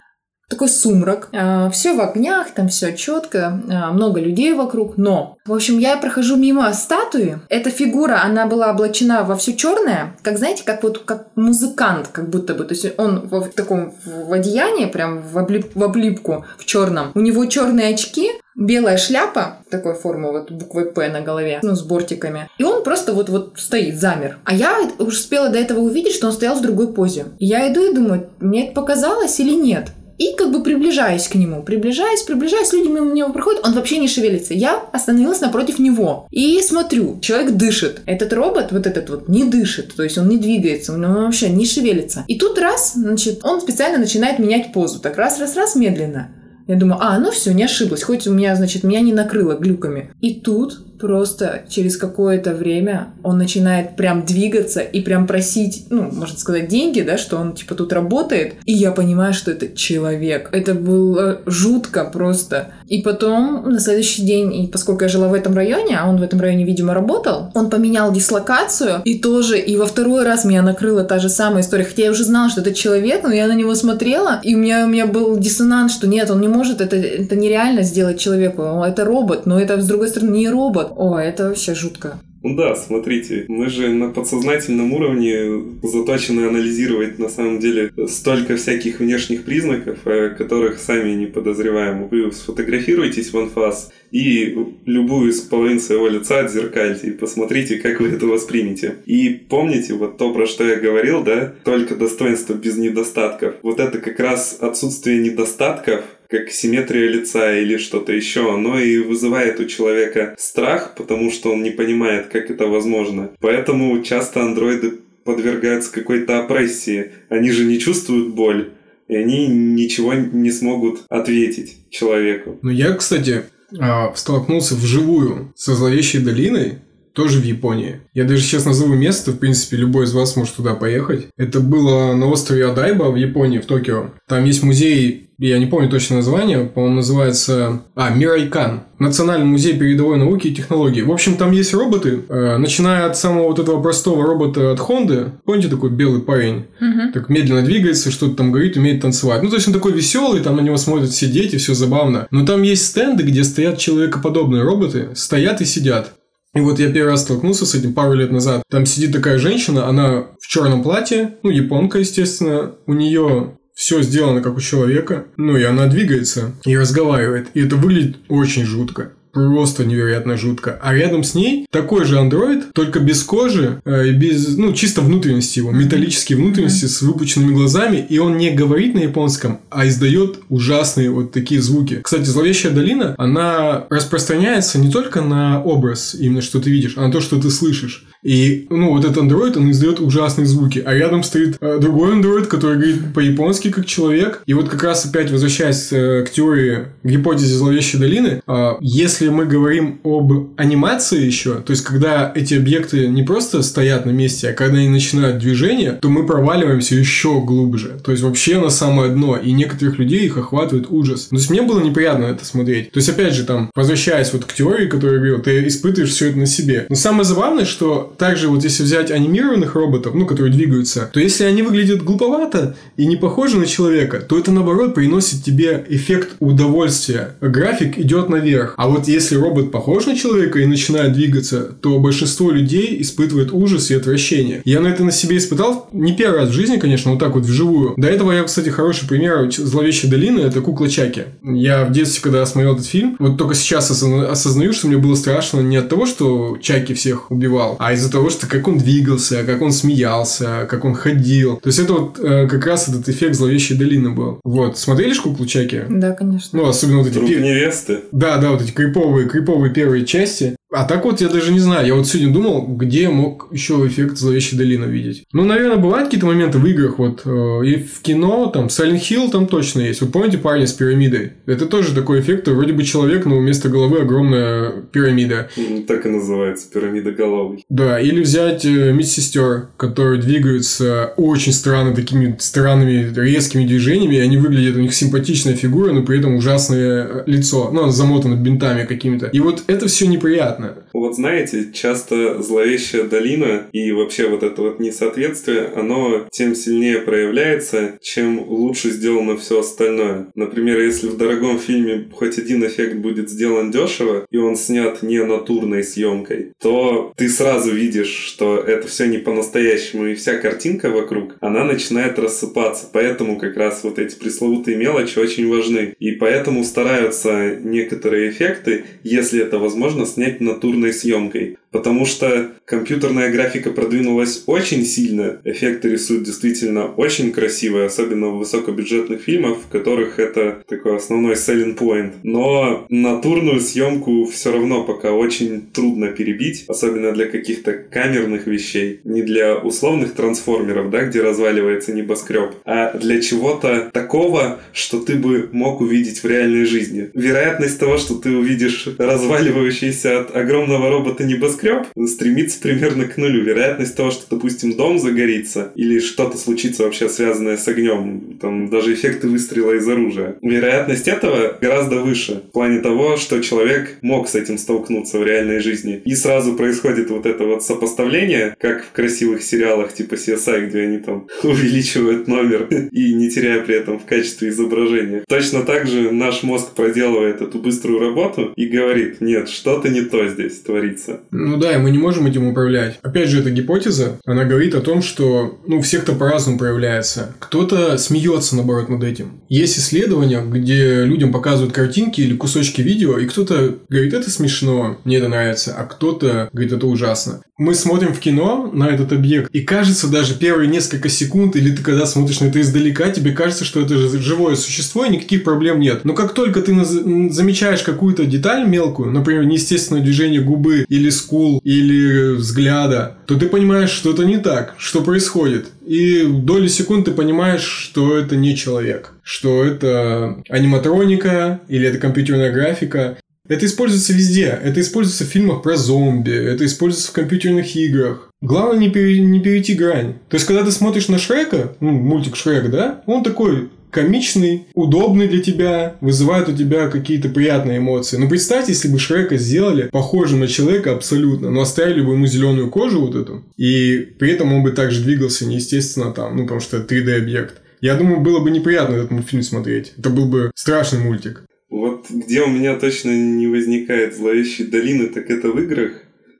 такой 0.53 0.68
сумрак, 0.68 1.31
все 1.72 1.94
в 1.94 2.01
огнях, 2.01 2.51
там 2.51 2.68
все 2.68 2.94
четко, 2.94 3.61
много 3.92 4.20
людей 4.20 4.53
вокруг, 4.53 4.98
но 4.98 5.38
в 5.46 5.55
общем, 5.55 5.79
я 5.79 5.96
прохожу 5.96 6.37
мимо 6.37 6.70
статуи. 6.75 7.40
Эта 7.48 7.70
фигура, 7.70 8.22
она 8.22 8.46
была 8.46 8.70
облачена 8.70 9.25
во 9.25 9.35
все 9.35 9.55
черное, 9.55 10.14
как 10.22 10.37
знаете, 10.37 10.62
как 10.64 10.83
вот 10.83 10.98
как 11.05 11.29
музыкант, 11.37 12.09
как 12.12 12.29
будто 12.29 12.55
бы. 12.55 12.64
То 12.64 12.75
есть 12.75 12.87
он 12.98 13.20
в 13.29 13.48
таком 13.48 13.94
в 14.05 14.33
одеянии, 14.33 14.87
прям 14.87 15.22
в, 15.22 15.38
облип, 15.38 15.75
в 15.75 15.83
облипку, 15.83 16.44
в 16.59 16.66
черном. 16.66 17.12
У 17.14 17.20
него 17.20 17.46
черные 17.46 17.94
очки, 17.94 18.31
белая 18.55 18.97
шляпа 18.97 19.59
такой 19.71 19.95
формы, 19.95 20.33
вот 20.33 20.51
буквой 20.51 20.93
П 20.93 21.09
на 21.09 21.21
голове, 21.21 21.61
ну, 21.62 21.75
с 21.75 21.83
бортиками. 21.83 22.49
И 22.59 22.65
он 22.65 22.83
просто 22.83 23.12
вот-вот 23.12 23.55
стоит, 23.57 23.99
замер. 23.99 24.38
А 24.45 24.55
я 24.55 24.91
уже 24.99 25.19
успела 25.19 25.49
до 25.49 25.59
этого 25.59 25.81
увидеть, 25.81 26.15
что 26.15 26.27
он 26.27 26.33
стоял 26.33 26.57
в 26.57 26.62
другой 26.62 26.93
позе. 26.93 27.27
Я 27.38 27.71
иду 27.73 27.91
и 27.91 27.95
думаю, 27.95 28.31
мне 28.41 28.67
это 28.67 28.75
показалось 28.75 29.38
или 29.41 29.55
нет? 29.55 29.88
И 30.19 30.35
как 30.37 30.53
бы 30.53 30.62
приближаюсь 30.62 31.27
к 31.27 31.35
нему, 31.35 31.62
приближаюсь, 31.62 32.23
приближаюсь, 32.23 32.73
люди 32.73 32.87
мимо 32.87 33.12
него 33.12 33.33
проходят, 33.33 33.67
он 33.67 33.75
вообще 33.75 33.99
не 33.99 34.07
шевелится. 34.07 34.55
Я 34.55 34.81
остановилась 34.93 35.41
напротив 35.41 35.79
него 35.81 36.29
и 36.31 36.61
смотрю, 36.62 37.19
человек 37.21 37.57
дышит. 37.57 38.03
Этот 38.07 38.33
робот, 38.33 38.71
вот 38.71 38.87
этот 38.87 39.11
вот, 39.11 39.29
не 39.29 39.45
дышит, 39.45 39.95
то 39.97 40.05
есть 40.05 40.19
он 40.19 40.29
не 40.29 40.37
двигается, 40.37 40.93
он 40.93 41.03
вообще 41.12 41.49
не 41.49 41.67
шевелится. 41.67 42.25
И 42.29 42.38
тут 42.38 42.59
раз, 42.59 42.93
значит, 42.95 43.41
он 43.43 43.61
специально 43.61 43.99
начинает 43.99 44.38
менять 44.38 44.73
позу, 44.73 45.01
так 45.01 45.17
раз, 45.17 45.41
раз, 45.41 45.57
раз, 45.57 45.75
медленно. 45.75 46.29
Я 46.66 46.77
думаю, 46.77 46.98
а, 47.01 47.18
ну 47.18 47.31
все, 47.31 47.53
не 47.53 47.64
ошиблась, 47.64 48.03
хоть 48.03 48.27
у 48.27 48.33
меня, 48.33 48.55
значит, 48.57 48.85
меня 48.85 49.01
не 49.01 49.12
накрыло 49.12 49.55
глюками. 49.55 50.12
И 50.20 50.35
тут 50.35 50.91
просто 51.03 51.62
через 51.69 51.97
какое-то 51.97 52.55
время 52.55 53.09
он 53.25 53.37
начинает 53.37 53.97
прям 53.97 54.25
двигаться 54.25 54.79
и 54.81 55.01
прям 55.01 55.27
просить, 55.27 55.87
ну, 55.91 56.03
можно 56.12 56.38
сказать, 56.38 56.69
деньги, 56.69 57.01
да, 57.01 57.19
что 57.19 57.38
он 57.38 57.55
типа 57.55 57.75
тут 57.75 57.93
работает. 57.93 58.55
И 58.67 58.73
я 58.73 58.93
понимаю, 58.93 59.35
что 59.35 59.51
это 59.51 59.67
человек. 59.77 60.49
Это 60.53 60.75
было 60.75 61.41
жутко 61.45 62.05
просто. 62.05 62.69
И 62.87 63.03
потом 63.03 63.69
на 63.69 63.81
следующий 63.81 64.23
день, 64.23 64.55
и 64.55 64.67
поскольку 64.69 65.03
я 65.03 65.09
жила 65.09 65.27
в 65.27 65.35
этом 65.35 65.57
районе, 65.57 65.99
а 65.99 66.09
он 66.09 66.19
в 66.19 66.23
этом 66.23 66.41
районе, 66.41 66.65
видимо, 66.65 66.95
работал, 66.95 67.51
он 67.55 67.69
поменял 67.69 68.12
дислокацию, 68.12 69.03
и 69.05 69.19
тоже, 69.19 69.59
и 69.59 69.77
во 69.77 69.87
второй 69.87 70.25
раз 70.25 70.45
меня 70.45 70.62
накрыла 70.62 71.03
та 71.03 71.19
же 71.19 71.29
самая 71.29 71.62
история. 71.62 71.85
Хотя 71.85 72.05
я 72.05 72.11
уже 72.12 72.23
знала, 72.23 72.49
что 72.49 72.61
это 72.61 72.73
человек, 72.73 73.25
но 73.25 73.33
я 73.33 73.49
на 73.49 73.55
него 73.55 73.75
смотрела, 73.75 74.41
и 74.45 74.55
у 74.55 74.59
меня, 74.59 74.85
у 74.85 74.88
меня 74.88 75.07
был 75.07 75.37
диссонанс, 75.37 75.95
что 75.95 76.07
нет, 76.07 76.31
он 76.31 76.41
не 76.41 76.49
может, 76.49 76.81
это, 76.81 76.95
это 76.97 77.35
нереально 77.35 77.83
сделать 77.83 78.21
человеку. 78.21 78.62
Это 78.62 79.05
робот, 79.05 79.47
но 79.47 79.59
это, 79.59 79.81
с 79.81 79.87
другой 79.87 80.09
стороны, 80.09 80.37
не 80.37 80.49
робот. 80.49 80.91
О, 80.96 81.18
это 81.18 81.48
вообще 81.48 81.74
жутко. 81.74 82.20
Да, 82.42 82.74
смотрите, 82.74 83.44
мы 83.48 83.68
же 83.68 83.88
на 83.90 84.11
подсознательном 84.11 84.92
уровне 84.92 85.62
заточены 85.83 86.46
анализировать 86.46 87.18
на 87.18 87.28
самом 87.28 87.61
деле 87.61 87.92
столько 88.09 88.57
всяких 88.57 88.98
внешних 88.98 89.44
признаков, 89.44 89.98
о 90.05 90.31
которых 90.31 90.81
сами 90.81 91.12
не 91.12 91.26
подозреваем. 91.26 92.09
Вы 92.09 92.33
сфотографируетесь 92.33 93.33
в 93.33 93.38
анфас 93.38 93.92
и 94.11 94.59
любую 94.87 95.31
из 95.31 95.40
половин 95.40 95.78
своего 95.78 96.09
лица 96.09 96.40
отзеркальте 96.40 97.09
и 97.09 97.12
посмотрите, 97.12 97.76
как 97.76 98.00
вы 98.00 98.09
это 98.09 98.26
воспримете. 98.26 98.96
И 99.07 99.28
помните 99.31 99.94
вот 99.94 100.18
то, 100.18 100.35
про 100.35 100.46
что 100.46 100.64
я 100.66 100.76
говорил, 100.76 101.22
да, 101.22 101.55
только 101.64 101.94
достоинство 101.94 102.55
без 102.55 102.76
недостатков. 102.76 103.55
Вот 103.62 103.78
это 103.78 103.98
как 103.98 104.18
раз 104.18 104.59
отсутствие 104.61 105.22
недостатков 105.22 106.05
как 106.33 106.51
симметрия 106.51 107.11
лица 107.11 107.55
или 107.59 107.77
что-то 107.77 108.12
еще, 108.12 108.55
оно 108.55 108.81
и 108.81 108.99
вызывает 108.99 109.61
у 109.61 109.66
человека 109.66 110.35
страх, 110.38 110.95
потому 110.97 111.31
что 111.31 111.53
он 111.53 111.62
не 111.62 111.71
понимает, 111.71 112.29
как 112.29 112.51
это 112.51 112.66
возможно. 112.68 113.31
Поэтому 113.38 114.03
часто 114.03 114.40
андроиды 114.40 114.95
подвергаются 115.25 115.92
какой-то 115.92 116.38
опрессии. 116.38 117.12
Они 117.29 117.51
же 117.51 117.64
не 117.64 117.79
чувствуют 117.79 118.35
боль, 118.35 118.71
и 119.09 119.14
они 119.14 119.47
ничего 119.47 120.14
не 120.14 120.51
смогут 120.51 121.03
ответить 121.11 121.77
человеку. 121.90 122.59
Ну, 122.62 122.71
я, 122.71 122.95
кстати, 122.95 123.42
а, 123.79 124.14
столкнулся 124.14 124.75
вживую 124.75 125.53
со 125.55 125.75
зловещей 125.75 126.21
долиной, 126.21 126.79
тоже 127.12 127.40
в 127.40 127.44
Японии. 127.44 128.01
Я 128.14 128.25
даже 128.25 128.42
сейчас 128.42 128.64
назову 128.64 128.94
место, 128.94 129.33
в 129.33 129.38
принципе, 129.38 129.77
любой 129.77 130.05
из 130.05 130.12
вас 130.12 130.37
может 130.37 130.57
туда 130.57 130.75
поехать. 130.75 131.29
Это 131.37 131.61
было 131.61 132.14
на 132.14 132.27
острове 132.27 132.66
Адайба 132.66 133.11
в 133.11 133.16
Японии, 133.16 133.59
в 133.59 133.66
Токио. 133.66 134.11
Там 134.29 134.44
есть 134.44 134.62
музей, 134.62 135.31
я 135.38 135.59
не 135.59 135.66
помню 135.66 135.88
точно 135.88 136.16
название, 136.16 136.66
по-моему, 136.66 136.96
называется... 136.96 137.83
А, 137.96 138.11
Мирайкан. 138.11 138.83
Национальный 139.01 139.46
музей 139.46 139.77
передовой 139.77 140.16
науки 140.16 140.46
и 140.46 140.55
технологий. 140.55 141.03
В 141.03 141.11
общем, 141.11 141.37
там 141.37 141.51
есть 141.51 141.75
роботы, 141.75 142.20
э, 142.29 142.57
начиная 142.59 143.07
от 143.07 143.16
самого 143.16 143.48
вот 143.48 143.59
этого 143.59 143.83
простого 143.83 144.25
робота 144.25 144.70
от 144.70 144.79
Хонды. 144.79 145.33
Помните, 145.44 145.68
такой 145.68 145.90
белый 145.90 146.22
парень? 146.22 146.66
Угу. 146.81 147.12
Так 147.12 147.29
медленно 147.29 147.62
двигается, 147.62 148.12
что-то 148.12 148.37
там 148.37 148.53
говорит, 148.53 148.77
умеет 148.77 149.03
танцевать. 149.03 149.42
Ну, 149.42 149.48
то 149.48 149.57
есть, 149.57 149.66
он 149.66 149.75
такой 149.75 149.92
веселый, 149.92 150.40
там 150.42 150.57
на 150.57 150.61
него 150.61 150.77
смотрят 150.77 151.11
все 151.11 151.27
дети, 151.27 151.57
все 151.57 151.75
забавно. 151.75 152.29
Но 152.31 152.46
там 152.46 152.62
есть 152.62 152.87
стенды, 152.87 153.25
где 153.25 153.42
стоят 153.42 153.79
человекоподобные 153.79 154.62
роботы, 154.62 155.09
стоят 155.14 155.61
и 155.61 155.64
сидят. 155.64 156.12
И 156.55 156.61
вот 156.61 156.79
я 156.79 156.93
первый 156.93 157.12
раз 157.12 157.23
столкнулся 157.23 157.65
с 157.65 157.75
этим 157.75 157.95
пару 157.95 158.12
лет 158.12 158.31
назад. 158.31 158.62
Там 158.71 158.85
сидит 158.85 159.12
такая 159.12 159.38
женщина, 159.38 159.88
она 159.88 160.27
в 160.38 160.47
черном 160.47 160.83
платье, 160.83 161.37
ну, 161.43 161.51
японка, 161.51 161.99
естественно. 161.99 162.75
У 162.87 162.93
нее 162.93 163.57
все 163.75 164.03
сделано 164.03 164.43
как 164.43 164.57
у 164.57 164.61
человека, 164.61 165.27
ну 165.38 165.57
и 165.57 165.62
она 165.62 165.87
двигается 165.87 166.53
и 166.65 166.77
разговаривает. 166.77 167.49
И 167.55 167.65
это 167.65 167.77
выглядит 167.77 168.19
очень 168.29 168.65
жутко 168.65 169.12
просто 169.33 169.85
невероятно 169.85 170.37
жутко. 170.37 170.79
А 170.83 170.95
рядом 170.95 171.25
с 171.25 171.35
ней 171.35 171.66
такой 171.71 172.05
же 172.05 172.18
андроид, 172.18 172.73
только 172.73 173.01
без 173.01 173.23
кожи 173.23 173.81
э, 173.85 174.09
и 174.09 174.12
без, 174.12 174.57
ну, 174.57 174.73
чисто 174.73 175.01
внутренности 175.01 175.59
его, 175.59 175.71
металлические 175.71 176.38
внутренности 176.38 176.87
с 176.87 177.03
выпученными 177.03 177.55
глазами, 177.55 178.05
и 178.09 178.18
он 178.18 178.37
не 178.37 178.51
говорит 178.51 178.95
на 178.95 179.01
японском, 179.01 179.61
а 179.71 179.87
издает 179.87 180.40
ужасные 180.49 181.11
вот 181.11 181.33
такие 181.33 181.61
звуки. 181.61 182.01
Кстати, 182.03 182.25
зловещая 182.25 182.73
долина, 182.73 183.14
она 183.18 183.87
распространяется 183.90 184.79
не 184.79 184.90
только 184.90 185.23
на 185.23 185.62
образ, 185.62 186.14
именно 186.18 186.42
что 186.42 186.61
ты 186.61 186.71
видишь, 186.71 186.95
а 186.97 187.07
на 187.07 187.12
то, 187.12 187.21
что 187.21 187.40
ты 187.40 187.51
слышишь. 187.51 188.07
И, 188.23 188.67
ну, 188.71 188.91
вот 188.91 189.05
этот 189.05 189.19
андроид, 189.19 189.57
он 189.57 189.71
издает 189.71 190.01
ужасные 190.01 190.47
звуки. 190.47 190.83
А 190.85 190.95
рядом 190.95 191.23
стоит 191.23 191.57
э, 191.61 191.79
другой 191.81 192.13
андроид, 192.13 192.47
который 192.47 192.77
говорит 192.77 193.15
по-японски, 193.15 193.71
как 193.71 193.87
человек. 193.87 194.43
И 194.47 194.55
вот 194.55 194.69
как 194.69 194.83
раз 194.85 195.05
опять 195.05 195.31
возвращаясь 195.31 195.89
э, 195.93 196.25
к 196.27 196.31
теории, 196.31 196.87
к 197.03 197.07
гипотезе 197.07 197.55
зловещей 197.55 197.99
долины, 197.99 198.43
э, 198.47 198.71
если 198.81 199.29
мы 199.29 199.47
говорим 199.47 200.01
об 200.05 200.53
анимации 200.57 201.21
еще, 201.21 201.57
то 201.57 201.73
есть 201.73 201.83
когда 201.83 202.31
эти 202.35 202.55
объекты 202.55 203.09
не 203.09 203.23
просто 203.23 203.63
стоят 203.63 204.07
на 204.07 204.11
месте, 204.11 204.51
а 204.51 204.53
когда 204.53 204.79
они 204.79 204.89
начинают 204.89 205.39
движение, 205.39 205.93
то 205.93 206.09
мы 206.09 206.25
проваливаемся 206.25 206.95
еще 206.95 207.41
глубже. 207.41 208.01
То 208.05 208.13
есть 208.13 208.23
вообще 208.23 208.61
на 208.61 208.71
самое 208.71 209.11
дно. 209.11 209.37
И 209.37 209.53
некоторых 209.53 209.99
людей 209.99 210.27
их 210.27 210.37
охватывает 210.37 210.87
ужас. 210.91 211.27
То 211.27 211.37
есть 211.37 211.51
мне 211.51 211.63
было 211.63 211.81
неприятно 211.81 212.27
это 212.27 212.45
смотреть. 212.45 212.93
То 212.93 212.99
есть 212.99 213.09
опять 213.09 213.35
же 213.35 213.45
там, 213.45 213.71
возвращаясь 213.75 214.33
вот 214.33 214.45
к 214.45 214.53
теории, 214.53 214.87
которую 214.87 215.15
я 215.15 215.19
говорил, 215.19 215.43
ты 215.43 215.67
испытываешь 215.67 216.13
все 216.13 216.29
это 216.29 216.39
на 216.39 216.47
себе. 216.47 216.87
Но 216.89 216.95
самое 216.95 217.25
забавное, 217.25 217.65
что 217.65 218.12
также 218.18 218.48
вот 218.48 218.64
если 218.64 218.83
взять 218.83 219.11
анимированных 219.11 219.75
роботов, 219.75 220.14
ну, 220.14 220.27
которые 220.27 220.53
двигаются, 220.53 221.11
то 221.12 221.20
если 221.20 221.44
они 221.44 221.62
выглядят 221.62 222.03
глуповато 222.03 222.77
и 222.96 223.07
не 223.07 223.16
похожи 223.16 223.59
на 223.59 223.66
человека, 223.66 224.20
то 224.20 224.38
это 224.38 224.51
наоборот 224.51 224.94
приносит 224.94 225.44
тебе 225.44 225.85
эффект 225.88 226.37
удовольствия. 226.40 227.37
График 227.40 227.98
идет 227.98 228.29
наверх. 228.29 228.75
А 228.77 228.88
вот 228.88 229.09
если 229.09 229.37
робот 229.37 229.70
похож 229.70 230.07
на 230.07 230.16
человека 230.16 230.59
и 230.59 230.66
начинает 230.66 231.12
двигаться, 231.12 231.75
то 231.81 231.98
большинство 231.98 232.51
людей 232.51 233.01
испытывает 233.01 233.53
ужас 233.53 233.90
и 233.90 233.94
отвращение. 233.94 234.62
Я 234.64 234.81
на 234.81 234.88
это 234.88 235.05
на 235.05 235.12
себе 235.12 235.37
испытал 235.37 235.88
не 235.92 236.14
первый 236.14 236.40
раз 236.40 236.51
в 236.51 236.53
жизни, 236.53 236.79
конечно, 236.79 237.11
вот 237.11 237.20
так 237.20 237.35
вот 237.35 237.44
вживую. 237.44 237.94
До 237.96 238.09
этого 238.09 238.33
я, 238.33 238.44
кстати, 238.44 238.68
хороший 238.68 239.09
пример 239.09 239.51
зловещей 239.51 240.09
долины 240.09 240.40
это 240.40 240.61
кукла 240.61 240.88
Чаки. 240.88 241.25
Я 241.42 241.85
в 241.85 241.92
детстве, 241.92 242.22
когда 242.22 242.44
смотрел 242.46 242.75
этот 242.75 242.87
фильм, 242.87 243.16
вот 243.18 243.38
только 243.38 243.55
сейчас 243.55 243.90
осознаю, 243.90 244.72
что 244.72 244.88
мне 244.88 244.98
было 244.98 245.14
страшно 245.14 245.61
не 245.61 245.77
от 245.77 245.88
того, 245.88 246.07
что 246.07 246.59
Чаки 246.61 246.94
всех 246.94 247.31
убивал, 247.31 247.77
а 247.79 247.92
из 247.92 248.02
из-за 248.03 248.11
того, 248.11 248.31
что 248.31 248.49
как 248.49 248.67
он 248.67 248.79
двигался, 248.79 249.45
как 249.45 249.62
он 249.62 249.73
смеялся, 249.73 250.67
как 250.69 250.85
он 250.85 250.95
ходил. 250.95 251.59
То 251.59 251.69
есть 251.69 251.79
это 251.79 251.93
вот 251.93 252.19
э, 252.19 252.49
как 252.49 252.67
раз 252.67 252.88
этот 252.88 253.09
эффект 253.09 253.37
зловещей 253.37 253.77
долины 253.77 254.11
был. 254.11 254.41
Вот. 254.45 254.77
Смотрели 254.77 255.15
куклу 255.15 255.47
Чаки? 255.47 255.83
Да, 255.88 256.12
конечно. 256.12 256.59
Ну, 256.59 256.69
особенно 256.69 256.99
вот 256.99 257.07
эти... 257.07 257.15
Друг 257.15 257.29
невесты. 257.29 258.01
Да, 258.11 258.38
да, 258.38 258.51
вот 258.51 258.62
эти 258.62 258.73
криповые, 258.73 259.29
криповые 259.29 259.73
первые 259.73 260.05
части. 260.05 260.57
А 260.73 260.85
так 260.85 261.05
вот 261.05 261.21
я 261.21 261.29
даже 261.29 261.53
не 261.53 261.59
знаю. 261.59 261.87
Я 261.87 261.95
вот 261.95 262.07
сегодня 262.09 262.33
думал, 262.33 262.67
где 262.67 263.11
мог 263.11 263.49
еще 263.53 263.87
эффект 263.87 264.17
зловещей 264.17 264.57
долины 264.57 264.87
видеть. 264.87 265.25
Ну, 265.33 265.45
наверное, 265.45 265.77
бывают 265.77 266.07
какие-то 266.07 266.27
моменты 266.27 266.59
в 266.59 266.67
играх. 266.67 266.99
Вот 266.99 267.23
э, 267.27 267.67
и 267.67 267.77
в 267.77 268.01
кино, 268.01 268.47
там, 268.47 268.67
Silent 268.67 269.01
Hill 269.01 269.31
там 269.31 269.47
точно 269.47 269.81
есть. 269.81 270.01
Вы 270.01 270.09
помните 270.09 270.39
парня 270.39 270.67
с 270.67 270.73
пирамидой? 270.73 271.33
Это 271.45 271.67
тоже 271.67 271.95
такой 271.95 272.21
эффект. 272.21 272.49
Вроде 272.49 272.73
бы 272.73 272.85
человек, 272.85 273.27
но 273.27 273.39
вместо 273.39 273.69
головы 273.69 274.01
огромная 274.01 274.71
пирамида. 274.91 275.51
Так 275.87 276.07
и 276.07 276.09
называется, 276.09 276.71
пирамида 276.73 277.13
головы. 277.13 277.63
Да, 277.69 278.01
или 278.01 278.23
взять 278.23 278.65
э, 278.65 278.93
медсестер, 278.93 279.69
которые 279.77 280.23
двигаются 280.23 281.13
очень 281.19 281.53
странно, 281.53 281.95
такими 281.95 282.35
странными 282.39 283.13
резкими 283.15 283.67
движениями. 283.67 284.19
Они 284.19 284.39
выглядят, 284.39 284.77
у 284.77 284.81
них 284.81 284.95
симпатичная 284.95 285.55
фигура, 285.55 285.93
но 285.93 286.03
при 286.03 286.19
этом 286.19 286.35
ужасное 286.37 287.25
лицо. 287.27 287.71
Ну, 287.71 287.91
замотано 287.91 288.37
бинтами 288.37 288.85
какими-то. 288.87 289.27
И 289.27 289.41
вот 289.41 289.65
это 289.67 289.87
все 289.87 290.07
неприятно 290.07 290.62
неприятное. 290.62 290.85
Вот 290.92 291.14
знаете, 291.16 291.72
часто 291.72 292.43
зловещая 292.43 293.05
долина 293.05 293.66
и 293.72 293.93
вообще 293.93 294.28
вот 294.28 294.43
это 294.43 294.62
вот 294.62 294.80
несоответствие, 294.80 295.70
оно 295.74 296.26
тем 296.30 296.55
сильнее 296.55 296.99
проявляется, 296.99 297.99
чем 298.01 298.41
лучше 298.49 298.91
сделано 298.91 299.37
все 299.37 299.61
остальное. 299.61 300.28
Например, 300.34 300.80
если 300.80 301.09
в 301.09 301.16
дорогом 301.16 301.59
фильме 301.59 302.09
хоть 302.12 302.39
один 302.39 302.64
эффект 302.66 302.97
будет 302.97 303.30
сделан 303.30 303.70
дешево, 303.70 304.26
и 304.30 304.37
он 304.37 304.57
снят 304.57 305.03
не 305.03 305.22
натурной 305.24 305.84
съемкой, 305.84 306.53
то 306.61 307.12
ты 307.16 307.28
сразу 307.28 307.72
видишь, 307.72 308.12
что 308.12 308.59
это 308.59 308.89
все 308.89 309.07
не 309.07 309.18
по-настоящему, 309.18 310.07
и 310.07 310.14
вся 310.14 310.39
картинка 310.39 310.91
вокруг, 310.91 311.37
она 311.41 311.64
начинает 311.64 312.18
рассыпаться. 312.18 312.89
Поэтому 312.93 313.39
как 313.39 313.57
раз 313.57 313.84
вот 313.84 313.99
эти 313.99 314.14
пресловутые 314.14 314.76
мелочи 314.76 315.18
очень 315.18 315.49
важны. 315.49 315.95
И 315.99 316.12
поэтому 316.12 316.64
стараются 316.64 317.57
некоторые 317.57 318.30
эффекты, 318.30 318.84
если 319.03 319.41
это 319.43 319.59
возможно, 319.59 320.07
снять 320.07 320.41
натурной 320.53 320.92
съемкой. 320.92 321.59
Потому 321.73 322.05
что 322.05 322.53
компьютерная 322.66 323.33
графика 323.33 323.70
продвинулась 323.70 324.45
очень 324.47 324.85
сильно, 324.85 325.41
эффекты 325.45 325.89
рисуют 325.89 326.25
действительно 326.25 326.87
очень 326.87 327.33
красиво, 327.33 327.85
особенно 327.85 328.29
в 328.29 328.39
высокобюджетных 328.39 329.23
фильмах, 329.23 329.59
в 329.59 329.68
которых 329.68 330.18
это 330.18 330.62
такой 330.68 330.97
основной 330.97 331.35
selling 331.35 331.77
point. 331.77 332.12
Но 332.23 332.87
натурную 332.91 333.61
съемку 333.61 334.27
все 334.27 334.53
равно 334.53 334.85
пока 334.85 335.12
очень 335.12 335.62
трудно 335.73 336.09
перебить, 336.09 336.64
особенно 336.68 337.12
для 337.12 337.27
каких-то 337.27 337.73
камерных 337.73 338.47
вещей, 338.47 339.01
не 339.05 339.23
для 339.23 339.57
условных 339.57 340.12
трансформеров, 340.12 340.91
да, 340.91 341.05
где 341.05 341.23
разваливается 341.23 341.93
небоскреб, 341.93 342.53
а 342.66 342.97
для 342.99 343.20
чего-то 343.20 343.91
такого, 343.93 344.61
что 344.75 345.01
ты 345.01 345.14
бы 345.14 345.49
мог 345.53 345.81
увидеть 345.81 346.23
в 346.23 346.27
реальной 346.27 346.66
жизни. 346.66 347.11
Вероятность 347.14 347.79
того, 347.79 347.97
что 347.97 348.14
ты 348.16 348.31
увидишь 348.37 348.89
разваливающийся 348.99 350.20
от 350.20 350.37
огромного 350.37 350.91
робота 350.91 351.25
небоскреб, 351.25 351.62
небоскреб 351.63 351.87
стремится 352.09 352.61
примерно 352.61 353.07
к 353.07 353.17
нулю. 353.17 353.43
Вероятность 353.45 353.97
того, 353.97 354.11
что, 354.11 354.25
допустим, 354.31 354.77
дом 354.77 354.99
загорится 354.99 355.73
или 355.75 355.99
что-то 356.01 356.37
случится 356.37 356.85
вообще 356.85 357.09
связанное 357.09 357.57
с 357.57 357.67
огнем, 357.69 358.39
там 358.41 358.69
даже 358.69 358.95
эффекты 358.95 359.29
выстрела 359.29 359.73
из 359.73 359.89
оружия, 359.89 360.37
вероятность 360.43 361.09
этого 361.09 361.57
гораздо 361.61 362.01
выше 362.01 362.43
в 362.49 362.53
плане 362.53 362.81
того, 362.81 363.17
что 363.17 363.41
человек 363.41 363.99
мог 364.03 364.29
с 364.29 364.35
этим 364.35 364.59
столкнуться 364.59 365.19
в 365.19 365.27
реальной 365.27 365.61
жизни. 365.61 366.03
И 366.05 366.15
сразу 366.15 366.55
происходит 366.55 367.11
вот 367.11 367.27
это 367.27 367.45
вот 367.45 367.63
сопоставление, 367.63 368.57
как 368.59 368.85
в 368.85 368.93
красивых 368.93 369.43
сериалах 369.43 369.93
типа 369.93 370.15
CSI, 370.15 370.69
где 370.69 370.81
они 370.83 370.99
там 370.99 371.29
увеличивают 371.43 372.29
номер 372.29 372.67
и 372.93 373.15
не 373.15 373.31
теряя 373.31 373.61
при 373.61 373.77
этом 373.77 373.99
в 373.99 374.05
качестве 374.05 374.49
изображения. 374.49 375.25
Точно 375.29 375.63
так 375.63 375.87
же 375.87 376.11
наш 376.11 376.43
мозг 376.43 376.75
проделывает 376.75 377.41
эту 377.41 377.59
быструю 377.59 378.01
работу 378.01 378.53
и 378.57 378.67
говорит, 378.67 379.21
нет, 379.21 379.49
что-то 379.49 379.89
не 379.89 380.03
то 380.03 380.27
здесь 380.27 380.59
творится. 380.59 381.21
Ну 381.31 381.51
да, 381.59 381.72
и 381.72 381.78
мы 381.78 381.90
не 381.90 381.98
можем 381.98 382.26
этим 382.26 382.46
управлять. 382.46 382.98
Опять 383.03 383.28
же, 383.28 383.40
эта 383.40 383.50
гипотеза, 383.50 384.18
она 384.24 384.44
говорит 384.44 384.74
о 384.74 384.80
том, 384.80 385.03
что, 385.03 385.59
ну, 385.66 385.78
у 385.78 385.82
всех-то 385.82 386.12
по-разному 386.12 386.59
проявляется. 386.59 387.34
Кто-то 387.38 387.98
смеется, 387.98 388.57
наоборот, 388.57 388.88
над 388.88 389.05
этим. 389.05 389.40
Есть 389.48 389.78
исследования, 389.78 390.42
где 390.42 391.05
людям 391.05 391.32
показывают 391.32 391.74
картинки 391.74 392.20
или 392.20 392.36
кусочки 392.36 392.80
видео, 392.80 393.18
и 393.18 393.26
кто-то 393.26 393.76
говорит, 393.88 394.14
это 394.14 394.30
смешно, 394.30 394.98
мне 395.05 395.18
это 395.18 395.28
нравится, 395.28 395.74
а 395.76 395.84
кто-то 395.84 396.48
говорит, 396.53 396.72
это 396.72 396.86
ужасно. 396.86 397.42
Мы 397.59 397.74
смотрим 397.74 398.12
в 398.12 398.18
кино 398.18 398.70
на 398.72 398.88
этот 398.88 399.12
объект, 399.12 399.48
и 399.55 399.61
кажется 399.61 400.09
даже 400.09 400.34
первые 400.34 400.68
несколько 400.68 401.09
секунд, 401.09 401.55
или 401.55 401.70
ты 401.70 401.82
когда 401.82 402.07
смотришь 402.07 402.40
на 402.40 402.46
это 402.46 402.61
издалека, 402.61 403.11
тебе 403.11 403.32
кажется, 403.32 403.64
что 403.64 403.80
это 403.80 403.96
же 403.96 404.18
живое 404.18 404.57
существо, 404.57 405.05
и 405.05 405.11
никаких 405.11 405.44
проблем 405.44 405.80
нет. 405.80 406.05
Но 406.05 406.14
как 406.14 406.34
только 406.34 406.61
ты 406.62 406.74
замечаешь 406.84 407.82
какую-то 407.82 408.24
деталь 408.24 408.66
мелкую, 408.66 409.12
например, 409.12 409.44
неестественное 409.44 410.03
движение 410.03 410.40
губы 410.40 410.84
или 410.88 411.11
скул, 411.43 411.61
или 411.64 412.34
взгляда, 412.34 413.16
то 413.26 413.36
ты 413.38 413.47
понимаешь, 413.47 413.90
что 413.90 414.12
это 414.12 414.24
не 414.24 414.38
так, 414.38 414.74
что 414.78 415.03
происходит. 415.03 415.68
И 415.86 416.24
доли 416.24 416.68
секунд 416.68 417.07
ты 417.07 417.11
понимаешь, 417.12 417.62
что 417.62 418.16
это 418.16 418.36
не 418.36 418.57
человек, 418.57 419.12
что 419.22 419.64
это 419.64 420.43
аниматроника 420.49 421.61
или 421.68 421.88
это 421.88 421.99
компьютерная 421.99 422.53
графика. 422.53 423.18
Это 423.49 423.66
используется 423.66 424.12
везде. 424.12 424.59
Это 424.62 424.80
используется 424.80 425.24
в 425.24 425.28
фильмах 425.28 425.62
про 425.62 425.76
зомби, 425.76 426.32
это 426.32 426.64
используется 426.64 427.11
в 427.11 427.14
компьютерных 427.14 427.74
играх. 427.74 428.30
Главное 428.40 428.78
не, 428.78 428.88
пере, 428.88 429.20
не 429.20 429.40
перейти 429.40 429.74
грань. 429.74 430.14
То 430.28 430.36
есть, 430.36 430.47
когда 430.47 430.64
ты 430.64 430.70
смотришь 430.70 431.09
на 431.09 431.18
Шрека, 431.18 431.74
ну, 431.80 431.90
мультик 431.90 432.36
Шрек, 432.36 432.70
да, 432.70 433.03
он 433.07 433.24
такой 433.24 433.68
комичный, 433.93 434.66
удобный 434.74 435.28
для 435.28 435.40
тебя, 435.40 435.97
вызывает 436.01 436.49
у 436.49 436.57
тебя 436.57 436.88
какие-то 436.88 437.28
приятные 437.28 437.78
эмоции. 437.78 438.16
Но 438.16 438.28
представьте, 438.28 438.72
если 438.72 438.88
бы 438.88 438.99
Шрека 438.99 439.36
сделали 439.36 439.88
похожим 439.93 440.40
на 440.40 440.49
человека 440.49 440.93
абсолютно, 440.93 441.51
но 441.51 441.61
оставили 441.61 442.01
бы 442.01 442.14
ему 442.14 442.26
зеленую 442.26 442.70
кожу 442.70 443.01
вот 443.01 443.14
эту, 443.14 443.45
и 443.57 443.99
при 444.18 444.32
этом 444.32 444.53
он 444.53 444.64
бы 444.64 444.72
также 444.72 445.03
двигался 445.03 445.47
неестественно 445.47 446.11
там, 446.11 446.36
ну, 446.36 446.43
потому 446.45 446.61
что 446.61 446.78
3D-объект. 446.78 447.61
Я 447.80 447.95
думаю, 447.95 448.20
было 448.20 448.40
бы 448.40 448.51
неприятно 448.51 448.95
этот 448.95 449.11
мультфильм 449.11 449.43
смотреть. 449.43 449.93
Это 449.99 450.09
был 450.09 450.26
бы 450.26 450.51
страшный 450.55 451.01
мультик. 451.01 451.45
Вот 451.68 452.07
где 452.11 452.43
у 452.43 452.49
меня 452.49 452.76
точно 452.76 453.11
не 453.11 453.47
возникает 453.47 454.16
зловещей 454.16 454.66
долины, 454.66 455.09
так 455.09 455.30
это 455.30 455.51
в 455.51 455.61
играх. 455.61 455.93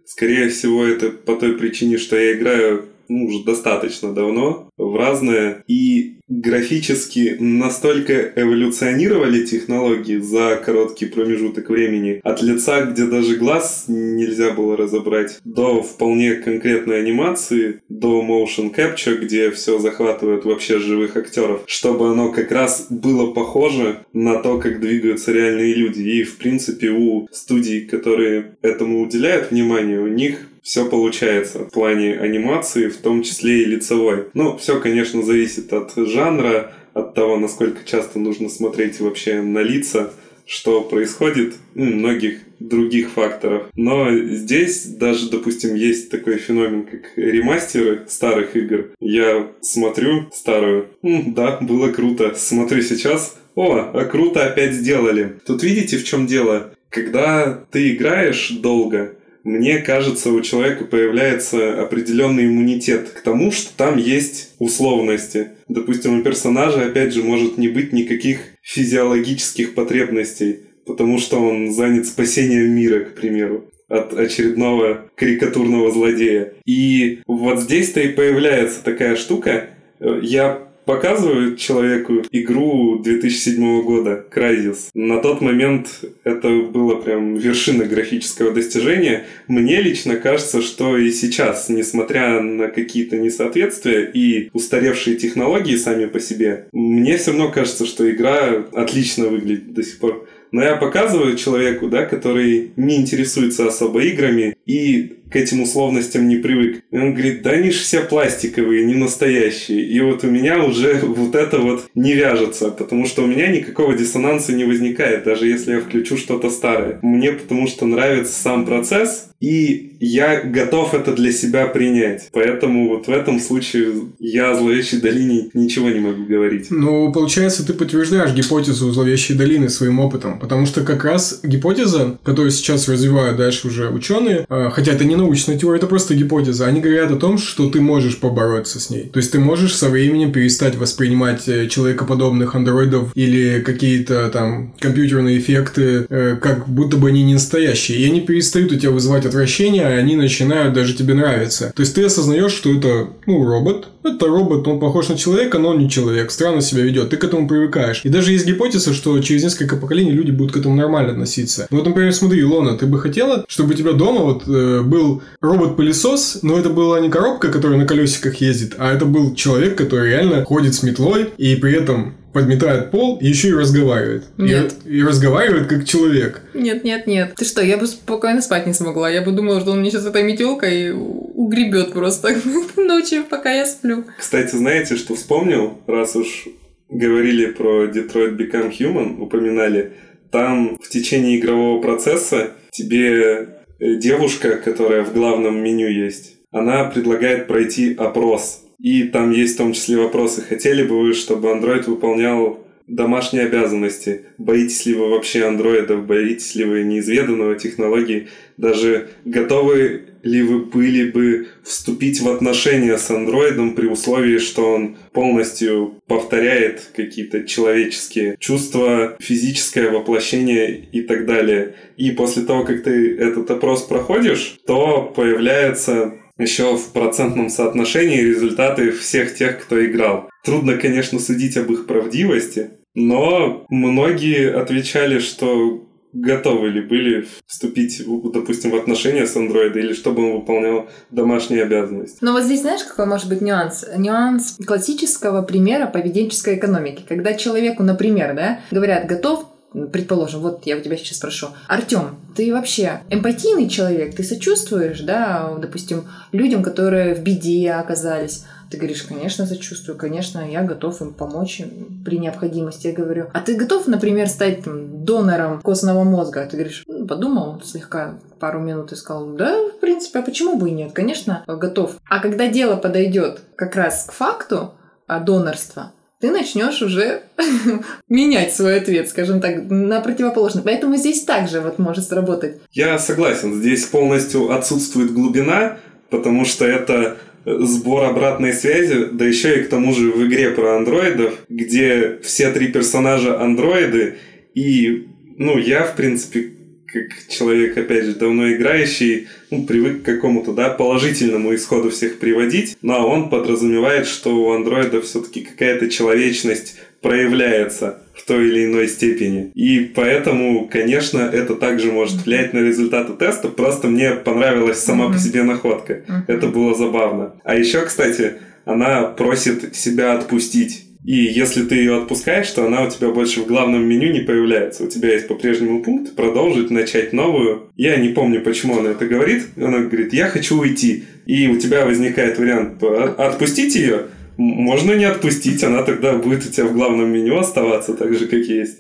Скорее 0.07 0.49
всего, 0.49 0.85
это 0.85 1.11
по 1.11 1.37
той 1.37 1.57
причине, 1.57 1.99
что 1.99 2.17
я 2.17 2.35
играю 2.35 2.87
ну, 3.09 3.27
уже 3.27 3.45
достаточно 3.45 4.13
давно 4.13 4.69
в 4.77 4.97
разные. 4.97 5.63
И 5.67 6.19
графически 6.41 7.37
настолько 7.39 8.33
эволюционировали 8.35 9.45
технологии 9.45 10.19
за 10.19 10.61
короткий 10.65 11.07
промежуток 11.07 11.69
времени. 11.69 12.21
От 12.25 12.43
лица, 12.43 12.87
где 12.87 13.07
даже 13.07 13.37
глаз 13.37 13.85
нельзя 13.89 14.51
было 14.51 14.77
разобрать, 14.77 15.39
до 15.45 15.83
вполне 15.83 16.35
конкретной 16.35 17.01
анимации, 17.01 17.83
до 17.89 18.23
motion 18.23 18.75
capture, 18.75 19.17
где 19.17 19.51
все 19.51 19.79
захватывают 19.79 20.45
вообще 20.45 20.79
живых 20.79 21.17
актеров, 21.17 21.63
чтобы 21.67 22.11
оно 22.11 22.33
как 22.33 22.51
раз 22.51 22.87
было 22.89 23.33
похоже 23.33 24.05
на 24.13 24.39
то, 24.39 24.59
как 24.59 24.81
двигаются 24.81 25.33
реальные 25.33 25.75
люди. 25.75 26.01
И, 26.01 26.25
в 26.25 26.39
принципе, 26.39 26.91
у 26.91 27.29
студий, 27.31 27.83
которые 27.83 28.57
этому 28.63 29.03
уделяют 29.03 29.51
внимание, 29.51 30.01
у 30.01 30.09
них 30.09 30.49
все 30.63 30.89
получается 30.89 31.61
в 31.61 31.71
плане 31.71 32.19
анимации, 32.19 32.89
в 32.89 32.97
том 32.97 33.23
числе 33.23 33.63
и 33.63 33.67
лицевой. 33.67 34.27
Ну, 34.35 34.57
все, 34.57 34.81
конечно, 34.81 35.23
зависит 35.23 35.73
от 35.73 35.93
жанра, 35.97 36.73
от 36.95 37.15
того, 37.15 37.39
насколько 37.39 37.85
часто 37.85 38.19
нужно 38.19 38.49
смотреть 38.49 39.01
вообще 39.01 39.41
на 39.43 39.61
лица, 39.61 40.13
что 40.47 40.83
происходит, 40.83 41.55
ну, 41.75 41.87
многих 41.87 42.41
других 42.59 43.11
факторов. 43.11 43.69
Но 43.75 44.11
здесь 44.17 44.85
даже, 44.85 45.31
допустим, 45.31 45.75
есть 45.75 46.11
такой 46.11 46.37
феномен, 46.37 46.85
как 46.85 47.01
ремастеры 47.17 48.05
старых 48.09 48.55
игр. 48.57 48.91
Я 49.01 49.51
смотрю 49.61 50.29
старую, 50.33 50.89
М, 51.03 51.35
да, 51.35 51.59
было 51.61 51.89
круто. 51.91 52.35
Смотрю 52.35 52.83
сейчас, 52.83 53.39
о, 53.55 53.91
а 53.95 54.05
круто 54.05 54.45
опять 54.45 54.75
сделали. 54.75 55.39
Тут 55.47 55.63
видите, 55.63 55.97
в 55.97 56.05
чем 56.05 56.27
дело? 56.27 56.73
Когда 56.91 57.65
ты 57.71 57.95
играешь 57.95 58.51
долго, 58.51 59.15
мне 59.45 59.79
кажется, 59.79 60.31
у 60.31 60.41
человека 60.41 60.85
появляется 60.85 61.83
определенный 61.83 62.47
иммунитет 62.47 63.11
к 63.11 63.23
тому, 63.23 63.51
что 63.51 63.77
там 63.77 63.99
есть 63.99 64.55
условности. 64.59 65.49
Допустим, 65.69 66.21
у 66.21 66.23
персонажа, 66.23 66.87
опять 66.87 67.13
же, 67.13 67.23
может 67.23 67.59
не 67.59 67.69
быть 67.69 67.93
никаких 67.93 68.39
физиологических 68.63 69.75
потребностей, 69.75 70.61
потому 70.87 71.19
что 71.19 71.39
он 71.39 71.73
занят 71.73 72.07
спасением 72.07 72.71
мира, 72.71 73.01
к 73.01 73.15
примеру 73.15 73.65
от 73.89 74.15
очередного 74.15 75.11
карикатурного 75.17 75.91
злодея. 75.91 76.55
И 76.65 77.21
вот 77.27 77.61
здесь-то 77.61 78.01
и 78.01 78.09
появляется 78.09 78.83
такая 78.83 79.17
штука. 79.17 79.71
Я 80.01 80.72
показывают 80.85 81.59
человеку 81.59 82.23
игру 82.33 82.99
2007 82.99 83.83
года 83.83 84.25
Crysis. 84.35 84.89
На 84.95 85.19
тот 85.19 85.41
момент 85.41 86.05
это 86.25 86.49
было 86.49 86.97
прям 86.97 87.35
вершина 87.35 87.85
графического 87.85 88.53
достижения. 88.53 89.25
Мне 89.49 89.81
лично 89.81 90.17
кажется, 90.17 90.63
что 90.63 90.97
и 90.97 91.11
сейчас, 91.11 91.69
несмотря 91.69 92.41
на 92.41 92.69
какие-то 92.69 93.17
несоответствия 93.17 94.11
и 94.13 94.51
устаревшие 94.53 95.17
технологии 95.17 95.77
сами 95.77 96.07
по 96.07 96.21
себе, 96.21 96.67
мне 96.73 97.17
все 97.17 97.31
равно 97.31 97.51
кажется, 97.51 97.87
что 97.87 98.11
игра 98.11 98.65
отлично 98.73 99.29
выглядит 99.29 99.73
до 99.73 99.83
сих 99.83 99.99
пор. 99.99 100.29
Но 100.53 100.63
я 100.63 100.77
показываю 100.77 101.37
человеку, 101.37 101.89
да, 101.89 102.05
который 102.05 102.73
не 102.77 102.97
интересуется 102.97 103.67
особо 103.67 104.03
играми 104.03 104.55
и 104.67 105.22
к 105.33 105.37
этим 105.37 105.63
условностям 105.63 106.29
не 106.29 106.37
привык. 106.37 106.83
И 106.91 106.99
он 106.99 107.15
говорит, 107.15 107.43
да 107.43 107.51
они 107.51 107.71
же 107.71 107.79
все 107.79 108.01
пластиковые, 108.01 108.85
не 108.85 108.95
настоящие. 108.95 109.83
И 109.85 110.01
вот 110.01 110.25
у 110.25 110.31
меня 110.31 110.63
уже 110.65 111.01
вот 111.03 111.35
это 111.35 111.59
вот 111.59 111.85
не 111.95 112.13
вяжется, 112.13 112.71
потому 112.71 113.07
что 113.07 113.23
у 113.23 113.27
меня 113.27 113.49
никакого 113.49 113.95
диссонанса 113.95 114.53
не 114.53 114.65
возникает, 114.65 115.25
даже 115.25 115.47
если 115.47 115.73
я 115.73 115.81
включу 115.81 116.17
что-то 116.17 116.51
старое. 116.51 116.99
Мне 117.03 117.33
потому 117.33 117.67
что 117.67 117.87
нравится 117.87 118.33
сам 118.33 118.67
процесс, 118.67 119.29
и 119.43 119.97
я 119.99 120.41
готов 120.41 120.95
это 120.95 121.13
для 121.15 121.33
себя 121.33 121.67
принять. 121.67 122.29
Поэтому 122.33 122.89
вот 122.89 123.09
в 123.09 123.11
этом 123.11 123.41
случае 123.41 123.93
я 124.21 124.53
о 124.53 124.55
зловещей 124.55 125.01
долине 125.01 125.51
ничего 125.53 125.91
не 125.91 125.99
могу 125.99 126.25
говорить. 126.25 126.69
Ну, 126.71 127.13
получается, 127.13 127.67
ты 127.67 127.73
подтверждаешь 127.73 128.33
гипотезу 128.33 128.93
зловещей 128.93 129.37
долины 129.37 129.69
своим 129.69 129.99
опытом, 129.99 130.39
потому 130.39 130.67
что 130.67 130.83
как 130.83 131.05
раз 131.05 131.41
гипотеза, 131.43 132.19
которую 132.23 132.53
сейчас 132.53 132.89
развивают 132.89 133.37
дальше 133.37 133.67
уже 133.67 133.91
ученые, 133.91 134.47
а, 134.49 134.71
хотя 134.71 134.93
это 134.93 135.05
не 135.05 135.17
научная 135.23 135.59
теория, 135.59 135.79
это 135.79 135.87
просто 135.87 136.15
гипотеза, 136.15 136.67
они 136.67 136.81
говорят 136.81 137.11
о 137.11 137.17
том, 137.17 137.39
что 137.39 137.71
ты 137.71 137.81
можешь 137.81 138.19
побороться 138.19 138.81
с 138.81 138.91
ней. 138.91 139.11
То 139.13 139.19
есть 139.19 139.33
ты 139.33 139.39
можешь 139.39 139.75
со 139.75 139.89
временем 139.89 140.33
перестать 140.33 140.77
воспринимать 140.77 141.49
э, 141.49 141.69
человекоподобных 141.69 142.55
андроидов 142.55 143.13
или 143.15 143.61
какие-то 143.61 144.29
там 144.29 144.75
компьютерные 144.79 145.39
эффекты, 145.39 146.07
э, 146.09 146.37
как 146.41 146.69
будто 146.69 146.97
бы 146.97 147.09
они 147.09 147.23
не 147.23 147.35
настоящие. 147.35 147.99
И 147.99 148.07
они 148.07 148.21
перестают 148.21 148.73
у 148.73 148.77
тебя 148.77 148.91
вызывать 148.91 149.27
отвращение, 149.27 149.87
а 149.87 149.91
они 149.91 150.17
начинают 150.17 150.75
даже 150.75 150.95
тебе 150.95 151.15
нравиться. 151.15 151.73
То 151.75 151.81
есть 151.81 151.95
ты 151.95 152.05
осознаешь, 152.05 152.53
что 152.53 152.73
это, 152.73 153.09
ну, 153.27 153.45
робот. 153.45 153.89
Это 154.05 154.27
робот, 154.27 154.67
он 154.67 154.81
похож 154.81 155.09
на 155.09 155.17
человека, 155.17 155.59
но 155.59 155.69
он 155.69 155.79
не 155.79 155.89
человек. 155.89 156.33
Странно 156.33 156.61
себя 156.61 156.83
ведет. 156.83 157.11
Ты 157.11 157.17
к 157.17 157.25
этому 157.25 157.47
привыкаешь. 157.47 158.01
И 158.05 158.09
даже 158.09 158.33
есть 158.33 158.47
гипотеза, 158.47 158.93
что 158.93 159.19
через 159.21 159.45
несколько 159.45 159.77
поколений 159.77 160.11
люди 160.11 160.33
будут 160.33 160.53
к 160.53 160.57
этому 160.57 160.75
нормально 160.75 161.13
относиться. 161.13 161.69
Ну 161.71 161.79
вот, 161.79 161.87
например, 161.87 162.13
смотри, 162.13 162.41
Илона, 162.41 162.77
ты 162.77 162.87
бы 162.87 162.99
хотела, 162.99 163.45
чтобы 163.49 163.75
у 163.75 163.77
тебя 163.77 163.93
дома 163.93 164.21
вот 164.21 164.43
э, 164.49 164.83
был 164.83 165.12
робот-пылесос, 165.41 166.39
но 166.43 166.59
это 166.59 166.71
была 166.71 167.01
не 167.01 167.11
коробка, 167.11 167.51
которая 167.51 167.79
на 167.79 167.87
колесиках 167.87 168.37
ездит, 168.37 168.75
а 168.79 168.93
это 168.93 169.05
был 169.05 169.35
человек, 169.35 169.77
который 169.77 170.11
реально 170.11 170.45
ходит 170.45 170.75
с 170.75 170.83
метлой 170.83 171.29
и 171.37 171.57
при 171.57 171.75
этом 171.75 172.15
подметает 172.33 172.91
пол 172.91 173.19
и 173.21 173.29
еще 173.29 173.49
и 173.49 173.53
разговаривает. 173.53 174.25
Нет. 174.39 174.75
И, 174.85 174.99
и 174.99 175.03
разговаривает 175.03 175.67
как 175.67 175.85
человек. 175.85 176.43
Нет, 176.55 176.83
нет, 176.85 177.07
нет. 177.07 177.35
Ты 177.37 177.45
что, 177.45 177.63
я 177.63 177.77
бы 177.77 177.87
спокойно 177.87 178.41
спать 178.41 178.67
не 178.67 178.73
смогла. 178.73 179.11
Я 179.11 179.23
бы 179.23 179.33
думала, 179.33 179.61
что 179.61 179.73
он 179.73 179.81
мне 179.81 179.91
сейчас 179.91 180.07
этой 180.07 180.23
метелкой 180.23 180.93
угребет 180.93 181.93
просто 181.93 182.35
ночью, 182.77 183.25
пока 183.29 183.53
я 183.53 183.67
сплю. 183.67 184.05
Кстати, 184.19 184.57
знаете, 184.57 184.97
что 184.97 185.15
вспомнил, 185.15 185.79
раз 185.87 186.17
уж 186.17 186.49
говорили 186.89 187.47
про 187.47 187.87
Detroit 187.87 188.37
Become 188.37 188.73
Human, 188.79 189.21
упоминали, 189.21 189.93
там 190.31 190.79
в 190.83 190.89
течение 190.89 191.39
игрового 191.39 191.81
процесса 191.83 192.53
тебе 192.71 193.62
девушка, 193.83 194.57
которая 194.57 195.03
в 195.05 195.13
главном 195.13 195.63
меню 195.63 195.89
есть, 195.89 196.37
она 196.51 196.85
предлагает 196.85 197.49
пройти 197.49 197.95
опрос 197.95 198.63
и 198.83 199.05
там 199.05 199.31
есть 199.31 199.55
в 199.55 199.59
том 199.59 199.73
числе 199.75 199.97
вопросы, 199.97 200.43
хотели 200.43 200.83
бы 200.83 201.01
вы, 201.01 201.15
чтобы 201.15 201.51
Android 201.51 201.85
выполнял 201.85 202.67
домашние 202.89 203.45
обязанности? 203.45 204.23
Боитесь 204.39 204.85
ли 204.87 204.95
вы 204.95 205.09
вообще 205.09 205.45
андроидов? 205.45 206.05
Боитесь 206.05 206.57
ли 206.57 206.65
вы 206.65 206.83
неизведанного 206.83 207.55
технологий? 207.55 208.27
Даже 208.57 209.11
готовы 209.25 210.03
ли 210.23 210.43
вы 210.43 210.61
были 210.61 211.11
бы 211.11 211.49
вступить 211.65 212.21
в 212.21 212.29
отношения 212.29 212.97
с 212.97 213.11
андроидом 213.11 213.75
при 213.75 213.87
условии, 213.87 214.39
что 214.39 214.73
он 214.73 214.97
полностью 215.13 216.01
повторяет 216.07 216.91
какие-то 216.95 217.45
человеческие 217.45 218.37
чувства, 218.39 219.17
физическое 219.21 219.91
воплощение 219.91 220.75
и 220.93 221.03
так 221.03 221.27
далее. 221.27 221.75
И 221.97 222.11
после 222.13 222.43
того, 222.43 222.65
как 222.65 222.83
ты 222.83 223.17
этот 223.17 223.51
опрос 223.51 223.83
проходишь, 223.83 224.57
то 224.67 225.13
появляется 225.15 226.15
еще 226.39 226.77
в 226.77 226.93
процентном 226.93 227.49
соотношении 227.49 228.21
результаты 228.21 228.91
всех 228.91 229.35
тех, 229.35 229.63
кто 229.63 229.85
играл. 229.85 230.31
Трудно, 230.45 230.77
конечно, 230.77 231.19
судить 231.19 231.57
об 231.57 231.71
их 231.73 231.87
правдивости, 231.87 232.71
но 232.95 233.65
многие 233.69 234.53
отвечали, 234.53 235.19
что 235.19 235.89
готовы 236.13 236.69
ли 236.69 236.81
были 236.81 237.27
вступить, 237.47 238.03
допустим, 238.33 238.71
в 238.71 238.77
отношения 238.77 239.27
с 239.27 239.37
андроидом 239.37 239.83
или 239.83 239.93
чтобы 239.93 240.23
он 240.23 240.41
выполнял 240.41 240.89
домашние 241.11 241.63
обязанности. 241.63 242.19
Но 242.21 242.33
вот 242.33 242.45
здесь 242.45 242.61
знаешь, 242.61 242.85
какой 242.85 243.07
может 243.07 243.29
быть 243.29 243.41
нюанс? 243.41 243.87
Нюанс 243.97 244.59
классического 244.67 245.43
примера 245.43 245.87
поведенческой 245.87 246.57
экономики. 246.57 247.05
Когда 247.09 247.35
человеку, 247.35 247.83
например, 247.83 248.35
да, 248.35 248.61
говорят, 248.71 249.07
готов 249.07 249.47
предположим, 249.91 250.41
вот 250.41 250.67
я 250.67 250.77
у 250.77 250.81
тебя 250.81 250.97
сейчас 250.97 251.17
спрошу, 251.17 251.49
Артем, 251.67 252.17
ты 252.37 252.53
вообще 252.53 253.01
эмпатийный 253.09 253.69
человек, 253.69 254.15
ты 254.15 254.23
сочувствуешь, 254.23 255.01
да, 255.01 255.55
допустим, 255.59 256.05
людям, 256.31 256.63
которые 256.63 257.15
в 257.15 257.23
беде 257.23 257.73
оказались, 257.73 258.45
ты 258.73 258.79
говоришь, 258.79 259.03
конечно, 259.03 259.45
сочувствую, 259.47 259.99
конечно, 259.99 260.51
я 260.51 260.63
готов 260.63 261.03
им 261.03 261.13
помочь 261.13 261.61
при 262.07 262.19
необходимости. 262.19 262.87
Я 262.87 262.95
говорю, 262.95 263.27
а 263.35 263.41
ты 263.41 263.55
готов, 263.55 263.87
например, 263.87 264.29
стать 264.29 264.65
там, 264.65 265.05
донором 265.05 265.61
костного 265.61 266.05
мозга? 266.05 266.47
Ты 266.51 266.57
говоришь, 266.57 266.85
ну, 266.87 267.07
подумал 267.07 267.61
слегка 267.63 268.19
пару 268.41 268.61
минут 268.61 268.91
и 268.93 268.97
сказал, 268.97 269.27
да, 269.35 269.59
в 269.77 269.81
принципе, 269.81 270.21
а 270.21 270.23
почему 270.23 270.57
бы 270.57 270.71
и 270.71 270.73
нет? 270.73 270.93
Конечно, 270.95 271.45
готов. 271.47 271.97
А 272.09 272.21
когда 272.21 272.49
дело 272.49 272.77
подойдет 272.77 273.41
как 273.57 273.77
раз 273.77 274.07
к 274.07 274.13
факту 274.13 274.73
а, 275.07 275.21
донорства, 275.21 275.93
ты 276.19 276.31
начнешь 276.31 276.81
уже 276.81 277.25
менять 278.09 278.55
свой 278.55 278.79
ответ, 278.79 279.11
скажем 279.11 279.43
так, 279.43 279.65
на 279.69 280.01
противоположный. 280.01 280.63
Поэтому 280.63 280.97
здесь 280.97 281.25
также 281.25 281.61
вот 281.61 281.79
может 281.79 282.09
сработать. 282.09 282.57
Я 282.71 282.99
согласен, 282.99 283.53
здесь 283.53 283.85
полностью 283.85 284.51
отсутствует 284.51 285.13
глубина, 285.13 285.77
потому 286.09 286.47
что 286.47 286.65
это 286.65 287.19
сбор 287.45 288.05
обратной 288.05 288.53
связи, 288.53 289.07
да 289.13 289.27
еще 289.27 289.61
и 289.61 289.65
к 289.65 289.69
тому 289.69 289.95
же 289.95 290.11
в 290.11 290.27
игре 290.27 290.51
про 290.51 290.77
андроидов, 290.77 291.35
где 291.49 292.19
все 292.23 292.51
три 292.51 292.69
персонажа 292.69 293.41
андроиды, 293.41 294.17
и, 294.55 295.09
ну, 295.37 295.59
я, 295.59 295.85
в 295.85 295.97
принципе, 295.97 296.51
как 296.87 297.05
человек, 297.29 297.77
опять 297.77 298.05
же, 298.05 298.15
давно 298.15 298.53
играющий, 298.53 299.29
ну, 299.51 299.65
привык 299.65 300.03
к 300.03 300.05
какому-то, 300.05 300.53
да, 300.53 300.69
положительному 300.69 301.55
исходу 301.55 301.91
всех 301.91 302.19
приводить, 302.19 302.77
но 302.83 303.09
он 303.09 303.31
подразумевает, 303.31 304.07
что 304.07 304.37
у 304.37 304.53
андроида 304.53 305.01
все-таки 305.01 305.41
какая-то 305.41 305.89
человечность 305.89 306.77
проявляется 307.03 307.99
в 308.15 308.25
той 308.25 308.49
или 308.49 308.67
иной 308.67 308.89
степени. 308.89 309.51
И 309.55 309.81
поэтому, 309.81 310.69
конечно, 310.69 311.19
это 311.19 311.55
также 311.57 311.91
может 311.91 312.25
влиять 312.25 312.53
на 312.53 312.59
результаты 312.59 313.15
теста. 313.15 313.49
Просто 313.49 313.89
мне 313.89 314.13
понравилась 314.13 314.79
сама 314.79 315.07
mm-hmm. 315.07 315.13
по 315.13 315.19
себе 315.19 315.43
находка. 315.43 315.93
Mm-hmm. 315.93 316.25
Это 316.29 316.47
было 316.47 316.75
забавно. 316.75 317.35
А 317.45 317.57
еще, 317.57 317.81
кстати, 317.85 318.35
она 318.65 319.03
просит 319.03 319.75
себя 319.75 320.15
отпустить. 320.15 320.87
И 321.05 321.17
если 321.17 321.65
ты 321.65 321.75
ее 321.75 321.97
отпускаешь, 321.97 322.49
то 322.51 322.65
она 322.65 322.85
у 322.85 322.91
тебя 322.91 323.09
больше 323.09 323.41
в 323.41 323.47
главном 323.47 323.85
меню 323.85 324.13
не 324.13 324.21
появляется. 324.21 324.85
У 324.85 324.87
тебя 324.87 325.13
есть 325.13 325.27
по-прежнему 325.27 325.83
пункт 325.83 326.15
продолжить, 326.15 326.71
начать 326.71 327.13
новую. 327.13 327.71
Я 327.77 327.97
не 327.97 328.11
помню, 328.11 328.41
почему 328.41 328.79
она 328.79 328.91
это 328.91 329.07
говорит. 329.07 329.47
Она 329.57 329.79
говорит, 329.79 330.13
я 330.13 330.29
хочу 330.29 330.61
уйти. 330.61 331.05
И 331.27 331.49
у 331.49 331.59
тебя 331.59 331.87
возникает 331.87 332.39
вариант 332.39 332.81
отпустить 332.83 333.75
ее, 333.75 334.03
можно 334.37 334.93
не 334.93 335.05
отпустить, 335.05 335.63
она 335.65 335.83
тогда 335.83 336.15
будет 336.15 336.47
у 336.47 336.51
тебя 336.51 336.67
в 336.67 336.73
главном 336.73 337.09
меню 337.13 337.39
оставаться 337.39 337.95
так 337.95 338.15
же, 338.15 338.27
как 338.27 338.41
есть. 338.41 338.79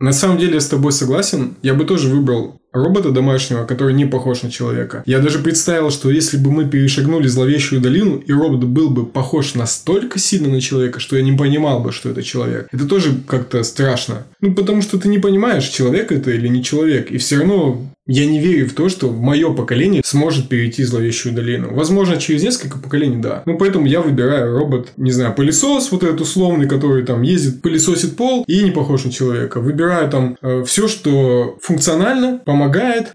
На 0.00 0.12
самом 0.12 0.38
деле 0.38 0.54
я 0.54 0.60
с 0.60 0.68
тобой 0.68 0.92
согласен. 0.92 1.54
Я 1.62 1.74
бы 1.74 1.84
тоже 1.84 2.08
выбрал 2.08 2.61
робота 2.72 3.10
домашнего, 3.10 3.64
который 3.64 3.94
не 3.94 4.06
похож 4.06 4.42
на 4.42 4.50
человека. 4.50 5.02
Я 5.06 5.18
даже 5.18 5.38
представил, 5.38 5.90
что 5.90 6.10
если 6.10 6.36
бы 6.36 6.50
мы 6.50 6.64
перешагнули 6.64 7.26
зловещую 7.28 7.80
долину, 7.80 8.16
и 8.16 8.32
робот 8.32 8.64
был 8.64 8.90
бы 8.90 9.06
похож 9.06 9.54
настолько 9.54 10.18
сильно 10.18 10.48
на 10.48 10.60
человека, 10.60 11.00
что 11.00 11.16
я 11.16 11.22
не 11.22 11.32
понимал 11.32 11.80
бы, 11.80 11.92
что 11.92 12.10
это 12.10 12.22
человек. 12.22 12.68
Это 12.72 12.86
тоже 12.86 13.10
как-то 13.26 13.62
страшно. 13.62 14.24
Ну, 14.40 14.54
потому 14.54 14.82
что 14.82 14.98
ты 14.98 15.08
не 15.08 15.18
понимаешь, 15.18 15.68
человек 15.68 16.12
это 16.12 16.30
или 16.30 16.48
не 16.48 16.62
человек. 16.62 17.10
И 17.10 17.18
все 17.18 17.38
равно 17.38 17.86
я 18.06 18.26
не 18.26 18.40
верю 18.40 18.68
в 18.68 18.72
то, 18.72 18.88
что 18.88 19.10
мое 19.10 19.52
поколение 19.52 20.02
сможет 20.04 20.48
перейти 20.48 20.82
зловещую 20.82 21.34
долину. 21.34 21.72
Возможно, 21.72 22.16
через 22.16 22.42
несколько 22.42 22.78
поколений, 22.78 23.22
да. 23.22 23.42
Ну, 23.46 23.56
поэтому 23.56 23.86
я 23.86 24.00
выбираю 24.00 24.58
робот, 24.58 24.92
не 24.96 25.12
знаю, 25.12 25.34
пылесос, 25.34 25.92
вот 25.92 26.02
этот 26.02 26.20
условный, 26.20 26.68
который 26.68 27.04
там 27.04 27.22
ездит, 27.22 27.62
пылесосит 27.62 28.16
пол 28.16 28.44
и 28.48 28.64
не 28.64 28.72
похож 28.72 29.04
на 29.04 29.12
человека. 29.12 29.60
Выбираю 29.60 30.10
там 30.10 30.36
э, 30.42 30.64
все, 30.66 30.88
что 30.88 31.58
функционально, 31.62 32.40
помогает, 32.44 32.61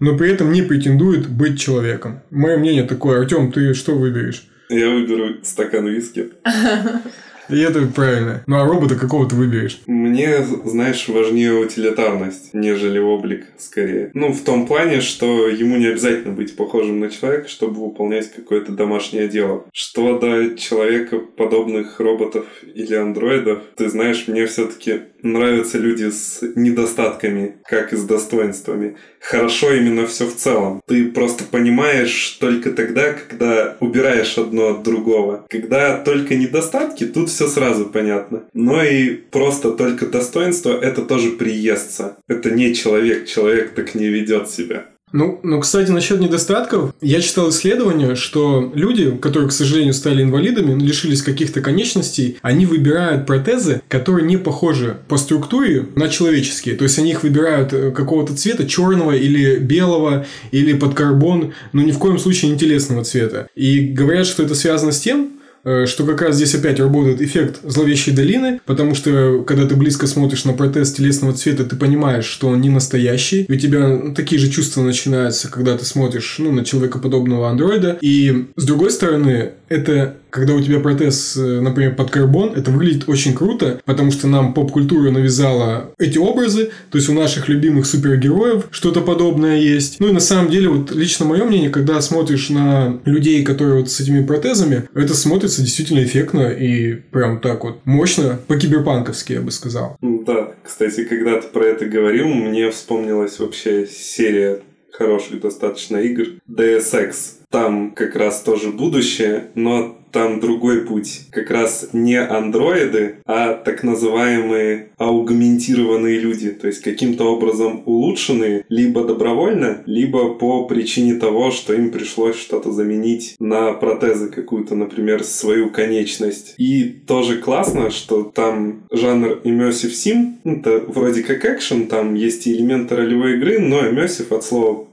но 0.00 0.16
при 0.16 0.30
этом 0.30 0.52
не 0.52 0.62
претендует 0.62 1.28
быть 1.28 1.60
человеком. 1.60 2.20
Мое 2.30 2.56
мнение 2.58 2.84
такое. 2.84 3.20
Артем, 3.20 3.52
ты 3.52 3.74
что 3.74 3.94
выберешь? 3.94 4.44
Я 4.68 4.90
выберу 4.90 5.36
стакан 5.42 5.86
виски. 5.86 6.30
И 7.48 7.58
это 7.60 7.86
правильно. 7.86 8.42
Ну 8.46 8.56
а 8.60 8.66
робота 8.66 8.94
какого 8.94 9.28
ты 9.28 9.34
выберешь? 9.34 9.80
Мне, 9.86 10.42
знаешь, 10.64 11.08
важнее 11.08 11.54
утилитарность, 11.54 12.52
нежели 12.52 12.98
облик, 12.98 13.46
скорее. 13.58 14.10
Ну, 14.12 14.32
в 14.32 14.42
том 14.42 14.66
плане, 14.66 15.00
что 15.00 15.48
ему 15.48 15.76
не 15.76 15.86
обязательно 15.86 16.34
быть 16.34 16.56
похожим 16.56 17.00
на 17.00 17.08
человека, 17.08 17.48
чтобы 17.48 17.82
выполнять 17.86 18.30
какое-то 18.32 18.72
домашнее 18.72 19.28
дело. 19.28 19.64
Что 19.72 20.18
до 20.18 20.56
человека 20.56 21.18
подобных 21.18 22.00
роботов 22.00 22.44
или 22.62 22.94
андроидов, 22.94 23.62
ты 23.76 23.88
знаешь, 23.88 24.24
мне 24.26 24.46
все-таки 24.46 25.02
нравятся 25.22 25.78
люди 25.78 26.10
с 26.10 26.40
недостатками, 26.54 27.56
как 27.64 27.92
и 27.92 27.96
с 27.96 28.04
достоинствами. 28.04 28.96
хорошо 29.20 29.74
именно 29.74 30.06
все 30.06 30.26
в 30.26 30.34
целом. 30.34 30.80
Ты 30.86 31.06
просто 31.06 31.44
понимаешь 31.44 32.36
только 32.40 32.70
тогда, 32.70 33.12
когда 33.12 33.76
убираешь 33.80 34.38
одно 34.38 34.68
от 34.68 34.82
другого. 34.82 35.44
Когда 35.48 35.98
только 35.98 36.36
недостатки, 36.36 37.04
тут 37.04 37.28
все 37.28 37.48
сразу 37.48 37.86
понятно. 37.86 38.44
Но 38.54 38.82
и 38.82 39.10
просто 39.10 39.72
только 39.72 40.06
достоинство, 40.06 40.70
это 40.70 41.02
тоже 41.02 41.30
приестся. 41.30 42.16
Это 42.28 42.50
не 42.50 42.74
человек, 42.74 43.26
человек 43.26 43.74
так 43.74 43.94
не 43.94 44.08
ведет 44.08 44.48
себя. 44.48 44.86
Ну, 45.12 45.40
ну, 45.42 45.60
кстати, 45.60 45.90
насчет 45.90 46.20
недостатков, 46.20 46.92
я 47.00 47.20
читал 47.20 47.50
исследование, 47.50 48.14
что 48.14 48.70
люди, 48.74 49.10
которые, 49.10 49.48
к 49.48 49.52
сожалению, 49.52 49.94
стали 49.94 50.22
инвалидами, 50.22 50.74
ну, 50.74 50.84
лишились 50.84 51.22
каких-то 51.22 51.60
конечностей, 51.60 52.36
они 52.42 52.66
выбирают 52.66 53.26
протезы, 53.26 53.82
которые 53.88 54.26
не 54.26 54.36
похожи 54.36 54.98
по 55.08 55.16
структуре 55.16 55.86
на 55.94 56.08
человеческие. 56.08 56.74
То 56.74 56.84
есть 56.84 56.98
они 56.98 57.12
их 57.12 57.22
выбирают 57.22 57.72
э, 57.72 57.90
какого-то 57.90 58.36
цвета, 58.36 58.66
черного 58.66 59.12
или 59.12 59.56
белого, 59.58 60.26
или 60.50 60.72
под 60.74 60.94
карбон, 60.94 61.54
но 61.72 61.82
ни 61.82 61.92
в 61.92 61.98
коем 61.98 62.18
случае 62.18 62.50
не 62.50 62.58
телесного 62.58 63.04
цвета. 63.04 63.48
И 63.54 63.80
говорят, 63.80 64.26
что 64.26 64.42
это 64.42 64.54
связано 64.54 64.92
с 64.92 65.00
тем, 65.00 65.37
что 65.86 66.04
как 66.04 66.22
раз 66.22 66.36
здесь 66.36 66.54
опять 66.54 66.80
работает 66.80 67.20
эффект 67.20 67.60
зловещей 67.62 68.14
долины, 68.14 68.60
потому 68.64 68.94
что 68.94 69.42
когда 69.46 69.66
ты 69.66 69.76
близко 69.76 70.06
смотришь 70.06 70.44
на 70.44 70.52
протез 70.52 70.92
телесного 70.92 71.34
цвета, 71.34 71.64
ты 71.64 71.76
понимаешь, 71.76 72.24
что 72.24 72.48
он 72.48 72.60
не 72.60 72.70
настоящий, 72.70 73.42
и 73.42 73.52
у 73.52 73.56
тебя 73.56 73.88
ну, 73.88 74.14
такие 74.14 74.40
же 74.40 74.50
чувства 74.50 74.82
начинаются, 74.82 75.50
когда 75.50 75.76
ты 75.76 75.84
смотришь 75.84 76.36
ну, 76.38 76.52
на 76.52 76.64
человекоподобного 76.64 77.48
андроида. 77.50 77.98
И 78.00 78.46
с 78.56 78.64
другой 78.64 78.90
стороны, 78.90 79.52
это 79.68 80.16
когда 80.30 80.54
у 80.54 80.60
тебя 80.60 80.80
протез, 80.80 81.36
э, 81.36 81.60
например, 81.60 81.94
под 81.94 82.10
карбон, 82.10 82.52
это 82.54 82.70
выглядит 82.70 83.08
очень 83.08 83.34
круто, 83.34 83.80
потому 83.84 84.10
что 84.10 84.26
нам 84.26 84.54
поп-культура 84.54 85.10
навязала 85.10 85.90
эти 85.98 86.18
образы, 86.18 86.70
то 86.90 86.98
есть 86.98 87.08
у 87.08 87.14
наших 87.14 87.48
любимых 87.48 87.86
супергероев 87.86 88.68
что-то 88.70 89.00
подобное 89.00 89.58
есть. 89.58 90.00
Ну 90.00 90.08
и 90.08 90.12
на 90.12 90.20
самом 90.20 90.50
деле, 90.50 90.68
вот 90.68 90.92
лично 90.92 91.24
мое 91.24 91.44
мнение, 91.44 91.70
когда 91.70 92.00
смотришь 92.00 92.50
на 92.50 93.00
людей, 93.04 93.44
которые 93.44 93.80
вот 93.80 93.90
с 93.90 94.00
этими 94.00 94.24
протезами, 94.24 94.88
это 94.94 95.14
смотрится 95.14 95.62
действительно 95.62 96.02
эффектно 96.02 96.48
и 96.48 96.94
прям 96.94 97.40
так 97.40 97.64
вот 97.64 97.80
мощно, 97.84 98.38
по-киберпанковски, 98.46 99.32
я 99.32 99.40
бы 99.40 99.50
сказал. 99.50 99.96
Да, 100.02 100.52
кстати, 100.62 101.04
когда 101.04 101.40
ты 101.40 101.48
про 101.48 101.64
это 101.64 101.86
говорил, 101.86 102.28
мне 102.28 102.70
вспомнилась 102.70 103.38
вообще 103.38 103.86
серия 103.86 104.60
хороших 104.92 105.40
достаточно 105.40 105.96
игр 105.98 106.24
Deus 106.48 106.92
Ex. 106.92 107.37
Там 107.50 107.92
как 107.92 108.14
раз 108.14 108.42
тоже 108.42 108.70
будущее, 108.70 109.50
но 109.54 109.97
там 110.10 110.40
другой 110.40 110.82
путь. 110.82 111.28
Как 111.30 111.50
раз 111.50 111.90
не 111.92 112.20
андроиды, 112.20 113.16
а 113.26 113.54
так 113.54 113.82
называемые 113.82 114.88
аугментированные 114.98 116.18
люди, 116.18 116.50
то 116.50 116.66
есть 116.66 116.82
каким-то 116.82 117.24
образом 117.24 117.82
улучшенные 117.86 118.64
либо 118.68 119.04
добровольно, 119.04 119.82
либо 119.86 120.34
по 120.34 120.66
причине 120.66 121.14
того, 121.14 121.50
что 121.50 121.74
им 121.74 121.90
пришлось 121.90 122.36
что-то 122.36 122.72
заменить 122.72 123.36
на 123.38 123.72
протезы 123.72 124.28
какую-то, 124.28 124.74
например, 124.74 125.24
свою 125.24 125.70
конечность. 125.70 126.54
И 126.58 126.84
тоже 126.84 127.38
классно, 127.38 127.90
что 127.90 128.24
там 128.24 128.84
жанр 128.90 129.40
immersive 129.44 129.92
sim, 129.92 130.34
ну, 130.44 130.56
это 130.56 130.82
вроде 130.86 131.22
как 131.22 131.44
экшен, 131.44 131.86
там 131.86 132.14
есть 132.14 132.46
и 132.46 132.52
элементы 132.52 132.96
ролевой 132.96 133.36
игры, 133.36 133.58
но 133.58 133.86
immersive 133.86 134.34
от 134.34 134.44
слова 134.44 134.86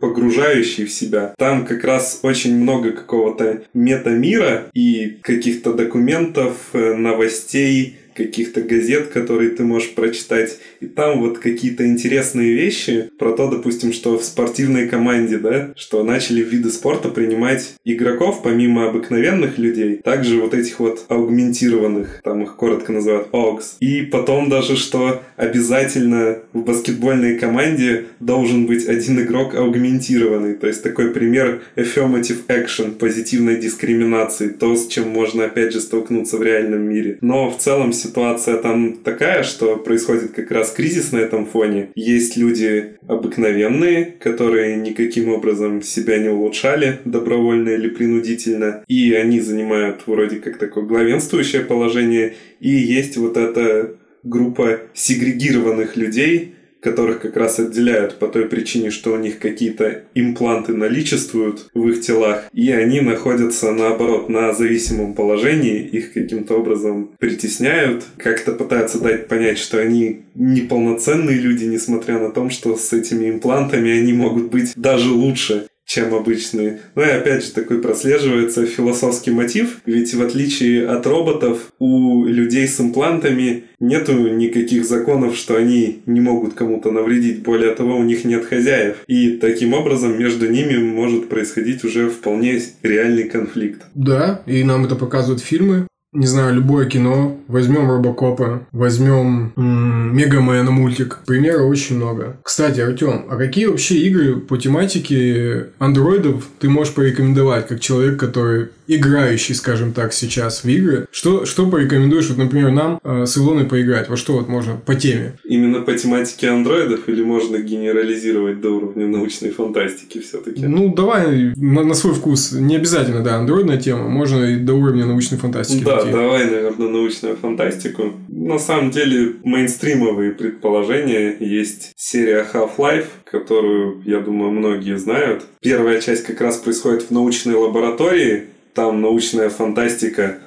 погружающий 0.00 0.84
в 0.84 0.92
себя. 0.92 1.34
Там 1.38 1.66
как 1.66 1.84
раз 1.84 2.20
очень 2.22 2.56
много 2.56 2.92
какого-то 2.92 3.62
мета-мира, 3.74 4.59
и 4.74 5.18
каких-то 5.22 5.72
документов, 5.74 6.70
э, 6.72 6.94
новостей, 6.94 7.99
каких-то 8.14 8.62
газет, 8.62 9.08
которые 9.08 9.50
ты 9.50 9.64
можешь 9.64 9.94
прочитать. 9.94 10.58
И 10.80 10.86
там 10.86 11.20
вот 11.20 11.38
какие-то 11.38 11.86
интересные 11.86 12.54
вещи 12.54 13.10
про 13.18 13.32
то, 13.32 13.48
допустим, 13.48 13.92
что 13.92 14.18
в 14.18 14.24
спортивной 14.24 14.88
команде, 14.88 15.38
да, 15.38 15.72
что 15.76 16.02
начали 16.02 16.42
виды 16.42 16.70
спорта 16.70 17.08
принимать 17.08 17.74
игроков 17.84 18.42
помимо 18.42 18.88
обыкновенных 18.88 19.58
людей, 19.58 19.96
также 19.96 20.40
вот 20.40 20.54
этих 20.54 20.80
вот 20.80 21.04
аугментированных, 21.08 22.20
там 22.22 22.42
их 22.42 22.56
коротко 22.56 22.92
называют 22.92 23.28
OGS. 23.32 23.76
И 23.80 24.02
потом 24.02 24.48
даже, 24.48 24.76
что 24.76 25.22
обязательно 25.36 26.38
в 26.52 26.62
баскетбольной 26.62 27.38
команде 27.38 28.06
должен 28.20 28.66
быть 28.66 28.86
один 28.86 29.20
игрок 29.20 29.54
аугментированный. 29.54 30.54
То 30.54 30.66
есть 30.66 30.82
такой 30.82 31.10
пример 31.10 31.62
affirmative 31.76 32.46
action, 32.48 32.92
позитивной 32.92 33.56
дискриминации, 33.56 34.48
то, 34.48 34.74
с 34.76 34.86
чем 34.88 35.08
можно 35.08 35.44
опять 35.44 35.72
же 35.72 35.80
столкнуться 35.80 36.36
в 36.36 36.42
реальном 36.42 36.82
мире. 36.82 37.18
Но 37.20 37.50
в 37.50 37.58
целом 37.58 37.92
ситуация 38.00 38.56
там 38.56 38.96
такая, 39.04 39.42
что 39.42 39.76
происходит 39.76 40.32
как 40.32 40.50
раз 40.50 40.70
кризис 40.72 41.12
на 41.12 41.18
этом 41.18 41.46
фоне. 41.46 41.90
Есть 41.94 42.36
люди 42.36 42.96
обыкновенные, 43.06 44.04
которые 44.04 44.76
никаким 44.76 45.28
образом 45.28 45.82
себя 45.82 46.18
не 46.18 46.28
улучшали, 46.28 47.00
добровольно 47.04 47.70
или 47.70 47.88
принудительно, 47.88 48.82
и 48.88 49.12
они 49.12 49.40
занимают 49.40 50.02
вроде 50.06 50.36
как 50.36 50.58
такое 50.58 50.84
главенствующее 50.84 51.62
положение, 51.62 52.34
и 52.60 52.70
есть 52.70 53.16
вот 53.16 53.36
эта 53.36 53.96
группа 54.22 54.80
сегрегированных 54.94 55.96
людей, 55.96 56.54
которых 56.80 57.20
как 57.20 57.36
раз 57.36 57.58
отделяют 57.58 58.18
по 58.18 58.26
той 58.26 58.46
причине, 58.46 58.90
что 58.90 59.12
у 59.12 59.18
них 59.18 59.38
какие-то 59.38 60.04
импланты 60.14 60.74
наличествуют 60.74 61.68
в 61.74 61.88
их 61.88 62.00
телах, 62.00 62.44
и 62.52 62.70
они 62.70 63.00
находятся, 63.00 63.72
наоборот, 63.72 64.28
на 64.28 64.52
зависимом 64.52 65.14
положении, 65.14 65.86
их 65.86 66.12
каким-то 66.12 66.54
образом 66.54 67.10
притесняют, 67.18 68.04
как-то 68.16 68.52
пытаются 68.52 69.00
дать 69.00 69.28
понять, 69.28 69.58
что 69.58 69.78
они 69.78 70.22
неполноценные 70.34 71.38
люди, 71.38 71.64
несмотря 71.64 72.18
на 72.18 72.30
то, 72.30 72.48
что 72.50 72.76
с 72.76 72.92
этими 72.92 73.30
имплантами 73.30 73.90
они 73.90 74.12
могут 74.12 74.50
быть 74.50 74.72
даже 74.76 75.10
лучше 75.10 75.66
чем 75.90 76.14
обычные. 76.14 76.78
Ну 76.94 77.02
и 77.02 77.08
опять 77.08 77.44
же 77.44 77.50
такой 77.50 77.82
прослеживается 77.82 78.64
философский 78.64 79.32
мотив, 79.32 79.80
ведь 79.86 80.14
в 80.14 80.22
отличие 80.22 80.86
от 80.86 81.04
роботов 81.04 81.72
у 81.80 82.24
людей 82.26 82.68
с 82.68 82.80
имплантами 82.80 83.64
нету 83.80 84.12
никаких 84.28 84.84
законов, 84.84 85.34
что 85.34 85.56
они 85.56 86.02
не 86.06 86.20
могут 86.20 86.54
кому-то 86.54 86.92
навредить. 86.92 87.42
Более 87.42 87.74
того, 87.74 87.96
у 87.96 88.04
них 88.04 88.24
нет 88.24 88.44
хозяев. 88.44 88.98
И 89.08 89.32
таким 89.32 89.74
образом 89.74 90.16
между 90.16 90.48
ними 90.48 90.78
может 90.78 91.28
происходить 91.28 91.82
уже 91.82 92.08
вполне 92.08 92.62
реальный 92.84 93.24
конфликт. 93.24 93.82
Да, 93.96 94.42
и 94.46 94.62
нам 94.62 94.84
это 94.84 94.94
показывают 94.94 95.42
фильмы 95.42 95.88
не 96.12 96.26
знаю, 96.26 96.54
любое 96.54 96.86
кино, 96.86 97.38
возьмем 97.46 97.88
Робокопа, 97.88 98.66
возьмем 98.72 99.52
Мегамена 99.56 100.70
мультик. 100.70 101.20
Примеров 101.26 101.68
очень 101.68 101.96
много. 101.96 102.36
Кстати, 102.42 102.80
Артем, 102.80 103.26
а 103.28 103.36
какие 103.36 103.66
вообще 103.66 103.96
игры 103.98 104.36
по 104.36 104.56
тематике 104.56 105.68
андроидов 105.78 106.46
ты 106.58 106.68
можешь 106.68 106.94
порекомендовать, 106.94 107.68
как 107.68 107.80
человек, 107.80 108.18
который 108.18 108.68
играющий, 108.88 109.54
скажем 109.54 109.92
так, 109.92 110.12
сейчас 110.12 110.64
в 110.64 110.68
игры? 110.68 111.06
Что, 111.12 111.44
что 111.44 111.70
порекомендуешь, 111.70 112.28
вот, 112.28 112.38
например, 112.38 112.72
нам 112.72 113.00
э, 113.04 113.24
с 113.24 113.38
Илоной 113.38 113.64
поиграть? 113.64 114.08
Во 114.08 114.16
что 114.16 114.32
вот 114.32 114.48
можно 114.48 114.74
по 114.74 114.96
теме? 114.96 115.34
Именно 115.44 115.82
по 115.82 115.92
тематике 115.92 116.48
андроидов 116.48 117.08
или 117.08 117.22
можно 117.22 117.58
генерализировать 117.58 118.60
до 118.60 118.70
уровня 118.70 119.06
научной 119.06 119.50
фантастики 119.50 120.18
все-таки? 120.18 120.66
Ну, 120.66 120.92
давай 120.92 121.52
на, 121.54 121.84
на 121.84 121.94
свой 121.94 122.14
вкус. 122.14 122.52
Не 122.52 122.76
обязательно, 122.76 123.22
да, 123.22 123.36
андроидная 123.36 123.78
тема. 123.78 124.08
Можно 124.08 124.44
и 124.44 124.56
до 124.56 124.74
уровня 124.74 125.06
научной 125.06 125.38
фантастики. 125.38 125.84
Да, 125.84 125.99
да, 126.04 126.12
давай, 126.12 126.44
наверное, 126.44 126.88
научную 126.88 127.36
фантастику. 127.36 128.12
На 128.28 128.58
самом 128.58 128.90
деле, 128.90 129.36
мейнстримовые 129.44 130.32
предположения. 130.32 131.36
Есть 131.38 131.92
серия 131.96 132.46
Half-Life, 132.52 133.06
которую, 133.24 134.02
я 134.04 134.20
думаю, 134.20 134.50
многие 134.50 134.98
знают. 134.98 135.44
Первая 135.60 136.00
часть 136.00 136.24
как 136.24 136.40
раз 136.40 136.58
происходит 136.58 137.04
в 137.04 137.10
научной 137.10 137.54
лаборатории. 137.54 138.44
Там 138.74 139.00
научная 139.00 139.50
фантастика 139.50 140.38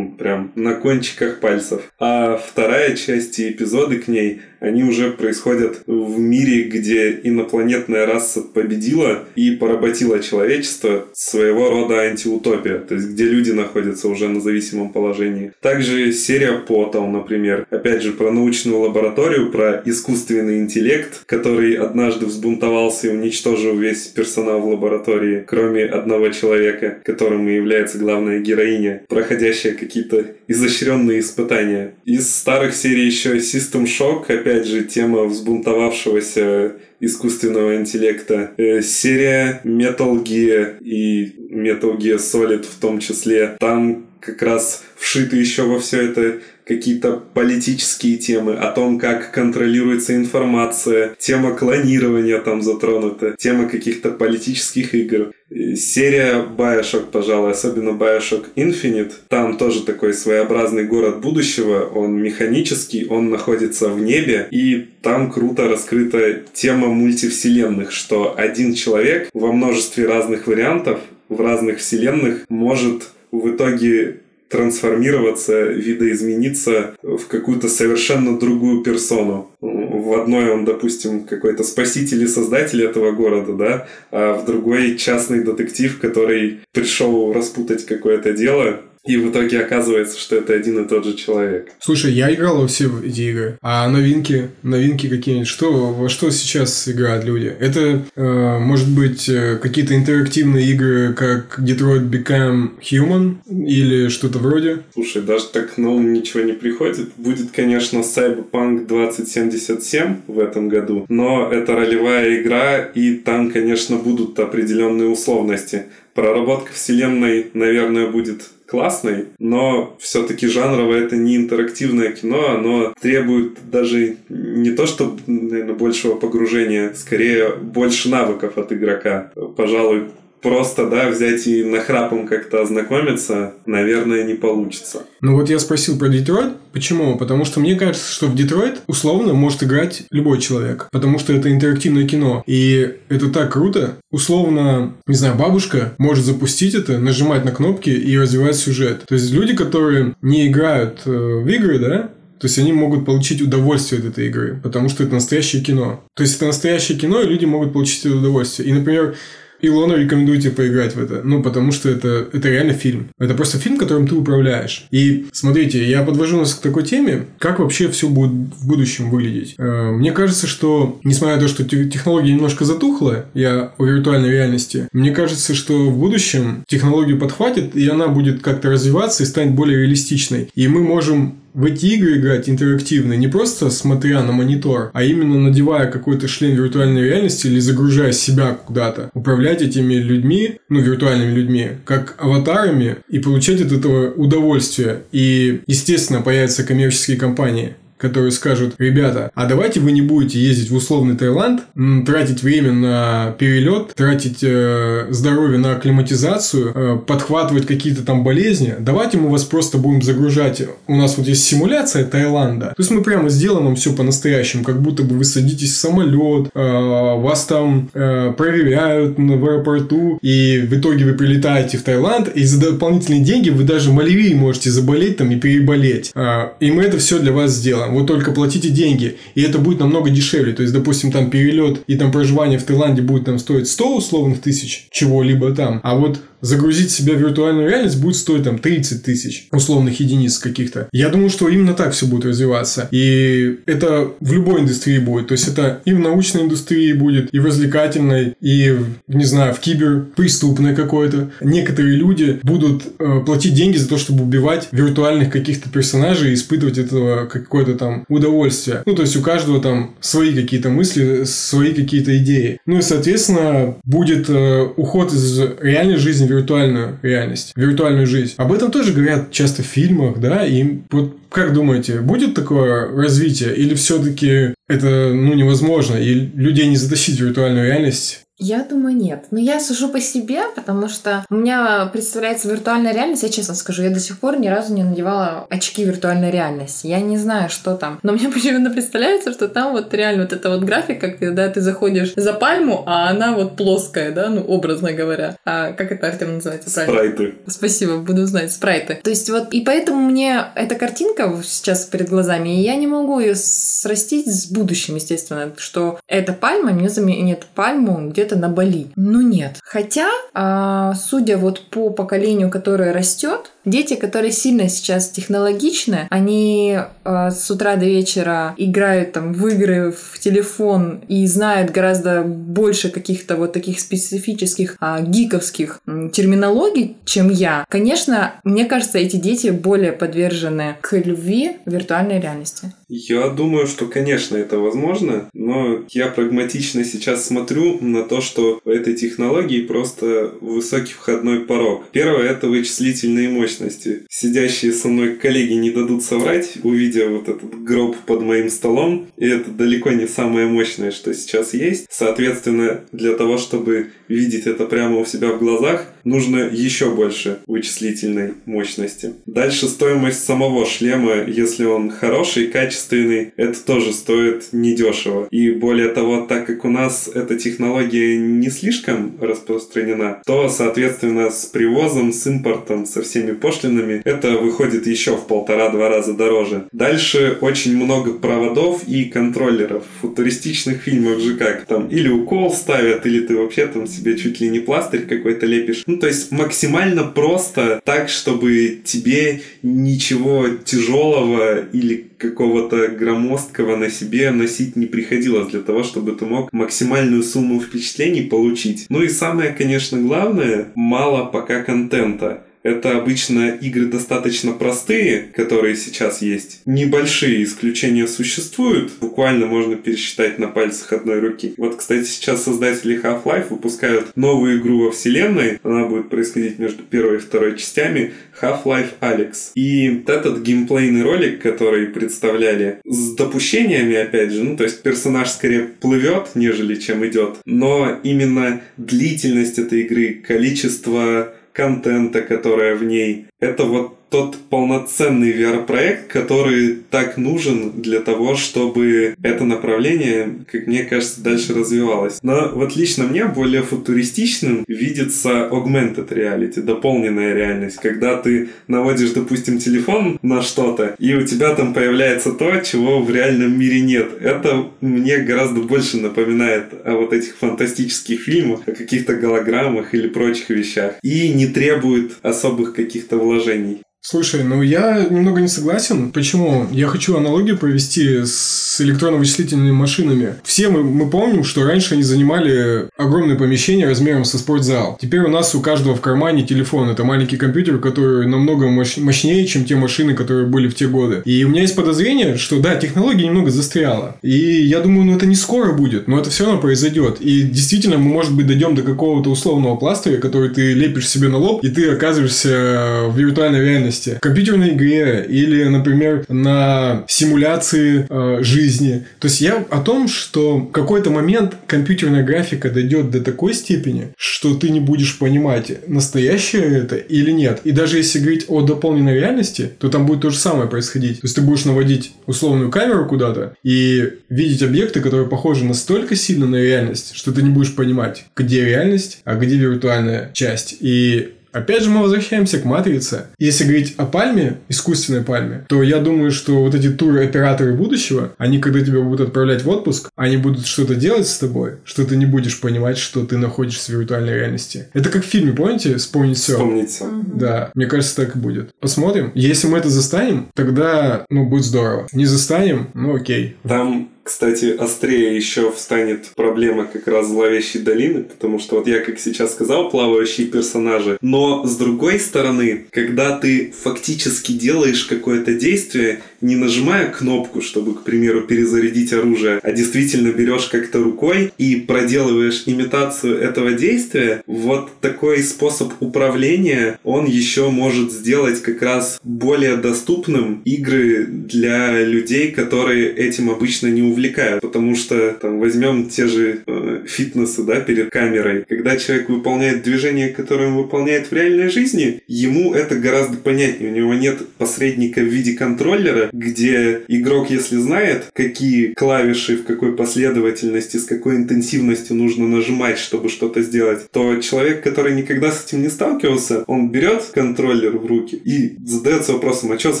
прям 0.18 0.52
на 0.54 0.74
кончиках 0.74 1.40
пальцев. 1.40 1.82
А 1.98 2.36
вторая 2.36 2.96
часть 2.96 3.38
и 3.38 3.50
эпизоды 3.50 3.98
к 3.98 4.08
ней 4.08 4.40
они 4.62 4.84
уже 4.84 5.10
происходят 5.10 5.82
в 5.86 6.18
мире, 6.18 6.62
где 6.62 7.10
инопланетная 7.22 8.06
раса 8.06 8.42
победила 8.42 9.24
и 9.34 9.50
поработила 9.50 10.20
человечество, 10.20 11.08
своего 11.12 11.68
рода 11.68 12.00
антиутопия, 12.00 12.78
то 12.78 12.94
есть 12.94 13.08
где 13.08 13.24
люди 13.24 13.50
находятся 13.50 14.08
уже 14.08 14.28
на 14.28 14.40
зависимом 14.40 14.92
положении. 14.92 15.52
Также 15.60 16.12
серия 16.12 16.52
Потал, 16.52 17.08
например, 17.08 17.66
опять 17.70 18.02
же 18.02 18.12
про 18.12 18.30
научную 18.30 18.78
лабораторию, 18.78 19.50
про 19.50 19.82
искусственный 19.84 20.58
интеллект, 20.58 21.24
который 21.26 21.74
однажды 21.74 22.26
взбунтовался 22.26 23.08
и 23.08 23.10
уничтожил 23.10 23.76
весь 23.76 24.06
персонал 24.06 24.60
в 24.60 24.68
лаборатории, 24.68 25.44
кроме 25.46 25.84
одного 25.84 26.28
человека, 26.28 26.98
которым 27.04 27.48
и 27.48 27.56
является 27.56 27.98
главная 27.98 28.38
героиня, 28.38 29.02
проходящая 29.08 29.74
какие-то 29.74 30.26
изощренные 30.46 31.20
испытания. 31.20 31.94
Из 32.04 32.32
старых 32.32 32.74
серий 32.74 33.06
еще 33.06 33.36
System 33.38 33.84
Shock, 33.84 34.26
опять 34.28 34.51
опять 34.52 34.66
же, 34.66 34.84
тема 34.84 35.24
взбунтовавшегося 35.24 36.76
искусственного 37.00 37.76
интеллекта. 37.76 38.52
Э, 38.56 38.82
серия 38.82 39.60
Metal 39.64 40.22
Gear 40.22 40.78
и 40.80 41.34
Metal 41.50 41.96
Gear 41.96 42.18
Solid 42.18 42.64
в 42.64 42.80
том 42.80 42.98
числе. 43.00 43.56
Там 43.58 44.06
как 44.20 44.42
раз 44.42 44.84
вшиты 44.96 45.36
еще 45.36 45.62
во 45.62 45.80
все 45.80 46.02
это 46.02 46.40
какие-то 46.64 47.22
политические 47.34 48.16
темы, 48.16 48.54
о 48.54 48.70
том, 48.70 48.98
как 48.98 49.32
контролируется 49.32 50.14
информация, 50.14 51.14
тема 51.18 51.54
клонирования 51.56 52.38
там 52.38 52.62
затронута, 52.62 53.34
тема 53.38 53.68
каких-то 53.68 54.10
политических 54.10 54.94
игр. 54.94 55.32
Серия 55.76 56.44
Bioshock, 56.56 57.10
пожалуй, 57.12 57.50
особенно 57.50 57.90
Bioshock 57.90 58.46
Infinite, 58.56 59.12
там 59.28 59.58
тоже 59.58 59.82
такой 59.84 60.14
своеобразный 60.14 60.84
город 60.84 61.20
будущего, 61.20 61.84
он 61.84 62.14
механический, 62.22 63.06
он 63.08 63.28
находится 63.28 63.88
в 63.88 64.00
небе, 64.00 64.48
и 64.50 64.88
там 65.02 65.30
круто 65.30 65.68
раскрыта 65.68 66.42
тема 66.54 66.88
мультивселенных, 66.88 67.92
что 67.92 68.34
один 68.36 68.74
человек 68.74 69.28
во 69.34 69.52
множестве 69.52 70.06
разных 70.06 70.46
вариантов 70.46 71.00
в 71.28 71.40
разных 71.40 71.78
вселенных 71.78 72.44
может 72.48 73.08
в 73.30 73.50
итоге 73.50 74.20
трансформироваться, 74.52 75.62
видоизмениться 75.62 76.94
в 77.02 77.26
какую-то 77.26 77.68
совершенно 77.68 78.38
другую 78.38 78.82
персону. 78.82 79.50
В 79.60 80.20
одной 80.20 80.50
он, 80.50 80.66
допустим, 80.66 81.24
какой-то 81.24 81.64
спаситель 81.64 82.22
и 82.22 82.26
создатель 82.26 82.82
этого 82.82 83.12
города, 83.12 83.54
да, 83.54 83.88
а 84.10 84.34
в 84.34 84.44
другой 84.44 84.96
частный 84.96 85.42
детектив, 85.42 85.98
который 85.98 86.60
пришел 86.72 87.32
распутать 87.32 87.86
какое-то 87.86 88.32
дело, 88.32 88.82
и 89.04 89.16
в 89.16 89.30
итоге 89.30 89.60
оказывается, 89.60 90.18
что 90.18 90.36
это 90.36 90.52
один 90.52 90.84
и 90.84 90.88
тот 90.88 91.04
же 91.04 91.14
человек. 91.14 91.72
Слушай, 91.80 92.12
я 92.12 92.32
играл 92.32 92.60
во 92.60 92.68
все 92.68 92.88
эти 93.04 93.22
игры. 93.22 93.58
А 93.60 93.88
новинки? 93.88 94.50
Новинки 94.62 95.08
какие-нибудь? 95.08 95.48
Что, 95.48 95.92
во 95.92 96.08
что 96.08 96.30
сейчас 96.30 96.88
играют 96.88 97.24
люди? 97.24 97.54
Это, 97.58 98.04
э, 98.14 98.58
может 98.58 98.88
быть, 98.88 99.28
э, 99.28 99.58
какие-то 99.60 99.96
интерактивные 99.96 100.66
игры, 100.70 101.14
как 101.14 101.58
Detroit 101.58 102.08
Become 102.08 102.80
Human? 102.80 103.36
Или 103.48 104.08
что-то 104.08 104.38
вроде? 104.38 104.82
Слушай, 104.94 105.22
даже 105.22 105.46
так 105.46 105.78
на 105.78 105.90
ум 105.90 106.12
ничего 106.12 106.42
не 106.42 106.52
приходит. 106.52 107.10
Будет, 107.16 107.50
конечно, 107.50 107.98
Cyberpunk 107.98 108.86
2077 108.86 110.22
в 110.28 110.38
этом 110.38 110.68
году, 110.68 111.06
но 111.08 111.50
это 111.50 111.74
ролевая 111.74 112.40
игра, 112.40 112.78
и 112.78 113.14
там, 113.14 113.50
конечно, 113.50 113.96
будут 113.96 114.38
определенные 114.38 115.08
условности. 115.08 115.86
Проработка 116.14 116.72
вселенной, 116.72 117.46
наверное, 117.54 118.06
будет 118.06 118.42
классной, 118.72 119.26
но 119.38 119.94
все-таки 120.00 120.46
жанровое 120.46 121.04
это 121.04 121.14
не 121.14 121.36
интерактивное 121.36 122.12
кино, 122.12 122.54
оно 122.54 122.94
требует 122.98 123.58
даже 123.70 124.16
не 124.30 124.70
то, 124.70 124.86
что, 124.86 125.14
наверное, 125.26 125.74
большего 125.74 126.14
погружения, 126.14 126.94
скорее 126.94 127.50
больше 127.50 128.08
навыков 128.08 128.56
от 128.56 128.72
игрока. 128.72 129.30
Пожалуй, 129.56 130.04
просто, 130.42 130.88
да, 130.88 131.08
взять 131.08 131.46
и 131.46 131.62
нахрапом 131.62 132.26
как-то 132.26 132.62
ознакомиться, 132.62 133.54
наверное, 133.64 134.24
не 134.24 134.34
получится. 134.34 135.04
Ну 135.20 135.36
вот 135.36 135.48
я 135.48 135.58
спросил 135.58 135.98
про 135.98 136.08
Детройт. 136.08 136.52
Почему? 136.72 137.16
Потому 137.16 137.44
что 137.44 137.60
мне 137.60 137.76
кажется, 137.76 138.12
что 138.12 138.26
в 138.26 138.34
Детройт 138.34 138.80
условно 138.86 139.34
может 139.34 139.62
играть 139.62 140.02
любой 140.10 140.40
человек. 140.40 140.88
Потому 140.90 141.18
что 141.18 141.32
это 141.32 141.52
интерактивное 141.52 142.06
кино. 142.06 142.42
И 142.46 142.96
это 143.08 143.30
так 143.30 143.52
круто. 143.52 143.96
Условно, 144.10 144.94
не 145.06 145.14
знаю, 145.14 145.36
бабушка 145.36 145.94
может 145.98 146.24
запустить 146.24 146.74
это, 146.74 146.98
нажимать 146.98 147.44
на 147.44 147.52
кнопки 147.52 147.90
и 147.90 148.18
развивать 148.18 148.56
сюжет. 148.56 149.04
То 149.06 149.14
есть 149.14 149.30
люди, 149.32 149.54
которые 149.54 150.14
не 150.22 150.48
играют 150.48 151.02
э, 151.04 151.10
в 151.10 151.46
игры, 151.48 151.78
да, 151.78 152.10
то 152.42 152.46
есть 152.46 152.58
они 152.58 152.72
могут 152.72 153.04
получить 153.04 153.40
удовольствие 153.40 154.00
от 154.00 154.06
этой 154.06 154.26
игры, 154.26 154.58
потому 154.60 154.88
что 154.88 155.04
это 155.04 155.14
настоящее 155.14 155.62
кино. 155.62 156.02
То 156.16 156.24
есть 156.24 156.34
это 156.34 156.46
настоящее 156.46 156.98
кино, 156.98 157.20
и 157.20 157.28
люди 157.28 157.44
могут 157.44 157.72
получить 157.72 158.04
удовольствие. 158.04 158.68
И, 158.68 158.72
например, 158.72 159.14
Илону 159.62 159.96
рекомендую 159.96 160.40
тебе 160.40 160.50
поиграть 160.50 160.94
в 160.94 161.02
это. 161.02 161.22
Ну, 161.24 161.42
потому 161.42 161.72
что 161.72 161.88
это, 161.88 162.28
это 162.32 162.48
реально 162.48 162.74
фильм. 162.74 163.08
Это 163.18 163.34
просто 163.34 163.58
фильм, 163.58 163.78
которым 163.78 164.08
ты 164.08 164.14
управляешь. 164.14 164.86
И 164.90 165.26
смотрите, 165.32 165.88
я 165.88 166.02
подвожу 166.02 166.38
нас 166.38 166.54
к 166.54 166.60
такой 166.60 166.82
теме, 166.82 167.26
как 167.38 167.60
вообще 167.60 167.88
все 167.88 168.08
будет 168.08 168.32
в 168.32 168.66
будущем 168.66 169.10
выглядеть. 169.10 169.54
Э, 169.58 169.90
мне 169.92 170.12
кажется, 170.12 170.46
что, 170.46 171.00
несмотря 171.04 171.36
на 171.36 171.42
то, 171.42 171.48
что 171.48 171.64
технология 171.64 172.32
немножко 172.32 172.64
затухла, 172.64 173.26
я 173.34 173.72
о 173.78 173.84
виртуальной 173.84 174.30
реальности, 174.30 174.88
мне 174.92 175.12
кажется, 175.12 175.54
что 175.54 175.90
в 175.90 175.98
будущем 175.98 176.64
технологию 176.66 177.18
подхватит, 177.18 177.76
и 177.76 177.88
она 177.88 178.08
будет 178.08 178.42
как-то 178.42 178.70
развиваться 178.70 179.22
и 179.22 179.26
станет 179.26 179.54
более 179.54 179.78
реалистичной. 179.78 180.50
И 180.54 180.68
мы 180.68 180.82
можем 180.82 181.41
в 181.54 181.64
эти 181.64 181.86
игры 181.86 182.18
играть 182.18 182.48
интерактивно, 182.48 183.14
не 183.14 183.28
просто 183.28 183.70
смотря 183.70 184.22
на 184.22 184.32
монитор, 184.32 184.90
а 184.92 185.02
именно 185.02 185.38
надевая 185.38 185.90
какой-то 185.90 186.28
шлем 186.28 186.54
виртуальной 186.54 187.02
реальности 187.02 187.46
или 187.46 187.60
загружая 187.60 188.12
себя 188.12 188.54
куда-то, 188.54 189.10
управлять 189.14 189.62
этими 189.62 189.94
людьми, 189.94 190.58
ну, 190.68 190.80
виртуальными 190.80 191.32
людьми, 191.32 191.70
как 191.84 192.16
аватарами 192.18 192.98
и 193.08 193.18
получать 193.18 193.60
от 193.60 193.72
этого 193.72 194.12
удовольствие. 194.12 195.02
И, 195.12 195.60
естественно, 195.66 196.22
появятся 196.22 196.64
коммерческие 196.64 197.16
компании, 197.16 197.74
которые 198.02 198.32
скажут, 198.32 198.74
ребята, 198.78 199.30
а 199.36 199.46
давайте 199.46 199.78
вы 199.78 199.92
не 199.92 200.02
будете 200.02 200.40
ездить 200.40 200.70
в 200.70 200.74
условный 200.74 201.16
Таиланд, 201.16 201.62
тратить 202.04 202.42
время 202.42 202.72
на 202.72 203.34
перелет, 203.38 203.94
тратить 203.94 204.40
э, 204.42 205.06
здоровье 205.10 205.58
на 205.58 205.76
акклиматизацию, 205.76 206.72
э, 206.74 206.98
подхватывать 207.06 207.64
какие-то 207.64 208.02
там 208.02 208.24
болезни. 208.24 208.74
Давайте 208.80 209.18
мы 209.18 209.30
вас 209.30 209.44
просто 209.44 209.78
будем 209.78 210.02
загружать. 210.02 210.62
У 210.88 210.96
нас 210.96 211.16
вот 211.16 211.28
есть 211.28 211.44
симуляция 211.44 212.04
Таиланда. 212.04 212.70
То 212.70 212.74
есть 212.78 212.90
мы 212.90 213.04
прямо 213.04 213.28
сделаем 213.28 213.66
вам 213.66 213.76
все 213.76 213.92
по-настоящему, 213.92 214.64
как 214.64 214.82
будто 214.82 215.04
бы 215.04 215.16
вы 215.16 215.24
садитесь 215.24 215.72
в 215.72 215.76
самолет, 215.76 216.48
э, 216.52 216.60
вас 216.60 217.44
там 217.44 217.88
э, 217.94 218.32
проверяют 218.36 219.16
в 219.16 219.44
аэропорту, 219.46 220.18
и 220.22 220.66
в 220.68 220.76
итоге 220.76 221.04
вы 221.04 221.12
прилетаете 221.12 221.78
в 221.78 221.84
Таиланд, 221.84 222.34
и 222.34 222.42
за 222.42 222.72
дополнительные 222.72 223.22
деньги 223.22 223.50
вы 223.50 223.62
даже 223.62 223.92
малярией 223.92 224.34
можете 224.34 224.70
заболеть 224.70 225.18
там 225.18 225.30
и 225.30 225.36
переболеть. 225.36 226.10
Э, 226.16 226.48
и 226.58 226.72
мы 226.72 226.82
это 226.82 226.98
все 226.98 227.20
для 227.20 227.30
вас 227.30 227.52
сделаем 227.52 227.91
вы 227.94 228.06
только 228.06 228.32
платите 228.32 228.70
деньги, 228.70 229.16
и 229.34 229.42
это 229.42 229.58
будет 229.58 229.80
намного 229.80 230.10
дешевле. 230.10 230.52
То 230.52 230.62
есть, 230.62 230.74
допустим, 230.74 231.12
там 231.12 231.30
перелет 231.30 231.80
и 231.86 231.96
там 231.96 232.12
проживание 232.12 232.58
в 232.58 232.64
Таиланде 232.64 233.02
будет 233.02 233.24
там 233.24 233.38
стоить 233.38 233.68
100 233.68 233.96
условных 233.96 234.40
тысяч 234.40 234.88
чего-либо 234.90 235.52
там, 235.54 235.80
а 235.82 235.96
вот 235.96 236.20
загрузить 236.42 236.90
себя 236.90 237.14
в 237.14 237.18
виртуальную 237.18 237.70
реальность 237.70 238.00
будет 238.00 238.16
стоить 238.16 238.42
там 238.42 238.58
30 238.58 239.02
тысяч 239.02 239.48
условных 239.52 239.98
единиц 240.00 240.38
каких-то. 240.38 240.88
Я 240.92 241.08
думаю, 241.08 241.30
что 241.30 241.48
именно 241.48 241.72
так 241.72 241.92
все 241.94 242.06
будет 242.06 242.26
развиваться. 242.26 242.88
И 242.90 243.60
это 243.64 244.10
в 244.20 244.32
любой 244.32 244.60
индустрии 244.60 244.98
будет. 244.98 245.28
То 245.28 245.32
есть 245.32 245.48
это 245.48 245.80
и 245.84 245.92
в 245.92 246.00
научной 246.00 246.42
индустрии 246.42 246.92
будет, 246.92 247.32
и 247.32 247.38
в 247.38 247.46
развлекательной, 247.46 248.34
и, 248.40 248.76
не 249.06 249.24
знаю, 249.24 249.54
в 249.54 249.60
киберпреступной 249.60 250.74
какой-то. 250.74 251.30
Некоторые 251.40 251.96
люди 251.96 252.40
будут 252.42 252.82
э, 252.98 253.20
платить 253.24 253.54
деньги 253.54 253.76
за 253.76 253.88
то, 253.88 253.96
чтобы 253.96 254.24
убивать 254.24 254.68
виртуальных 254.72 255.30
каких-то 255.30 255.70
персонажей 255.70 256.32
и 256.32 256.34
испытывать 256.34 256.76
этого 256.76 257.26
какое-то 257.26 257.74
там 257.82 258.04
удовольствие. 258.08 258.82
Ну, 258.86 258.94
то 258.94 259.02
есть 259.02 259.16
у 259.16 259.22
каждого 259.22 259.60
там 259.60 259.94
свои 260.00 260.32
какие-то 260.32 260.68
мысли, 260.68 261.24
свои 261.24 261.74
какие-то 261.74 262.16
идеи. 262.18 262.60
Ну 262.64 262.78
и, 262.78 262.82
соответственно, 262.82 263.76
будет 263.84 264.30
э, 264.30 264.68
уход 264.76 265.12
из 265.12 265.40
реальной 265.60 265.96
жизни 265.96 266.28
виртуальную 266.28 266.98
реальность, 267.02 267.52
виртуальную 267.56 268.06
жизнь. 268.06 268.34
Об 268.36 268.52
этом 268.52 268.70
тоже 268.70 268.92
говорят 268.92 269.32
часто 269.32 269.62
в 269.62 269.66
фильмах, 269.66 270.20
да, 270.20 270.46
и 270.46 270.78
вот 270.90 271.16
как 271.28 271.54
думаете, 271.54 272.00
будет 272.00 272.34
такое 272.34 272.94
развитие 272.94 273.56
или 273.56 273.74
все-таки 273.74 274.54
это 274.68 275.12
ну, 275.12 275.34
невозможно, 275.34 275.96
и 275.96 276.14
людей 276.14 276.68
не 276.68 276.76
затащить 276.76 277.18
в 277.18 277.24
виртуальную 277.24 277.66
реальность 277.66 278.20
я 278.42 278.64
думаю, 278.64 278.96
нет. 278.96 279.26
Но 279.30 279.38
я 279.38 279.60
сужу 279.60 279.88
по 279.88 280.00
себе, 280.00 280.42
потому 280.54 280.88
что 280.88 281.24
у 281.30 281.36
меня 281.36 281.86
представляется 281.92 282.48
виртуальная 282.48 282.92
реальность. 282.92 283.22
Я 283.22 283.28
честно 283.28 283.54
скажу, 283.54 283.82
я 283.82 283.90
до 283.90 284.00
сих 284.00 284.18
пор 284.18 284.38
ни 284.38 284.48
разу 284.48 284.74
не 284.74 284.82
надевала 284.82 285.46
очки 285.48 285.84
виртуальной 285.84 286.30
реальности. 286.30 286.88
Я 286.88 287.00
не 287.00 287.16
знаю, 287.16 287.50
что 287.50 287.76
там. 287.76 288.00
Но 288.02 288.12
мне 288.12 288.28
почему-то 288.32 288.70
представляется, 288.70 289.32
что 289.32 289.48
там 289.48 289.72
вот 289.72 289.94
реально 289.94 290.24
вот 290.24 290.32
это 290.32 290.50
вот 290.50 290.64
графика, 290.64 291.10
когда 291.10 291.48
ты 291.48 291.60
заходишь 291.60 292.14
за 292.16 292.32
пальму, 292.32 292.82
а 292.86 293.08
она 293.08 293.32
вот 293.32 293.56
плоская, 293.56 294.10
да, 294.10 294.28
ну, 294.28 294.42
образно 294.42 294.92
говоря. 294.92 295.36
А 295.44 295.72
как 295.72 295.92
это, 295.92 296.08
Артем, 296.08 296.34
называется 296.34 296.70
правильно? 296.72 297.12
Спрайты. 297.12 297.34
Спасибо, 297.46 297.98
буду 297.98 298.26
знать. 298.26 298.52
Спрайты. 298.52 298.98
То 299.02 299.10
есть 299.10 299.30
вот, 299.30 299.52
и 299.52 299.60
поэтому 299.60 300.02
мне 300.02 300.46
эта 300.56 300.74
картинка 300.74 301.32
сейчас 301.44 301.84
перед 301.84 302.08
глазами, 302.08 302.60
и 302.60 302.62
я 302.62 302.74
не 302.74 302.88
могу 302.88 303.20
ее 303.20 303.36
срастить 303.36 304.26
с 304.26 304.46
будущим, 304.46 304.96
естественно, 304.96 305.52
что 305.56 306.00
эта 306.08 306.32
пальма 306.32 306.72
мне 306.72 306.88
заменит 306.88 307.46
пальму 307.54 308.08
где-то 308.08 308.31
где-то 308.32 308.36
на 308.36 308.48
Бали. 308.48 308.88
Ну 308.96 309.20
нет. 309.20 309.58
Хотя, 309.62 310.08
а, 310.34 310.94
судя 310.94 311.36
вот 311.36 311.68
по 311.70 311.90
поколению, 311.90 312.50
которое 312.50 312.92
растет, 312.92 313.52
дети, 313.64 313.94
которые 313.94 314.32
сильно 314.32 314.68
сейчас 314.68 315.08
технологичны, 315.10 316.06
они 316.10 316.78
а, 317.04 317.30
с 317.30 317.50
утра 317.50 317.76
до 317.76 317.84
вечера 317.84 318.54
играют 318.56 319.12
там 319.12 319.32
в 319.32 319.46
игры 319.48 319.92
в 319.92 320.18
телефон 320.18 321.00
и 321.08 321.26
знают 321.26 321.70
гораздо 321.70 322.22
больше 322.22 322.90
каких-то 322.90 323.36
вот 323.36 323.52
таких 323.52 323.80
специфических 323.80 324.76
а, 324.80 325.00
гиковских 325.00 325.80
терминологий, 326.12 326.96
чем 327.04 327.30
я. 327.30 327.64
Конечно, 327.68 328.34
мне 328.44 328.64
кажется, 328.64 328.98
эти 328.98 329.16
дети 329.16 329.48
более 329.48 329.92
подвержены 329.92 330.76
к 330.80 330.96
любви 330.96 331.56
виртуальной 331.66 332.20
реальности. 332.20 332.72
Я 332.88 333.28
думаю, 333.28 333.66
что, 333.66 333.86
конечно, 333.86 334.36
это 334.36 334.58
возможно, 334.58 335.28
но 335.32 335.84
я 335.90 336.08
прагматично 336.08 336.84
сейчас 336.84 337.26
смотрю 337.26 337.78
на 337.80 338.02
то, 338.02 338.20
что 338.20 338.60
у 338.64 338.70
этой 338.70 338.94
технологии 338.94 339.62
просто 339.62 340.32
высокий 340.40 340.92
входной 340.92 341.40
порог. 341.40 341.84
Первое— 341.92 342.28
это 342.30 342.48
вычислительные 342.48 343.28
мощности 343.28 343.51
мощности. 343.52 344.06
Сидящие 344.08 344.72
со 344.72 344.88
мной 344.88 345.16
коллеги 345.16 345.54
не 345.54 345.70
дадут 345.70 346.02
соврать, 346.02 346.54
увидя 346.62 347.08
вот 347.08 347.28
этот 347.28 347.62
гроб 347.62 347.96
под 348.06 348.22
моим 348.22 348.48
столом, 348.50 349.08
и 349.16 349.26
это 349.26 349.50
далеко 349.50 349.90
не 349.90 350.06
самое 350.06 350.46
мощное, 350.46 350.90
что 350.90 351.12
сейчас 351.14 351.54
есть. 351.54 351.86
Соответственно, 351.90 352.84
для 352.92 353.14
того, 353.14 353.38
чтобы 353.38 353.90
видеть 354.12 354.46
это 354.46 354.66
прямо 354.66 354.98
у 354.98 355.04
себя 355.04 355.32
в 355.32 355.38
глазах, 355.38 355.86
нужно 356.04 356.38
еще 356.52 356.90
больше 356.90 357.38
вычислительной 357.46 358.34
мощности. 358.44 359.14
Дальше 359.26 359.66
стоимость 359.66 360.24
самого 360.24 360.66
шлема, 360.66 361.24
если 361.26 361.64
он 361.64 361.90
хороший, 361.90 362.48
качественный, 362.48 363.32
это 363.36 363.58
тоже 363.64 363.92
стоит 363.92 364.48
недешево. 364.52 365.28
И 365.30 365.50
более 365.50 365.88
того, 365.88 366.26
так 366.26 366.46
как 366.46 366.64
у 366.64 366.68
нас 366.68 367.08
эта 367.12 367.38
технология 367.38 368.16
не 368.16 368.50
слишком 368.50 369.16
распространена, 369.20 370.22
то, 370.26 370.48
соответственно, 370.48 371.30
с 371.30 371.46
привозом, 371.46 372.12
с 372.12 372.26
импортом, 372.26 372.86
со 372.86 373.02
всеми 373.02 373.32
пошлинами, 373.32 374.02
это 374.04 374.32
выходит 374.32 374.86
еще 374.86 375.16
в 375.16 375.26
полтора-два 375.26 375.88
раза 375.88 376.14
дороже. 376.14 376.66
Дальше 376.72 377.38
очень 377.40 377.76
много 377.76 378.12
проводов 378.12 378.86
и 378.86 379.04
контроллеров. 379.04 379.84
В 379.98 380.00
футуристичных 380.02 380.82
фильмах 380.82 381.20
же 381.20 381.36
как, 381.36 381.66
там 381.66 381.88
или 381.88 382.08
укол 382.08 382.52
ставят, 382.52 383.06
или 383.06 383.20
ты 383.20 383.36
вообще 383.36 383.66
там 383.66 383.86
себе 383.86 384.01
чуть 384.10 384.40
ли 384.40 384.48
не 384.48 384.60
пластырь 384.60 385.06
какой-то 385.06 385.46
лепишь. 385.46 385.84
Ну, 385.86 385.96
то 385.96 386.06
есть 386.06 386.30
максимально 386.32 387.04
просто 387.04 387.80
так, 387.84 388.08
чтобы 388.08 388.80
тебе 388.84 389.42
ничего 389.62 390.48
тяжелого 390.64 391.60
или 391.72 392.08
какого-то 392.18 392.88
громоздкого 392.88 393.76
на 393.76 393.90
себе 393.90 394.30
носить 394.30 394.76
не 394.76 394.86
приходилось 394.86 395.48
для 395.48 395.60
того, 395.60 395.82
чтобы 395.82 396.12
ты 396.12 396.24
мог 396.24 396.52
максимальную 396.52 397.22
сумму 397.22 397.60
впечатлений 397.60 398.22
получить. 398.22 398.86
Ну 398.88 399.02
и 399.02 399.08
самое, 399.08 399.52
конечно, 399.52 399.98
главное, 399.98 400.68
мало 400.74 401.24
пока 401.24 401.62
контента. 401.62 402.44
Это 402.62 402.96
обычно 402.96 403.50
игры 403.50 403.86
достаточно 403.86 404.52
простые, 404.52 405.30
которые 405.34 405.76
сейчас 405.76 406.22
есть. 406.22 406.60
Небольшие 406.64 407.42
исключения 407.42 408.06
существуют. 408.06 408.92
Буквально 409.00 409.46
можно 409.46 409.76
пересчитать 409.76 410.38
на 410.38 410.48
пальцах 410.48 410.92
одной 410.92 411.20
руки. 411.20 411.54
Вот, 411.56 411.76
кстати, 411.76 412.04
сейчас 412.04 412.44
создатели 412.44 413.00
Half-Life 413.02 413.48
выпускают 413.50 414.16
новую 414.16 414.60
игру 414.60 414.84
во 414.84 414.92
вселенной. 414.92 415.58
Она 415.62 415.86
будет 415.86 416.08
происходить 416.08 416.58
между 416.58 416.82
первой 416.82 417.16
и 417.16 417.20
второй 417.20 417.58
частями. 417.58 418.12
Half-Life 418.40 418.94
Alex. 419.00 419.50
И 419.54 420.02
этот 420.06 420.42
геймплейный 420.42 421.02
ролик, 421.02 421.40
который 421.42 421.86
представляли 421.86 422.78
с 422.84 423.14
допущениями, 423.14 423.96
опять 423.96 424.32
же, 424.32 424.42
ну, 424.42 424.56
то 424.56 424.64
есть 424.64 424.82
персонаж 424.82 425.30
скорее 425.30 425.62
плывет, 425.80 426.30
нежели 426.34 426.76
чем 426.76 427.06
идет. 427.06 427.38
Но 427.44 427.98
именно 428.02 428.60
длительность 428.76 429.58
этой 429.58 429.82
игры, 429.82 430.22
количество 430.26 431.34
контента, 431.52 432.22
которое 432.22 432.74
в 432.74 432.84
ней. 432.84 433.26
Это 433.42 433.64
вот 433.64 433.98
тот 434.12 434.36
полноценный 434.50 435.32
VR-проект, 435.32 436.08
который 436.08 436.76
так 436.90 437.16
нужен 437.16 437.72
для 437.80 438.00
того, 438.00 438.36
чтобы 438.36 439.16
это 439.22 439.44
направление, 439.44 440.44
как 440.52 440.66
мне 440.66 440.84
кажется, 440.84 441.22
дальше 441.22 441.54
развивалось. 441.54 442.18
Но 442.22 442.50
вот 442.52 442.76
лично 442.76 443.04
мне 443.04 443.24
более 443.24 443.62
футуристичным 443.62 444.64
видится 444.68 445.48
augmented 445.50 446.10
reality, 446.10 446.60
дополненная 446.60 447.34
реальность, 447.34 447.78
когда 447.78 448.18
ты 448.18 448.50
наводишь, 448.68 449.12
допустим, 449.12 449.58
телефон 449.58 450.18
на 450.20 450.42
что-то, 450.42 450.94
и 450.98 451.14
у 451.14 451.26
тебя 451.26 451.54
там 451.54 451.72
появляется 451.72 452.32
то, 452.32 452.54
чего 452.60 453.00
в 453.00 453.10
реальном 453.10 453.58
мире 453.58 453.80
нет. 453.80 454.10
Это 454.20 454.66
мне 454.82 455.18
гораздо 455.18 455.62
больше 455.62 455.96
напоминает 455.96 456.66
о 456.84 456.96
вот 456.96 457.14
этих 457.14 457.34
фантастических 457.38 458.20
фильмах, 458.20 458.60
о 458.66 458.72
каких-то 458.72 459.14
голограммах 459.14 459.94
или 459.94 460.08
прочих 460.08 460.50
вещах, 460.50 460.96
и 461.02 461.30
не 461.30 461.46
требует 461.46 462.12
особых 462.20 462.74
каких-то 462.74 463.16
вложений 463.16 463.31
положений. 463.32 463.82
Слушай, 464.04 464.42
ну 464.42 464.62
я 464.62 465.06
немного 465.08 465.40
не 465.40 465.46
согласен. 465.46 466.10
Почему? 466.10 466.66
Я 466.72 466.88
хочу 466.88 467.16
аналогию 467.16 467.56
провести 467.56 468.24
с 468.24 468.80
электронно-вычислительными 468.80 469.70
машинами. 469.70 470.34
Все 470.42 470.68
мы, 470.70 470.82
мы 470.82 471.08
помним, 471.08 471.44
что 471.44 471.62
раньше 471.62 471.94
они 471.94 472.02
занимали 472.02 472.88
огромное 472.96 473.36
помещение 473.36 473.86
размером 473.86 474.24
со 474.24 474.38
спортзал. 474.38 474.98
Теперь 475.00 475.20
у 475.20 475.28
нас 475.28 475.54
у 475.54 475.60
каждого 475.60 475.94
в 475.94 476.00
кармане 476.00 476.42
телефон. 476.42 476.88
Это 476.90 477.04
маленький 477.04 477.36
компьютер, 477.36 477.78
который 477.78 478.26
намного 478.26 478.66
мощ- 478.66 478.98
мощнее, 479.00 479.46
чем 479.46 479.64
те 479.64 479.76
машины, 479.76 480.14
которые 480.14 480.48
были 480.48 480.66
в 480.66 480.74
те 480.74 480.88
годы. 480.88 481.22
И 481.24 481.44
у 481.44 481.48
меня 481.50 481.62
есть 481.62 481.76
подозрение, 481.76 482.38
что 482.38 482.58
да, 482.58 482.74
технология 482.74 483.26
немного 483.26 483.52
застряла. 483.52 484.16
И 484.22 484.64
я 484.64 484.80
думаю, 484.80 485.04
ну 485.06 485.14
это 485.14 485.26
не 485.26 485.36
скоро 485.36 485.70
будет, 485.74 486.08
но 486.08 486.18
это 486.18 486.28
все 486.28 486.46
равно 486.46 486.60
произойдет. 486.60 487.20
И 487.20 487.42
действительно, 487.42 487.98
мы, 487.98 488.10
может 488.12 488.34
быть, 488.34 488.48
дойдем 488.48 488.74
до 488.74 488.82
какого-то 488.82 489.30
условного 489.30 489.76
пластыря, 489.76 490.18
который 490.18 490.48
ты 490.50 490.72
лепишь 490.72 491.08
себе 491.08 491.28
на 491.28 491.38
лоб, 491.38 491.62
и 491.62 491.68
ты 491.68 491.88
оказываешься 491.88 493.04
в 493.06 493.16
виртуальной 493.16 493.60
реальности 493.60 493.91
реальности, 493.92 494.16
в 494.16 494.20
компьютерной 494.20 494.70
игре 494.70 495.26
или, 495.28 495.64
например, 495.64 496.24
на 496.28 497.04
симуляции 497.08 498.06
э, 498.08 498.42
жизни. 498.42 499.04
То 499.18 499.28
есть 499.28 499.40
я 499.40 499.64
о 499.70 499.80
том, 499.80 500.08
что 500.08 500.58
в 500.58 500.70
какой-то 500.70 501.10
момент 501.10 501.54
компьютерная 501.66 502.24
графика 502.24 502.70
дойдет 502.70 503.10
до 503.10 503.20
такой 503.20 503.54
степени, 503.54 504.12
что 504.16 504.54
ты 504.54 504.70
не 504.70 504.80
будешь 504.80 505.18
понимать, 505.18 505.88
настоящее 505.88 506.62
это 506.62 506.96
или 506.96 507.30
нет. 507.30 507.60
И 507.64 507.72
даже 507.72 507.98
если 507.98 508.18
говорить 508.18 508.44
о 508.48 508.62
дополненной 508.62 509.14
реальности, 509.14 509.70
то 509.78 509.88
там 509.88 510.06
будет 510.06 510.22
то 510.22 510.30
же 510.30 510.38
самое 510.38 510.68
происходить. 510.68 511.20
То 511.20 511.26
есть 511.26 511.36
ты 511.36 511.42
будешь 511.42 511.64
наводить 511.64 512.12
условную 512.26 512.70
камеру 512.70 513.06
куда-то 513.06 513.54
и 513.62 514.12
видеть 514.28 514.62
объекты, 514.62 515.00
которые 515.00 515.28
похожи 515.28 515.64
настолько 515.64 516.16
сильно 516.16 516.46
на 516.46 516.56
реальность, 516.56 517.12
что 517.14 517.32
ты 517.32 517.42
не 517.42 517.50
будешь 517.50 517.74
понимать, 517.74 518.24
где 518.36 518.64
реальность, 518.64 519.20
а 519.24 519.34
где 519.34 519.56
виртуальная 519.56 520.30
часть. 520.32 520.76
И 520.80 521.32
Опять 521.52 521.82
же, 521.82 521.90
мы 521.90 522.02
возвращаемся 522.02 522.58
к 522.58 522.64
матрице. 522.64 523.26
Если 523.38 523.64
говорить 523.64 523.94
о 523.96 524.06
пальме, 524.06 524.58
искусственной 524.68 525.22
пальме, 525.22 525.64
то 525.68 525.82
я 525.82 525.98
думаю, 525.98 526.30
что 526.30 526.62
вот 526.62 526.74
эти 526.74 526.90
туры-операторы 526.90 527.74
будущего, 527.74 528.32
они, 528.38 528.58
когда 528.58 528.80
тебя 528.80 529.00
будут 529.00 529.28
отправлять 529.28 529.62
в 529.62 529.68
отпуск, 529.68 530.10
они 530.16 530.36
будут 530.36 530.66
что-то 530.66 530.94
делать 530.94 531.28
с 531.28 531.38
тобой, 531.38 531.74
что 531.84 532.04
ты 532.04 532.16
не 532.16 532.26
будешь 532.26 532.60
понимать, 532.60 532.98
что 532.98 533.24
ты 533.26 533.36
находишься 533.36 533.92
в 533.92 533.96
виртуальной 533.96 534.34
реальности. 534.34 534.88
Это 534.94 535.10
как 535.10 535.24
в 535.24 535.28
фильме, 535.28 535.52
помните? 535.52 535.96
Вспомнить 535.96 536.38
все. 536.38 536.54
Вспомнить 536.54 536.90
все. 536.90 537.10
Да, 537.26 537.70
мне 537.74 537.86
кажется, 537.86 538.16
так 538.16 538.36
и 538.36 538.38
будет. 538.38 538.70
Посмотрим. 538.80 539.32
Если 539.34 539.66
мы 539.66 539.78
это 539.78 539.90
застанем, 539.90 540.48
тогда, 540.54 541.24
ну, 541.28 541.46
будет 541.46 541.64
здорово. 541.64 542.06
Не 542.12 542.26
застанем, 542.26 542.88
ну, 542.94 543.14
окей. 543.14 543.56
Там 543.62 544.11
кстати, 544.22 544.76
острее 544.76 545.36
еще 545.36 545.72
встанет 545.72 546.30
проблема 546.36 546.84
как 546.84 547.08
раз 547.08 547.26
зловещей 547.28 547.80
долины, 547.80 548.22
потому 548.22 548.58
что 548.58 548.76
вот 548.76 548.86
я, 548.86 549.00
как 549.00 549.18
сейчас 549.18 549.52
сказал, 549.52 549.90
плавающие 549.90 550.46
персонажи. 550.46 551.18
Но 551.20 551.66
с 551.66 551.76
другой 551.76 552.20
стороны, 552.20 552.86
когда 552.90 553.36
ты 553.36 553.72
фактически 553.72 554.52
делаешь 554.52 555.04
какое-то 555.04 555.54
действие, 555.54 556.22
не 556.42 556.56
нажимая 556.56 557.08
кнопку, 557.08 557.62
чтобы, 557.62 557.94
к 557.94 558.02
примеру, 558.02 558.42
перезарядить 558.42 559.12
оружие, 559.12 559.60
а 559.62 559.72
действительно 559.72 560.32
берешь 560.32 560.66
как-то 560.66 561.02
рукой 561.02 561.52
и 561.56 561.76
проделываешь 561.76 562.64
имитацию 562.66 563.38
этого 563.38 563.72
действия, 563.72 564.42
вот 564.46 564.90
такой 565.00 565.42
способ 565.42 565.92
управления, 566.00 566.98
он 567.04 567.26
еще 567.26 567.70
может 567.70 568.12
сделать 568.12 568.60
как 568.60 568.82
раз 568.82 569.20
более 569.22 569.76
доступным 569.76 570.62
игры 570.64 571.26
для 571.26 572.02
людей, 572.04 572.50
которые 572.50 573.12
этим 573.12 573.50
обычно 573.50 573.86
не 573.86 574.02
увлекают. 574.02 574.60
Потому 574.60 574.96
что, 574.96 575.32
там, 575.40 575.60
возьмем 575.60 576.08
те 576.08 576.26
же 576.26 576.62
э, 576.66 577.04
фитнесы, 577.06 577.62
да, 577.62 577.80
перед 577.80 578.10
камерой. 578.10 578.64
Когда 578.68 578.96
человек 578.96 579.28
выполняет 579.28 579.82
движение, 579.82 580.28
которое 580.28 580.68
он 580.68 580.76
выполняет 580.76 581.30
в 581.30 581.32
реальной 581.32 581.68
жизни, 581.68 582.22
ему 582.26 582.74
это 582.74 582.96
гораздо 582.96 583.36
понятнее. 583.36 583.90
У 583.90 583.94
него 583.94 584.14
нет 584.14 584.46
посредника 584.58 585.20
в 585.20 585.26
виде 585.26 585.54
контроллера, 585.54 586.30
где 586.32 587.02
игрок, 587.08 587.50
если 587.50 587.76
знает, 587.76 588.30
какие 588.32 588.94
клавиши 588.94 589.56
в 589.56 589.64
какой 589.64 589.94
последовательности, 589.94 590.96
с 590.96 591.04
какой 591.04 591.36
интенсивностью 591.36 592.16
нужно 592.16 592.48
нажимать, 592.48 592.98
чтобы 592.98 593.28
что-то 593.28 593.62
сделать, 593.62 594.10
то 594.10 594.36
человек, 594.36 594.82
который 594.82 595.14
никогда 595.14 595.52
с 595.52 595.64
этим 595.64 595.82
не 595.82 595.88
сталкивался, 595.88 596.64
он 596.66 596.90
берет 596.90 597.24
контроллер 597.32 597.96
в 597.96 598.06
руки 598.06 598.36
и 598.36 598.76
задается 598.84 599.34
вопросом, 599.34 599.72
а 599.72 599.78
что 599.78 599.92
с 599.92 600.00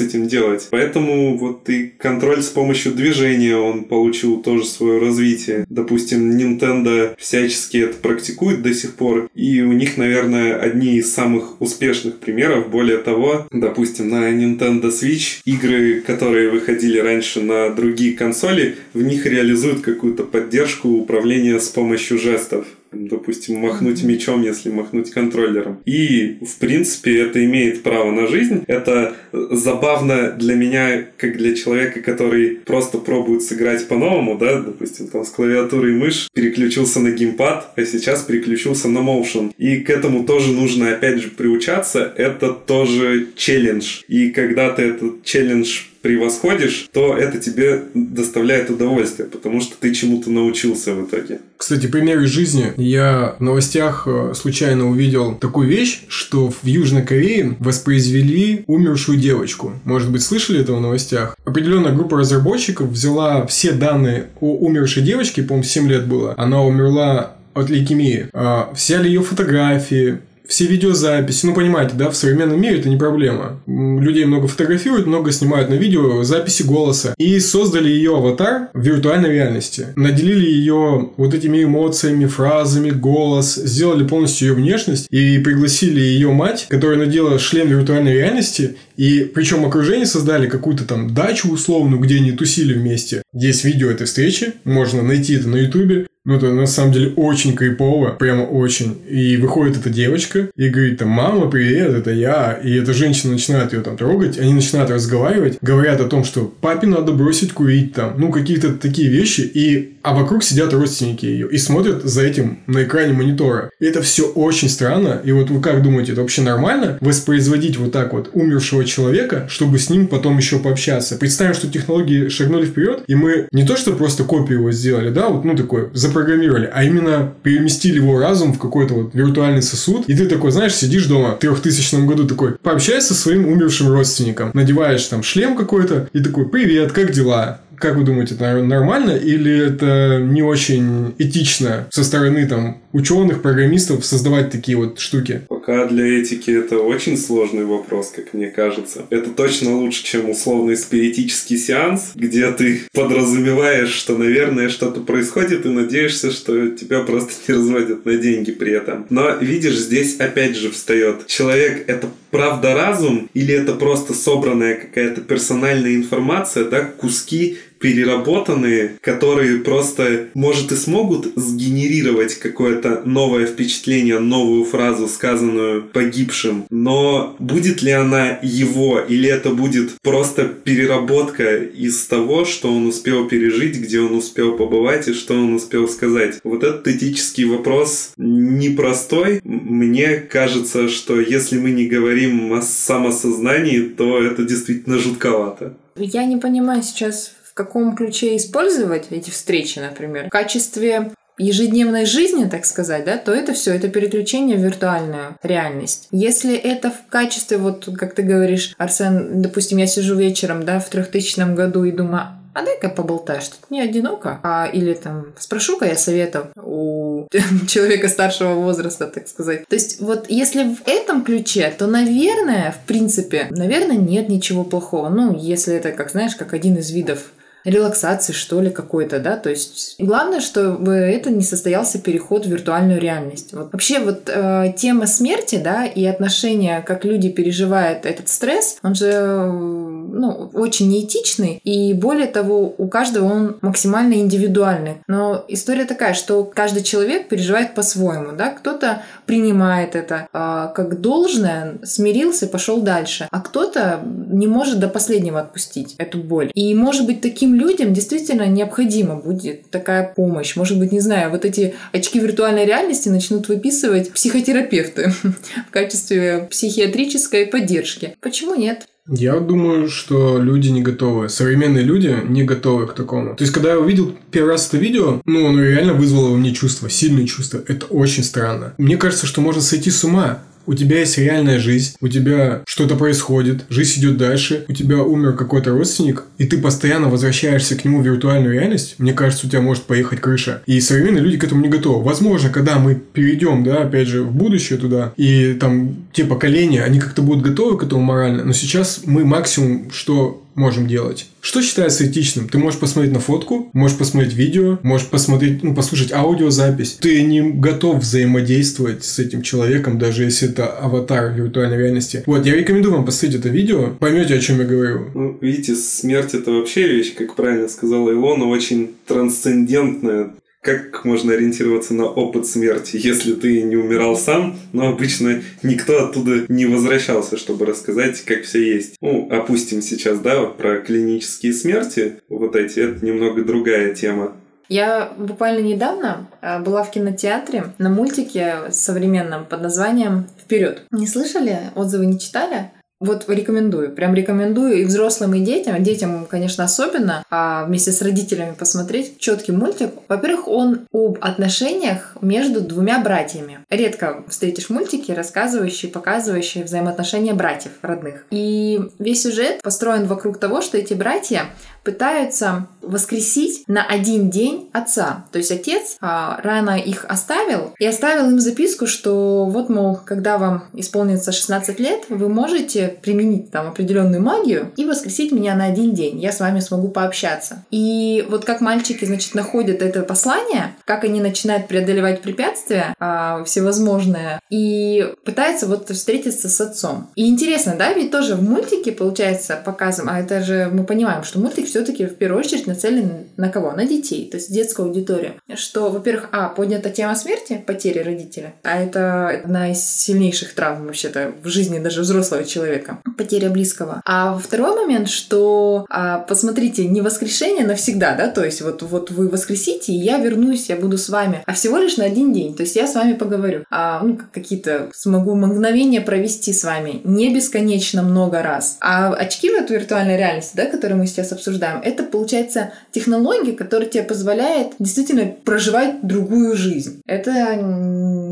этим 0.00 0.26
делать? 0.26 0.68
Поэтому 0.70 1.36
вот 1.36 1.68
и 1.68 1.92
контроль 1.98 2.42
с 2.42 2.48
помощью 2.48 2.92
движения, 2.92 3.56
он 3.56 3.84
получил 3.84 4.42
тоже 4.42 4.64
свое 4.64 4.98
развитие. 4.98 5.66
Допустим, 5.68 6.36
Nintendo 6.36 7.14
всячески 7.18 7.78
это 7.78 7.98
практикует 7.98 8.62
до 8.62 8.72
сих 8.74 8.94
пор, 8.94 9.28
и 9.34 9.60
у 9.60 9.72
них, 9.72 9.96
наверное, 9.96 10.56
одни 10.56 10.96
из 10.96 11.12
самых 11.12 11.60
успешных 11.60 12.18
примеров. 12.18 12.70
Более 12.70 12.98
того, 12.98 13.46
допустим, 13.50 14.08
на 14.08 14.30
Nintendo 14.30 14.90
Switch 14.90 15.40
игры, 15.44 16.00
которые 16.00 16.21
которые 16.22 16.50
выходили 16.50 16.98
раньше 17.00 17.40
на 17.40 17.70
другие 17.70 18.12
консоли, 18.12 18.76
в 18.94 19.02
них 19.02 19.26
реализуют 19.26 19.80
какую-то 19.80 20.22
поддержку 20.22 20.88
управления 20.88 21.58
с 21.58 21.68
помощью 21.68 22.16
жестов. 22.16 22.64
допустим, 22.92 23.56
махнуть 23.56 24.02
мечом, 24.02 24.42
если 24.42 24.70
махнуть 24.70 25.10
контроллером. 25.10 25.78
И, 25.86 26.36
в 26.42 26.58
принципе, 26.58 27.20
это 27.20 27.42
имеет 27.42 27.82
право 27.82 28.10
на 28.10 28.26
жизнь. 28.26 28.64
Это 28.66 29.16
забавно 29.32 30.30
для 30.30 30.54
меня, 30.54 31.06
как 31.16 31.38
для 31.38 31.54
человека, 31.54 32.00
который 32.00 32.58
просто 32.66 32.98
пробует 32.98 33.42
сыграть 33.42 33.88
по-новому, 33.88 34.36
да, 34.36 34.60
допустим, 34.60 35.08
там 35.08 35.24
с 35.24 35.30
клавиатуры 35.30 35.92
и 35.92 35.94
мышь 35.94 36.28
переключился 36.34 37.00
на 37.00 37.12
геймпад, 37.12 37.72
а 37.76 37.84
сейчас 37.84 38.22
переключился 38.22 38.88
на 38.88 38.98
motion. 38.98 39.52
И 39.56 39.78
к 39.78 39.88
этому 39.88 40.24
тоже 40.24 40.52
нужно, 40.52 40.92
опять 40.92 41.22
же, 41.22 41.30
приучаться. 41.30 42.12
Это 42.16 42.52
тоже 42.52 43.28
челлендж. 43.36 44.02
И 44.06 44.30
когда 44.30 44.68
ты 44.70 44.82
этот 44.82 45.24
челлендж 45.24 45.84
превосходишь, 46.02 46.88
то 46.92 47.16
это 47.16 47.38
тебе 47.38 47.84
доставляет 47.94 48.70
удовольствие, 48.70 49.28
потому 49.28 49.60
что 49.60 49.76
ты 49.78 49.94
чему-то 49.94 50.30
научился 50.30 50.94
в 50.94 51.06
итоге. 51.06 51.40
Кстати, 51.56 51.86
пример 51.86 52.20
из 52.20 52.30
жизни. 52.30 52.72
Я 52.76 53.36
в 53.38 53.42
новостях 53.42 54.06
э, 54.06 54.32
случайно 54.34 54.90
увидел 54.90 55.36
такую 55.36 55.68
вещь, 55.68 56.02
что 56.08 56.50
в 56.50 56.66
Южной 56.66 57.02
Корее 57.02 57.56
воспроизвели 57.60 58.64
умершую 58.66 59.18
девочку. 59.18 59.72
Может 59.84 60.10
быть, 60.10 60.22
слышали 60.22 60.60
это 60.60 60.72
в 60.72 60.80
новостях? 60.80 61.36
Определенная 61.44 61.92
группа 61.92 62.18
разработчиков 62.18 62.88
взяла 62.88 63.46
все 63.46 63.72
данные 63.72 64.26
о 64.40 64.56
умершей 64.56 65.02
девочке, 65.02 65.42
по-моему, 65.42 65.64
7 65.64 65.88
лет 65.88 66.06
было. 66.06 66.34
Она 66.36 66.62
умерла 66.62 67.36
от 67.54 67.70
лейкемии. 67.70 68.28
А, 68.32 68.72
взяли 68.74 69.08
ее 69.08 69.22
фотографии, 69.22 70.18
все 70.52 70.66
видеозаписи, 70.66 71.46
ну 71.46 71.54
понимаете, 71.54 71.94
да, 71.94 72.10
в 72.10 72.14
современном 72.14 72.60
мире 72.60 72.78
это 72.78 72.90
не 72.90 72.98
проблема. 72.98 73.62
Людей 73.66 74.26
много 74.26 74.48
фотографируют, 74.48 75.06
много 75.06 75.32
снимают 75.32 75.70
на 75.70 75.74
видео 75.74 76.24
записи 76.24 76.62
голоса. 76.62 77.14
И 77.16 77.40
создали 77.40 77.88
ее 77.88 78.18
аватар 78.18 78.68
в 78.74 78.80
виртуальной 78.82 79.30
реальности. 79.30 79.86
Наделили 79.96 80.44
ее 80.44 81.08
вот 81.16 81.32
этими 81.32 81.64
эмоциями, 81.64 82.26
фразами, 82.26 82.90
голос, 82.90 83.54
сделали 83.54 84.06
полностью 84.06 84.48
ее 84.48 84.54
внешность 84.54 85.06
и 85.10 85.38
пригласили 85.38 86.00
ее 86.00 86.30
мать, 86.32 86.66
которая 86.68 86.98
надела 86.98 87.38
шлем 87.38 87.68
виртуальной 87.68 88.12
реальности, 88.12 88.76
и 88.96 89.30
причем 89.34 89.64
окружение 89.64 90.06
создали 90.06 90.48
какую-то 90.48 90.84
там 90.84 91.14
дачу 91.14 91.48
условную, 91.48 92.00
где 92.00 92.16
они 92.16 92.32
тусили 92.32 92.74
вместе. 92.74 93.22
Есть 93.32 93.64
видео 93.64 93.90
этой 93.90 94.06
встречи, 94.06 94.54
можно 94.64 95.02
найти 95.02 95.34
это 95.34 95.48
на 95.48 95.56
ютубе. 95.56 96.06
Ну, 96.24 96.36
это 96.36 96.52
на 96.52 96.66
самом 96.66 96.92
деле 96.92 97.12
очень 97.16 97.56
крипово, 97.56 98.10
прямо 98.10 98.42
очень. 98.42 98.96
И 99.08 99.36
выходит 99.36 99.78
эта 99.78 99.90
девочка 99.90 100.50
и 100.54 100.68
говорит 100.68 100.98
там, 100.98 101.08
мама, 101.08 101.50
привет, 101.50 101.90
это 101.90 102.12
я. 102.12 102.52
И 102.62 102.74
эта 102.74 102.94
женщина 102.94 103.32
начинает 103.32 103.72
ее 103.72 103.80
там 103.80 103.96
трогать, 103.96 104.38
они 104.38 104.54
начинают 104.54 104.90
разговаривать, 104.90 105.58
говорят 105.60 106.00
о 106.00 106.08
том, 106.08 106.22
что 106.22 106.44
папе 106.60 106.86
надо 106.86 107.10
бросить 107.10 107.52
курить 107.52 107.94
там, 107.94 108.14
ну, 108.18 108.30
какие-то 108.30 108.72
такие 108.72 109.08
вещи. 109.08 109.40
И, 109.40 109.94
а 110.02 110.14
вокруг 110.14 110.44
сидят 110.44 110.72
родственники 110.72 111.26
ее 111.26 111.48
и 111.50 111.58
смотрят 111.58 112.04
за 112.04 112.22
этим 112.22 112.60
на 112.68 112.84
экране 112.84 113.14
монитора. 113.14 113.70
И 113.80 113.84
это 113.84 114.00
все 114.00 114.28
очень 114.28 114.68
странно. 114.68 115.20
И 115.24 115.32
вот 115.32 115.50
вы 115.50 115.60
как 115.60 115.82
думаете, 115.82 116.12
это 116.12 116.20
вообще 116.20 116.42
нормально 116.42 116.98
воспроизводить 117.00 117.78
вот 117.78 117.90
так 117.90 118.12
вот 118.12 118.30
умершего 118.32 118.81
человека, 118.84 119.46
чтобы 119.48 119.78
с 119.78 119.90
ним 119.90 120.06
потом 120.06 120.38
еще 120.38 120.58
пообщаться? 120.58 121.16
Представим, 121.16 121.54
что 121.54 121.68
технологии 121.68 122.28
шагнули 122.28 122.66
вперед, 122.66 123.04
и 123.06 123.14
мы 123.14 123.48
не 123.52 123.66
то, 123.66 123.76
что 123.76 123.92
просто 123.92 124.24
копию 124.24 124.60
его 124.60 124.72
сделали, 124.72 125.10
да, 125.10 125.28
вот, 125.28 125.44
ну, 125.44 125.56
такой, 125.56 125.90
запрограммировали, 125.92 126.70
а 126.72 126.84
именно 126.84 127.32
переместили 127.42 127.96
его 127.96 128.18
разум 128.18 128.52
в 128.52 128.58
какой-то 128.58 128.94
вот 128.94 129.14
виртуальный 129.14 129.62
сосуд, 129.62 130.08
и 130.08 130.16
ты 130.16 130.26
такой, 130.26 130.52
знаешь, 130.52 130.74
сидишь 130.74 131.06
дома 131.06 131.36
в 131.36 131.38
3000 131.38 132.06
году 132.06 132.26
такой, 132.26 132.52
пообщайся 132.52 133.08
со 133.08 133.14
своим 133.14 133.46
умершим 133.48 133.88
родственником, 133.88 134.50
надеваешь 134.54 135.04
там 135.04 135.22
шлем 135.22 135.56
какой-то 135.56 136.08
и 136.12 136.20
такой, 136.20 136.48
привет, 136.48 136.92
как 136.92 137.12
дела? 137.12 137.60
Как 137.78 137.96
вы 137.96 138.04
думаете, 138.04 138.34
это 138.34 138.62
нормально 138.62 139.12
или 139.12 139.68
это 139.68 140.20
не 140.22 140.42
очень 140.42 141.14
этично 141.18 141.86
со 141.90 142.04
стороны 142.04 142.46
там 142.46 142.82
ученых, 142.92 143.42
программистов 143.42 144.04
создавать 144.04 144.50
такие 144.50 144.76
вот 144.76 144.98
штуки? 144.98 145.42
Пока 145.48 145.86
для 145.86 146.20
этики 146.20 146.50
это 146.50 146.78
очень 146.78 147.16
сложный 147.16 147.64
вопрос, 147.64 148.12
как 148.14 148.34
мне 148.34 148.48
кажется. 148.48 149.06
Это 149.10 149.30
точно 149.30 149.76
лучше, 149.76 150.04
чем 150.04 150.30
условный 150.30 150.76
спиритический 150.76 151.56
сеанс, 151.56 152.12
где 152.14 152.50
ты 152.52 152.82
подразумеваешь, 152.92 153.90
что, 153.90 154.16
наверное, 154.16 154.68
что-то 154.68 155.00
происходит 155.00 155.66
и 155.66 155.68
надеешься, 155.68 156.30
что 156.30 156.68
тебя 156.70 157.00
просто 157.00 157.32
не 157.48 157.54
разводят 157.54 158.04
на 158.04 158.16
деньги 158.16 158.50
при 158.50 158.72
этом. 158.72 159.06
Но 159.10 159.36
видишь, 159.36 159.78
здесь 159.78 160.16
опять 160.18 160.56
же 160.56 160.70
встает. 160.70 161.26
Человек— 161.26 161.84
это 161.86 162.08
правда 162.30 162.74
разум 162.74 163.28
или 163.34 163.54
это 163.54 163.74
просто 163.74 164.14
собранная 164.14 164.74
какая-то 164.74 165.20
персональная 165.20 165.94
информация, 165.94 166.64
да, 166.64 166.82
куски 166.82 167.58
переработанные, 167.82 168.92
которые 169.00 169.58
просто, 169.58 170.28
может, 170.34 170.72
и 170.72 170.76
смогут 170.76 171.32
сгенерировать 171.36 172.36
какое-то 172.36 173.02
новое 173.04 173.46
впечатление, 173.46 174.20
новую 174.20 174.64
фразу, 174.64 175.08
сказанную 175.08 175.82
погибшим, 175.82 176.64
но 176.70 177.36
будет 177.38 177.82
ли 177.82 177.90
она 177.90 178.38
его, 178.42 179.00
или 179.00 179.28
это 179.28 179.50
будет 179.50 180.00
просто 180.00 180.44
переработка 180.44 181.56
из 181.56 182.06
того, 182.06 182.44
что 182.44 182.72
он 182.72 182.86
успел 182.86 183.28
пережить, 183.28 183.76
где 183.76 184.00
он 184.00 184.14
успел 184.14 184.56
побывать 184.56 185.08
и 185.08 185.12
что 185.12 185.34
он 185.34 185.54
успел 185.54 185.88
сказать. 185.88 186.38
Вот 186.44 186.62
этот 186.62 186.86
этический 186.86 187.44
вопрос 187.44 188.12
непростой. 188.16 189.40
Мне 189.44 190.16
кажется, 190.16 190.88
что 190.88 191.20
если 191.20 191.58
мы 191.58 191.72
не 191.72 191.86
говорим 191.86 192.52
о 192.52 192.62
самосознании, 192.62 193.80
то 193.80 194.22
это 194.22 194.44
действительно 194.44 194.98
жутковато. 194.98 195.76
Я 195.96 196.24
не 196.24 196.38
понимаю 196.38 196.82
сейчас, 196.82 197.32
в 197.52 197.54
каком 197.54 197.94
ключе 197.94 198.36
использовать 198.36 199.06
эти 199.10 199.28
встречи, 199.28 199.78
например. 199.78 200.28
В 200.28 200.30
качестве 200.30 201.12
ежедневной 201.38 202.06
жизни, 202.06 202.46
так 202.46 202.64
сказать, 202.64 203.04
да, 203.04 203.18
то 203.18 203.32
это 203.32 203.52
все 203.52 203.74
это 203.74 203.88
переключение 203.88 204.56
в 204.56 204.60
виртуальную 204.60 205.36
реальность. 205.42 206.08
Если 206.10 206.56
это 206.56 206.90
в 206.90 207.10
качестве, 207.10 207.58
вот 207.58 207.88
как 207.98 208.14
ты 208.14 208.22
говоришь, 208.22 208.74
Арсен, 208.78 209.42
допустим, 209.42 209.78
я 209.78 209.86
сижу 209.86 210.14
вечером, 210.14 210.64
да, 210.64 210.78
в 210.78 210.88
3000 210.88 211.54
году 211.54 211.84
и 211.84 211.92
думаю, 211.92 212.28
а 212.54 212.62
дай-ка 212.62 212.90
поболтаешь, 212.90 213.48
тут 213.48 213.70
не 213.70 213.80
одиноко. 213.80 214.38
А, 214.42 214.66
или 214.66 214.92
там 214.92 215.32
спрошу-ка 215.38 215.86
я 215.86 215.96
советов 215.96 216.48
у 216.56 217.26
человека 217.66 218.08
старшего 218.08 218.54
возраста, 218.54 219.06
так 219.06 219.26
сказать. 219.26 219.66
То 219.66 219.74
есть 219.74 220.00
вот 220.00 220.26
если 220.28 220.64
в 220.64 220.86
этом 220.86 221.24
ключе, 221.24 221.72
то, 221.76 221.86
наверное, 221.86 222.72
в 222.72 222.86
принципе, 222.86 223.46
наверное, 223.50 223.96
нет 223.96 224.28
ничего 224.28 224.64
плохого. 224.64 225.08
Ну, 225.08 225.34
если 225.34 225.74
это, 225.74 225.92
как 225.92 226.10
знаешь, 226.10 226.36
как 226.36 226.52
один 226.52 226.76
из 226.76 226.90
видов 226.90 227.32
релаксации, 227.64 228.32
что 228.32 228.60
ли, 228.60 228.70
какой-то, 228.70 229.18
да, 229.18 229.36
то 229.36 229.50
есть 229.50 229.96
главное, 229.98 230.40
чтобы 230.40 230.92
это 230.92 231.30
не 231.30 231.42
состоялся 231.42 231.98
переход 231.98 232.46
в 232.46 232.50
виртуальную 232.50 233.00
реальность. 233.00 233.52
Вот. 233.52 233.72
Вообще 233.72 234.00
вот 234.00 234.28
э, 234.32 234.72
тема 234.76 235.06
смерти, 235.06 235.60
да, 235.62 235.84
и 235.84 236.04
отношения, 236.04 236.82
как 236.86 237.04
люди 237.04 237.30
переживают 237.30 238.06
этот 238.06 238.28
стресс, 238.28 238.78
он 238.82 238.94
же, 238.94 239.46
ну, 239.46 240.50
очень 240.52 240.88
неэтичный, 240.88 241.60
и 241.64 241.92
более 241.94 242.26
того, 242.26 242.74
у 242.76 242.88
каждого 242.88 243.32
он 243.32 243.56
максимально 243.60 244.14
индивидуальный. 244.14 244.96
Но 245.06 245.44
история 245.48 245.84
такая, 245.84 246.14
что 246.14 246.44
каждый 246.44 246.82
человек 246.82 247.28
переживает 247.28 247.74
по-своему, 247.74 248.32
да, 248.36 248.50
кто-то 248.50 249.02
принимает 249.26 249.94
это 249.94 250.28
э, 250.32 250.68
как 250.74 251.00
должное, 251.00 251.78
смирился, 251.84 252.46
пошел 252.46 252.80
дальше, 252.80 253.28
а 253.30 253.40
кто-то 253.40 254.00
не 254.04 254.46
может 254.46 254.80
до 254.80 254.88
последнего 254.88 255.40
отпустить 255.40 255.94
эту 255.98 256.18
боль. 256.18 256.50
И 256.54 256.74
может 256.74 257.06
быть 257.06 257.20
таким 257.20 257.51
людям 257.52 257.92
действительно 257.92 258.46
необходима 258.46 259.16
будет 259.16 259.70
такая 259.70 260.12
помощь. 260.14 260.56
Может 260.56 260.78
быть, 260.78 260.92
не 260.92 261.00
знаю, 261.00 261.30
вот 261.30 261.44
эти 261.44 261.74
очки 261.92 262.18
виртуальной 262.18 262.64
реальности 262.64 263.08
начнут 263.08 263.48
выписывать 263.48 264.12
психотерапевты 264.12 265.12
в 265.22 265.70
качестве 265.70 266.48
психиатрической 266.50 267.46
поддержки. 267.46 268.16
Почему 268.20 268.54
нет? 268.54 268.86
Я 269.08 269.40
думаю, 269.40 269.88
что 269.88 270.38
люди 270.38 270.68
не 270.68 270.80
готовы. 270.80 271.28
Современные 271.28 271.82
люди 271.82 272.16
не 272.28 272.44
готовы 272.44 272.86
к 272.86 272.94
такому. 272.94 273.34
То 273.34 273.42
есть, 273.42 273.52
когда 273.52 273.70
я 273.70 273.80
увидел 273.80 274.16
первый 274.30 274.50
раз 274.50 274.68
это 274.68 274.76
видео, 274.76 275.20
ну, 275.24 275.48
оно 275.48 275.60
реально 275.60 275.94
вызвало 275.94 276.30
во 276.30 276.36
мне 276.36 276.54
чувства, 276.54 276.88
сильные 276.88 277.26
чувства. 277.26 277.64
Это 277.66 277.86
очень 277.86 278.22
странно. 278.22 278.74
Мне 278.78 278.96
кажется, 278.96 279.26
что 279.26 279.40
можно 279.40 279.60
сойти 279.60 279.90
с 279.90 280.04
ума 280.04 280.44
у 280.66 280.74
тебя 280.74 281.00
есть 281.00 281.18
реальная 281.18 281.58
жизнь, 281.58 281.96
у 282.00 282.08
тебя 282.08 282.62
что-то 282.66 282.96
происходит, 282.96 283.64
жизнь 283.68 284.00
идет 284.00 284.16
дальше, 284.16 284.64
у 284.68 284.72
тебя 284.72 284.98
умер 284.98 285.34
какой-то 285.34 285.70
родственник, 285.70 286.24
и 286.38 286.46
ты 286.46 286.58
постоянно 286.58 287.08
возвращаешься 287.08 287.76
к 287.76 287.84
нему 287.84 288.00
в 288.00 288.06
виртуальную 288.06 288.54
реальность, 288.54 288.96
мне 288.98 289.12
кажется, 289.12 289.46
у 289.46 289.50
тебя 289.50 289.60
может 289.60 289.84
поехать 289.84 290.20
крыша. 290.20 290.62
И 290.66 290.80
современные 290.80 291.22
люди 291.22 291.38
к 291.38 291.44
этому 291.44 291.62
не 291.62 291.68
готовы. 291.68 292.04
Возможно, 292.04 292.50
когда 292.50 292.78
мы 292.78 292.94
перейдем, 292.94 293.64
да, 293.64 293.82
опять 293.82 294.08
же, 294.08 294.22
в 294.22 294.32
будущее 294.32 294.78
туда, 294.78 295.12
и 295.16 295.54
там 295.54 295.96
те 296.12 296.24
поколения, 296.24 296.82
они 296.82 297.00
как-то 297.00 297.22
будут 297.22 297.42
готовы 297.42 297.78
к 297.78 297.84
этому 297.84 298.02
морально, 298.02 298.44
но 298.44 298.52
сейчас 298.52 299.02
мы 299.04 299.24
максимум, 299.24 299.90
что 299.90 300.41
можем 300.54 300.86
делать. 300.86 301.26
Что 301.40 301.60
считается 301.62 302.06
этичным? 302.06 302.48
Ты 302.48 302.58
можешь 302.58 302.78
посмотреть 302.78 303.12
на 303.12 303.20
фотку, 303.20 303.70
можешь 303.72 303.98
посмотреть 303.98 304.34
видео, 304.34 304.78
можешь 304.82 305.08
посмотреть, 305.08 305.62
ну, 305.62 305.74
послушать 305.74 306.12
аудиозапись. 306.12 306.98
Ты 307.00 307.22
не 307.22 307.40
готов 307.40 307.98
взаимодействовать 307.98 309.04
с 309.04 309.18
этим 309.18 309.42
человеком, 309.42 309.98
даже 309.98 310.24
если 310.24 310.50
это 310.50 310.66
аватар 310.66 311.32
виртуальной 311.32 311.78
реальности. 311.78 312.22
Вот, 312.26 312.46
я 312.46 312.54
рекомендую 312.54 312.94
вам 312.94 313.04
посмотреть 313.04 313.40
это 313.40 313.48
видео, 313.48 313.90
поймете, 313.98 314.34
о 314.34 314.40
чем 314.40 314.58
я 314.58 314.64
говорю. 314.64 315.10
Ну, 315.14 315.38
видите, 315.40 315.74
смерть 315.74 316.34
это 316.34 316.52
вообще 316.52 316.86
вещь, 316.86 317.14
как 317.14 317.34
правильно 317.34 317.68
сказала 317.68 318.10
Илона, 318.10 318.46
очень 318.46 318.92
трансцендентная 319.06 320.32
как 320.62 321.04
можно 321.04 321.32
ориентироваться 321.32 321.92
на 321.92 322.06
опыт 322.06 322.46
смерти, 322.46 322.96
если 323.02 323.34
ты 323.34 323.62
не 323.62 323.76
умирал 323.76 324.16
сам, 324.16 324.56
но 324.72 324.88
обычно 324.88 325.42
никто 325.62 326.06
оттуда 326.06 326.44
не 326.48 326.66
возвращался, 326.66 327.36
чтобы 327.36 327.66
рассказать, 327.66 328.24
как 328.24 328.44
все 328.44 328.74
есть. 328.74 328.94
Ну, 329.00 329.28
опустим 329.30 329.82
сейчас, 329.82 330.20
да, 330.20 330.40
вот 330.40 330.56
про 330.56 330.78
клинические 330.78 331.52
смерти, 331.52 332.20
вот 332.28 332.54
эти, 332.54 332.78
это 332.78 333.04
немного 333.04 333.44
другая 333.44 333.92
тема. 333.92 334.36
Я 334.68 335.12
буквально 335.18 335.60
недавно 335.60 336.28
э, 336.40 336.60
была 336.60 336.84
в 336.84 336.90
кинотеатре 336.90 337.74
на 337.78 337.90
мультике 337.90 338.70
современном 338.70 339.44
под 339.44 339.62
названием 339.62 340.28
«Вперед». 340.40 340.84
Не 340.92 341.06
слышали? 341.06 341.58
Отзывы 341.74 342.06
не 342.06 342.18
читали? 342.18 342.70
Вот 343.02 343.28
рекомендую, 343.28 343.90
прям 343.90 344.14
рекомендую 344.14 344.80
и 344.80 344.84
взрослым, 344.84 345.34
и 345.34 345.40
детям. 345.40 345.82
Детям, 345.82 346.24
конечно, 346.30 346.62
особенно, 346.62 347.24
а 347.30 347.64
вместе 347.64 347.90
с 347.90 348.00
родителями 348.00 348.54
посмотреть 348.56 349.18
четкий 349.18 349.50
мультик. 349.50 349.90
Во-первых, 350.08 350.46
он 350.46 350.86
об 350.92 351.18
отношениях 351.20 352.16
между 352.20 352.60
двумя 352.60 353.00
братьями. 353.00 353.58
Редко 353.70 354.22
встретишь 354.28 354.70
мультики, 354.70 355.10
рассказывающие, 355.10 355.90
показывающие 355.90 356.62
взаимоотношения 356.62 357.34
братьев 357.34 357.72
родных. 357.82 358.24
И 358.30 358.80
весь 359.00 359.22
сюжет 359.22 359.60
построен 359.62 360.06
вокруг 360.06 360.38
того, 360.38 360.60
что 360.62 360.78
эти 360.78 360.94
братья 360.94 361.46
пытаются 361.82 362.68
воскресить 362.80 363.64
на 363.66 363.84
один 363.84 364.30
день 364.30 364.70
отца. 364.72 365.24
То 365.32 365.38
есть 365.38 365.50
отец 365.50 365.96
а, 366.00 366.40
рано 366.42 366.78
их 366.78 367.04
оставил 367.08 367.74
и 367.78 367.86
оставил 367.86 368.30
им 368.30 368.38
записку, 368.38 368.86
что 368.86 369.46
вот, 369.46 369.68
мол, 369.68 369.98
когда 370.04 370.38
вам 370.38 370.64
исполнится 370.74 371.32
16 371.32 371.80
лет, 371.80 372.04
вы 372.08 372.28
можете 372.28 372.91
применить 373.00 373.50
там 373.50 373.68
определенную 373.68 374.22
магию 374.22 374.72
и 374.76 374.84
воскресить 374.84 375.32
меня 375.32 375.54
на 375.54 375.66
один 375.66 375.94
день. 375.94 376.20
Я 376.20 376.32
с 376.32 376.40
вами 376.40 376.60
смогу 376.60 376.88
пообщаться. 376.88 377.64
И 377.70 378.26
вот 378.28 378.44
как 378.44 378.60
мальчики, 378.60 379.04
значит, 379.04 379.34
находят 379.34 379.82
это 379.82 380.02
послание, 380.02 380.74
как 380.84 381.04
они 381.04 381.20
начинают 381.20 381.68
преодолевать 381.68 382.22
препятствия 382.22 382.94
а, 382.98 383.44
всевозможные 383.44 384.40
и 384.50 385.12
пытаются 385.24 385.66
вот 385.66 385.88
встретиться 385.90 386.48
с 386.48 386.60
отцом. 386.60 387.10
И 387.16 387.28
интересно, 387.28 387.74
да, 387.78 387.92
ведь 387.92 388.10
тоже 388.10 388.34
в 388.34 388.42
мультике, 388.42 388.92
получается, 388.92 389.60
показом, 389.64 390.08
а 390.08 390.20
это 390.20 390.42
же 390.42 390.68
мы 390.72 390.84
понимаем, 390.84 391.24
что 391.24 391.38
мультик 391.38 391.66
все-таки 391.66 392.06
в 392.06 392.16
первую 392.16 392.40
очередь 392.40 392.66
нацелен 392.66 393.28
на 393.36 393.48
кого? 393.48 393.72
На 393.72 393.86
детей, 393.86 394.28
то 394.30 394.36
есть 394.36 394.52
детскую 394.52 394.88
аудиторию. 394.88 395.34
Что, 395.54 395.90
во-первых, 395.90 396.28
а, 396.32 396.48
поднята 396.48 396.90
тема 396.90 397.14
смерти, 397.14 397.62
потери 397.66 398.00
родителя, 398.00 398.54
а 398.62 398.82
это 398.82 399.28
одна 399.28 399.70
из 399.70 399.82
сильнейших 399.84 400.54
травм 400.54 400.86
вообще-то 400.86 401.32
в 401.42 401.48
жизни 401.48 401.78
даже 401.78 402.02
взрослого 402.02 402.44
человека, 402.44 402.81
потеря 403.16 403.50
близкого. 403.50 404.02
А 404.04 404.38
второй 404.38 404.74
момент, 404.74 405.08
что, 405.08 405.86
а, 405.88 406.18
посмотрите, 406.18 406.86
не 406.86 407.00
воскрешение 407.00 407.66
навсегда, 407.66 408.14
да, 408.14 408.28
то 408.28 408.44
есть 408.44 408.62
вот, 408.62 408.82
вот 408.82 409.10
вы 409.10 409.28
воскресите, 409.28 409.92
и 409.92 409.98
я 409.98 410.18
вернусь, 410.18 410.68
я 410.68 410.76
буду 410.76 410.98
с 410.98 411.08
вами, 411.08 411.42
а 411.46 411.52
всего 411.52 411.78
лишь 411.78 411.96
на 411.96 412.04
один 412.04 412.32
день, 412.32 412.54
то 412.54 412.62
есть 412.62 412.76
я 412.76 412.86
с 412.86 412.94
вами 412.94 413.14
поговорю, 413.14 413.64
а, 413.70 414.00
ну, 414.02 414.18
какие-то 414.32 414.90
смогу 414.94 415.34
мгновения 415.34 416.00
провести 416.00 416.52
с 416.52 416.64
вами, 416.64 417.00
не 417.04 417.34
бесконечно 417.34 418.02
много 418.02 418.42
раз. 418.42 418.76
А 418.80 419.12
очки 419.14 419.50
в 419.50 419.54
эту 419.54 419.74
виртуальной 419.74 420.16
реальности, 420.16 420.56
да, 420.56 420.66
которые 420.66 420.96
мы 420.96 421.06
сейчас 421.06 421.32
обсуждаем, 421.32 421.80
это 421.82 422.02
получается 422.02 422.72
технология, 422.90 423.52
которая 423.52 423.88
тебе 423.88 424.04
позволяет 424.04 424.72
действительно 424.78 425.26
проживать 425.44 426.02
другую 426.02 426.56
жизнь. 426.56 427.02
Это 427.06 427.58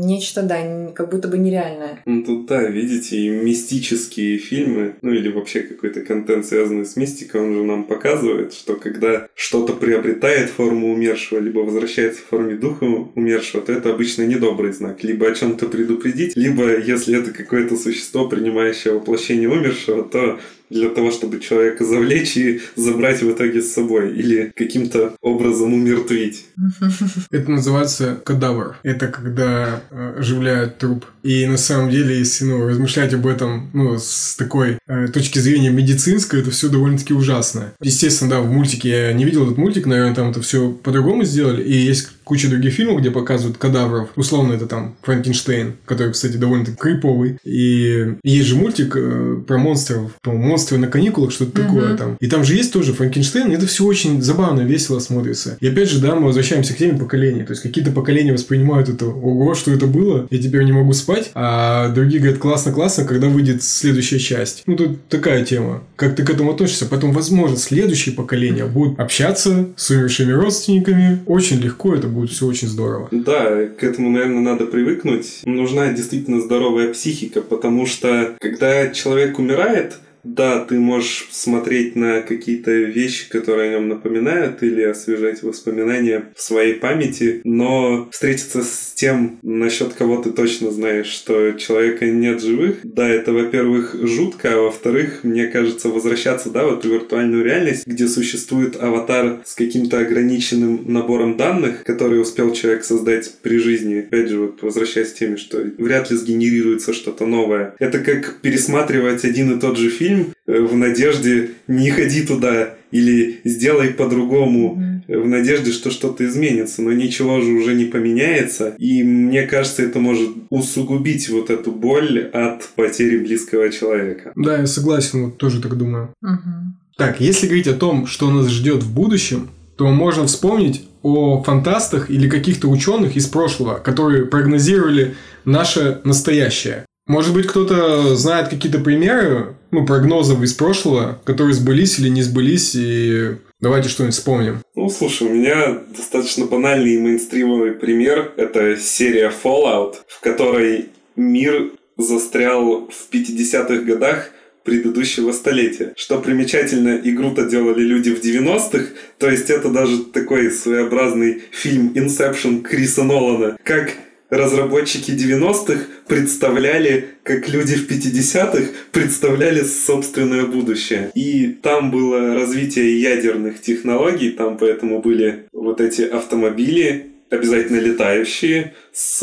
нечто, 0.01 0.43
да, 0.43 0.91
как 0.93 1.09
будто 1.09 1.27
бы 1.27 1.37
нереальное. 1.37 2.01
Ну 2.05 2.23
тут 2.23 2.47
да, 2.47 2.63
видите, 2.63 3.17
и 3.17 3.29
мистические 3.29 4.37
фильмы, 4.37 4.95
ну 5.01 5.11
или 5.11 5.31
вообще 5.31 5.61
какой-то 5.61 6.01
контент, 6.01 6.45
связанный 6.45 6.85
с 6.85 6.95
мистикой, 6.95 7.41
он 7.41 7.53
же 7.53 7.63
нам 7.63 7.85
показывает, 7.85 8.53
что 8.53 8.75
когда 8.75 9.27
что-то 9.35 9.73
приобретает 9.73 10.49
форму 10.49 10.91
умершего, 10.91 11.39
либо 11.39 11.59
возвращается 11.59 12.21
в 12.21 12.25
форме 12.25 12.55
духа 12.55 12.85
умершего, 12.85 13.61
то 13.61 13.71
это 13.71 13.91
обычно 13.91 14.23
недобрый 14.23 14.73
знак. 14.73 15.03
Либо 15.03 15.27
о 15.27 15.35
чем-то 15.35 15.67
предупредить, 15.67 16.35
либо 16.35 16.77
если 16.79 17.17
это 17.17 17.31
какое-то 17.31 17.77
существо, 17.77 18.27
принимающее 18.27 18.93
воплощение 18.93 19.49
умершего, 19.49 20.03
то 20.03 20.39
для 20.71 20.89
того, 20.89 21.11
чтобы 21.11 21.39
человека 21.39 21.83
завлечь 21.85 22.37
и 22.37 22.61
забрать 22.75 23.21
в 23.21 23.31
итоге 23.31 23.61
с 23.61 23.73
собой 23.73 24.15
или 24.15 24.51
каким-то 24.55 25.15
образом 25.21 25.73
умертвить. 25.73 26.45
Это 27.31 27.51
называется 27.51 28.19
кадавр. 28.23 28.77
Это 28.83 29.07
когда 29.07 29.81
э, 29.91 30.15
оживляют 30.19 30.77
труп. 30.77 31.05
И 31.23 31.45
на 31.45 31.57
самом 31.57 31.89
деле, 31.91 32.17
если 32.17 32.45
ну, 32.45 32.67
размышлять 32.67 33.13
об 33.13 33.27
этом 33.27 33.69
ну, 33.73 33.97
с 33.99 34.35
такой 34.37 34.77
э, 34.87 35.07
точки 35.09 35.39
зрения 35.39 35.69
медицинской, 35.69 36.41
это 36.41 36.51
все 36.51 36.69
довольно-таки 36.69 37.13
ужасно. 37.13 37.73
Естественно, 37.81 38.31
да, 38.31 38.41
в 38.41 38.49
мультике 38.49 38.89
я 38.89 39.13
не 39.13 39.25
видел 39.25 39.43
этот 39.43 39.57
мультик, 39.57 39.85
наверное, 39.85 40.15
там 40.15 40.31
это 40.31 40.41
все 40.41 40.71
по-другому 40.71 41.23
сделали. 41.25 41.63
И 41.63 41.73
есть 41.73 42.09
куча 42.23 42.49
других 42.49 42.73
фильмов, 42.73 42.99
где 42.99 43.11
показывают 43.11 43.57
кадавров. 43.57 44.09
Условно, 44.15 44.53
это 44.53 44.67
там 44.67 44.95
Франкенштейн, 45.01 45.73
который, 45.85 46.13
кстати, 46.13 46.37
довольно-таки 46.37 46.77
криповый. 46.77 47.37
И 47.43 48.15
есть 48.23 48.47
же 48.47 48.55
мультик 48.55 48.95
э, 48.95 49.41
про 49.45 49.57
монстров, 49.57 50.11
по 50.21 50.31
монстры 50.31 50.77
на 50.77 50.87
каникулах, 50.87 51.31
что-то 51.31 51.59
mm-hmm. 51.59 51.65
такое 51.65 51.97
там. 51.97 52.17
И 52.19 52.27
там 52.27 52.43
же 52.43 52.55
есть 52.55 52.73
тоже 52.73 52.93
Франкенштейн, 52.93 53.51
и 53.51 53.55
это 53.55 53.67
все 53.67 53.85
очень 53.85 54.21
забавно, 54.21 54.61
весело 54.61 54.99
смотрится. 54.99 55.57
И 55.59 55.67
опять 55.67 55.89
же, 55.89 55.99
да, 55.99 56.15
мы 56.15 56.27
возвращаемся 56.27 56.73
к 56.73 56.77
теме 56.77 56.97
поколений. 56.97 57.43
То 57.43 57.51
есть 57.51 57.63
какие-то 57.63 57.91
поколения 57.91 58.33
воспринимают 58.33 58.89
это, 58.89 59.05
ого, 59.05 59.55
что 59.55 59.71
это 59.71 59.87
было, 59.87 60.27
я 60.29 60.37
теперь 60.37 60.63
не 60.63 60.71
могу 60.71 60.93
спать, 60.93 61.31
а 61.33 61.89
другие 61.89 62.19
говорят, 62.19 62.39
классно-классно, 62.39 63.05
когда 63.05 63.27
выйдет 63.27 63.63
следующая 63.63 64.19
часть. 64.19 64.63
Ну, 64.65 64.75
тут 64.75 65.07
такая 65.07 65.43
тема. 65.45 65.83
Как 65.95 66.15
ты 66.15 66.23
к 66.23 66.29
этому 66.29 66.51
относишься? 66.51 66.85
Потом, 66.85 67.11
возможно, 67.11 67.57
следующие 67.57 68.15
поколения 68.15 68.65
будут 68.65 68.99
общаться 68.99 69.69
с 69.75 69.89
умершими 69.89 70.31
родственниками. 70.31 71.19
Очень 71.25 71.59
легко 71.59 71.95
это 71.95 72.07
будет 72.11 72.29
все 72.29 72.45
очень 72.45 72.67
здорово. 72.67 73.07
Да, 73.11 73.65
к 73.65 73.83
этому, 73.83 74.09
наверное, 74.09 74.41
надо 74.41 74.65
привыкнуть. 74.65 75.41
Нужна 75.45 75.91
действительно 75.91 76.41
здоровая 76.41 76.93
психика, 76.93 77.41
потому 77.41 77.85
что 77.85 78.35
когда 78.39 78.89
человек 78.89 79.39
умирает, 79.39 79.95
да, 80.23 80.63
ты 80.63 80.79
можешь 80.79 81.27
смотреть 81.31 81.95
на 81.95 82.21
какие-то 82.21 82.71
вещи, 82.71 83.29
которые 83.29 83.69
о 83.69 83.73
нем 83.73 83.89
напоминают, 83.89 84.63
или 84.63 84.83
освежать 84.83 85.43
воспоминания 85.43 86.25
в 86.35 86.41
своей 86.41 86.75
памяти, 86.75 87.41
но 87.43 88.09
встретиться 88.11 88.63
с 88.63 88.93
тем, 88.95 89.39
насчет 89.41 89.93
кого 89.93 90.21
ты 90.21 90.31
точно 90.31 90.71
знаешь, 90.71 91.07
что 91.07 91.51
человека 91.53 92.05
нет 92.05 92.41
живых, 92.41 92.77
да, 92.83 93.07
это, 93.07 93.33
во-первых, 93.33 93.95
жутко, 94.01 94.53
а 94.53 94.61
во-вторых, 94.61 95.19
мне 95.23 95.47
кажется, 95.47 95.89
возвращаться, 95.89 96.49
да, 96.49 96.65
в 96.65 96.77
эту 96.77 96.89
виртуальную 96.89 97.43
реальность, 97.43 97.87
где 97.87 98.07
существует 98.07 98.81
аватар 98.81 99.41
с 99.45 99.55
каким-то 99.55 99.99
ограниченным 99.99 100.83
набором 100.85 101.37
данных, 101.37 101.83
который 101.83 102.21
успел 102.21 102.53
человек 102.53 102.83
создать 102.83 103.33
при 103.41 103.57
жизни. 103.57 103.99
Опять 103.99 104.29
же, 104.29 104.39
вот 104.39 104.61
возвращаясь 104.61 105.11
к 105.11 105.15
теме, 105.15 105.37
что 105.37 105.63
вряд 105.77 106.11
ли 106.11 106.17
сгенерируется 106.17 106.93
что-то 106.93 107.25
новое. 107.25 107.75
Это 107.79 107.99
как 107.99 108.37
пересматривать 108.41 109.25
один 109.25 109.57
и 109.57 109.59
тот 109.59 109.77
же 109.77 109.89
фильм, 109.89 110.10
фильм 110.11 110.33
э, 110.47 110.59
в 110.59 110.75
надежде 110.75 111.51
не 111.67 111.89
ходи 111.91 112.23
туда 112.23 112.75
или 112.91 113.39
сделай 113.45 113.89
по-другому 113.89 114.77
mm-hmm. 115.07 115.21
в 115.21 115.27
надежде, 115.27 115.71
что 115.71 115.91
что-то 115.91 116.25
изменится, 116.25 116.81
но 116.81 116.91
ничего 116.91 117.39
же 117.41 117.51
уже 117.51 117.73
не 117.73 117.85
поменяется. 117.85 118.75
И 118.77 119.03
мне 119.03 119.43
кажется, 119.43 119.83
это 119.83 119.99
может 119.99 120.29
усугубить 120.49 121.29
вот 121.29 121.49
эту 121.49 121.71
боль 121.71 122.29
от 122.33 122.67
потери 122.75 123.17
близкого 123.17 123.69
человека. 123.69 124.33
Да, 124.35 124.59
я 124.59 124.67
согласен, 124.67 125.25
вот 125.25 125.37
тоже 125.37 125.61
так 125.61 125.77
думаю. 125.77 126.13
Mm-hmm. 126.23 126.97
Так, 126.97 127.21
если 127.21 127.47
говорить 127.47 127.67
о 127.67 127.73
том, 127.73 128.05
что 128.05 128.29
нас 128.29 128.49
ждет 128.49 128.83
в 128.83 128.93
будущем, 128.93 129.49
то 129.77 129.87
можно 129.87 130.27
вспомнить 130.27 130.83
о 131.01 131.41
фантастах 131.41 132.11
или 132.11 132.29
каких-то 132.29 132.67
ученых 132.67 133.15
из 133.15 133.25
прошлого, 133.27 133.75
которые 133.75 134.25
прогнозировали 134.25 135.15
наше 135.45 136.01
настоящее. 136.03 136.85
Может 137.11 137.33
быть, 137.33 137.45
кто-то 137.45 138.15
знает 138.15 138.47
какие-то 138.47 138.79
примеры, 138.79 139.55
ну, 139.71 139.85
прогнозов 139.85 140.41
из 140.43 140.53
прошлого, 140.53 141.19
которые 141.25 141.53
сбылись 141.53 141.99
или 141.99 142.07
не 142.07 142.21
сбылись, 142.21 142.71
и 142.73 143.35
давайте 143.59 143.89
что-нибудь 143.89 144.15
вспомним. 144.15 144.59
Ну, 144.75 144.89
слушай, 144.89 145.27
у 145.27 145.33
меня 145.33 145.77
достаточно 145.93 146.45
банальный 146.45 146.93
и 146.93 146.97
мейнстримовый 146.97 147.73
пример. 147.73 148.31
Это 148.37 148.77
серия 148.77 149.29
Fallout, 149.29 149.95
в 150.07 150.21
которой 150.21 150.85
мир 151.17 151.71
застрял 151.97 152.87
в 152.87 153.13
50-х 153.13 153.83
годах 153.83 154.29
предыдущего 154.63 155.33
столетия. 155.33 155.91
Что 155.97 156.17
примечательно, 156.17 156.97
игру-то 157.03 157.43
делали 157.43 157.81
люди 157.81 158.11
в 158.11 158.23
90-х, 158.23 158.85
то 159.17 159.29
есть 159.29 159.49
это 159.49 159.67
даже 159.67 160.05
такой 160.05 160.49
своеобразный 160.49 161.43
фильм 161.51 161.91
Inception 161.93 162.61
Криса 162.61 163.03
Нолана. 163.03 163.57
Как 163.65 163.97
разработчики 164.31 165.11
90-х 165.11 165.81
представляли, 166.07 167.09
как 167.23 167.47
люди 167.49 167.75
в 167.75 167.87
50-х 167.87 168.71
представляли 168.91 169.61
собственное 169.61 170.45
будущее. 170.45 171.11
И 171.13 171.47
там 171.61 171.91
было 171.91 172.33
развитие 172.33 172.99
ядерных 172.99 173.61
технологий, 173.61 174.31
там 174.31 174.57
поэтому 174.57 175.01
были 175.01 175.45
вот 175.51 175.81
эти 175.81 176.01
автомобили, 176.03 177.07
обязательно 177.29 177.79
летающие, 177.79 178.73
с 178.93 179.21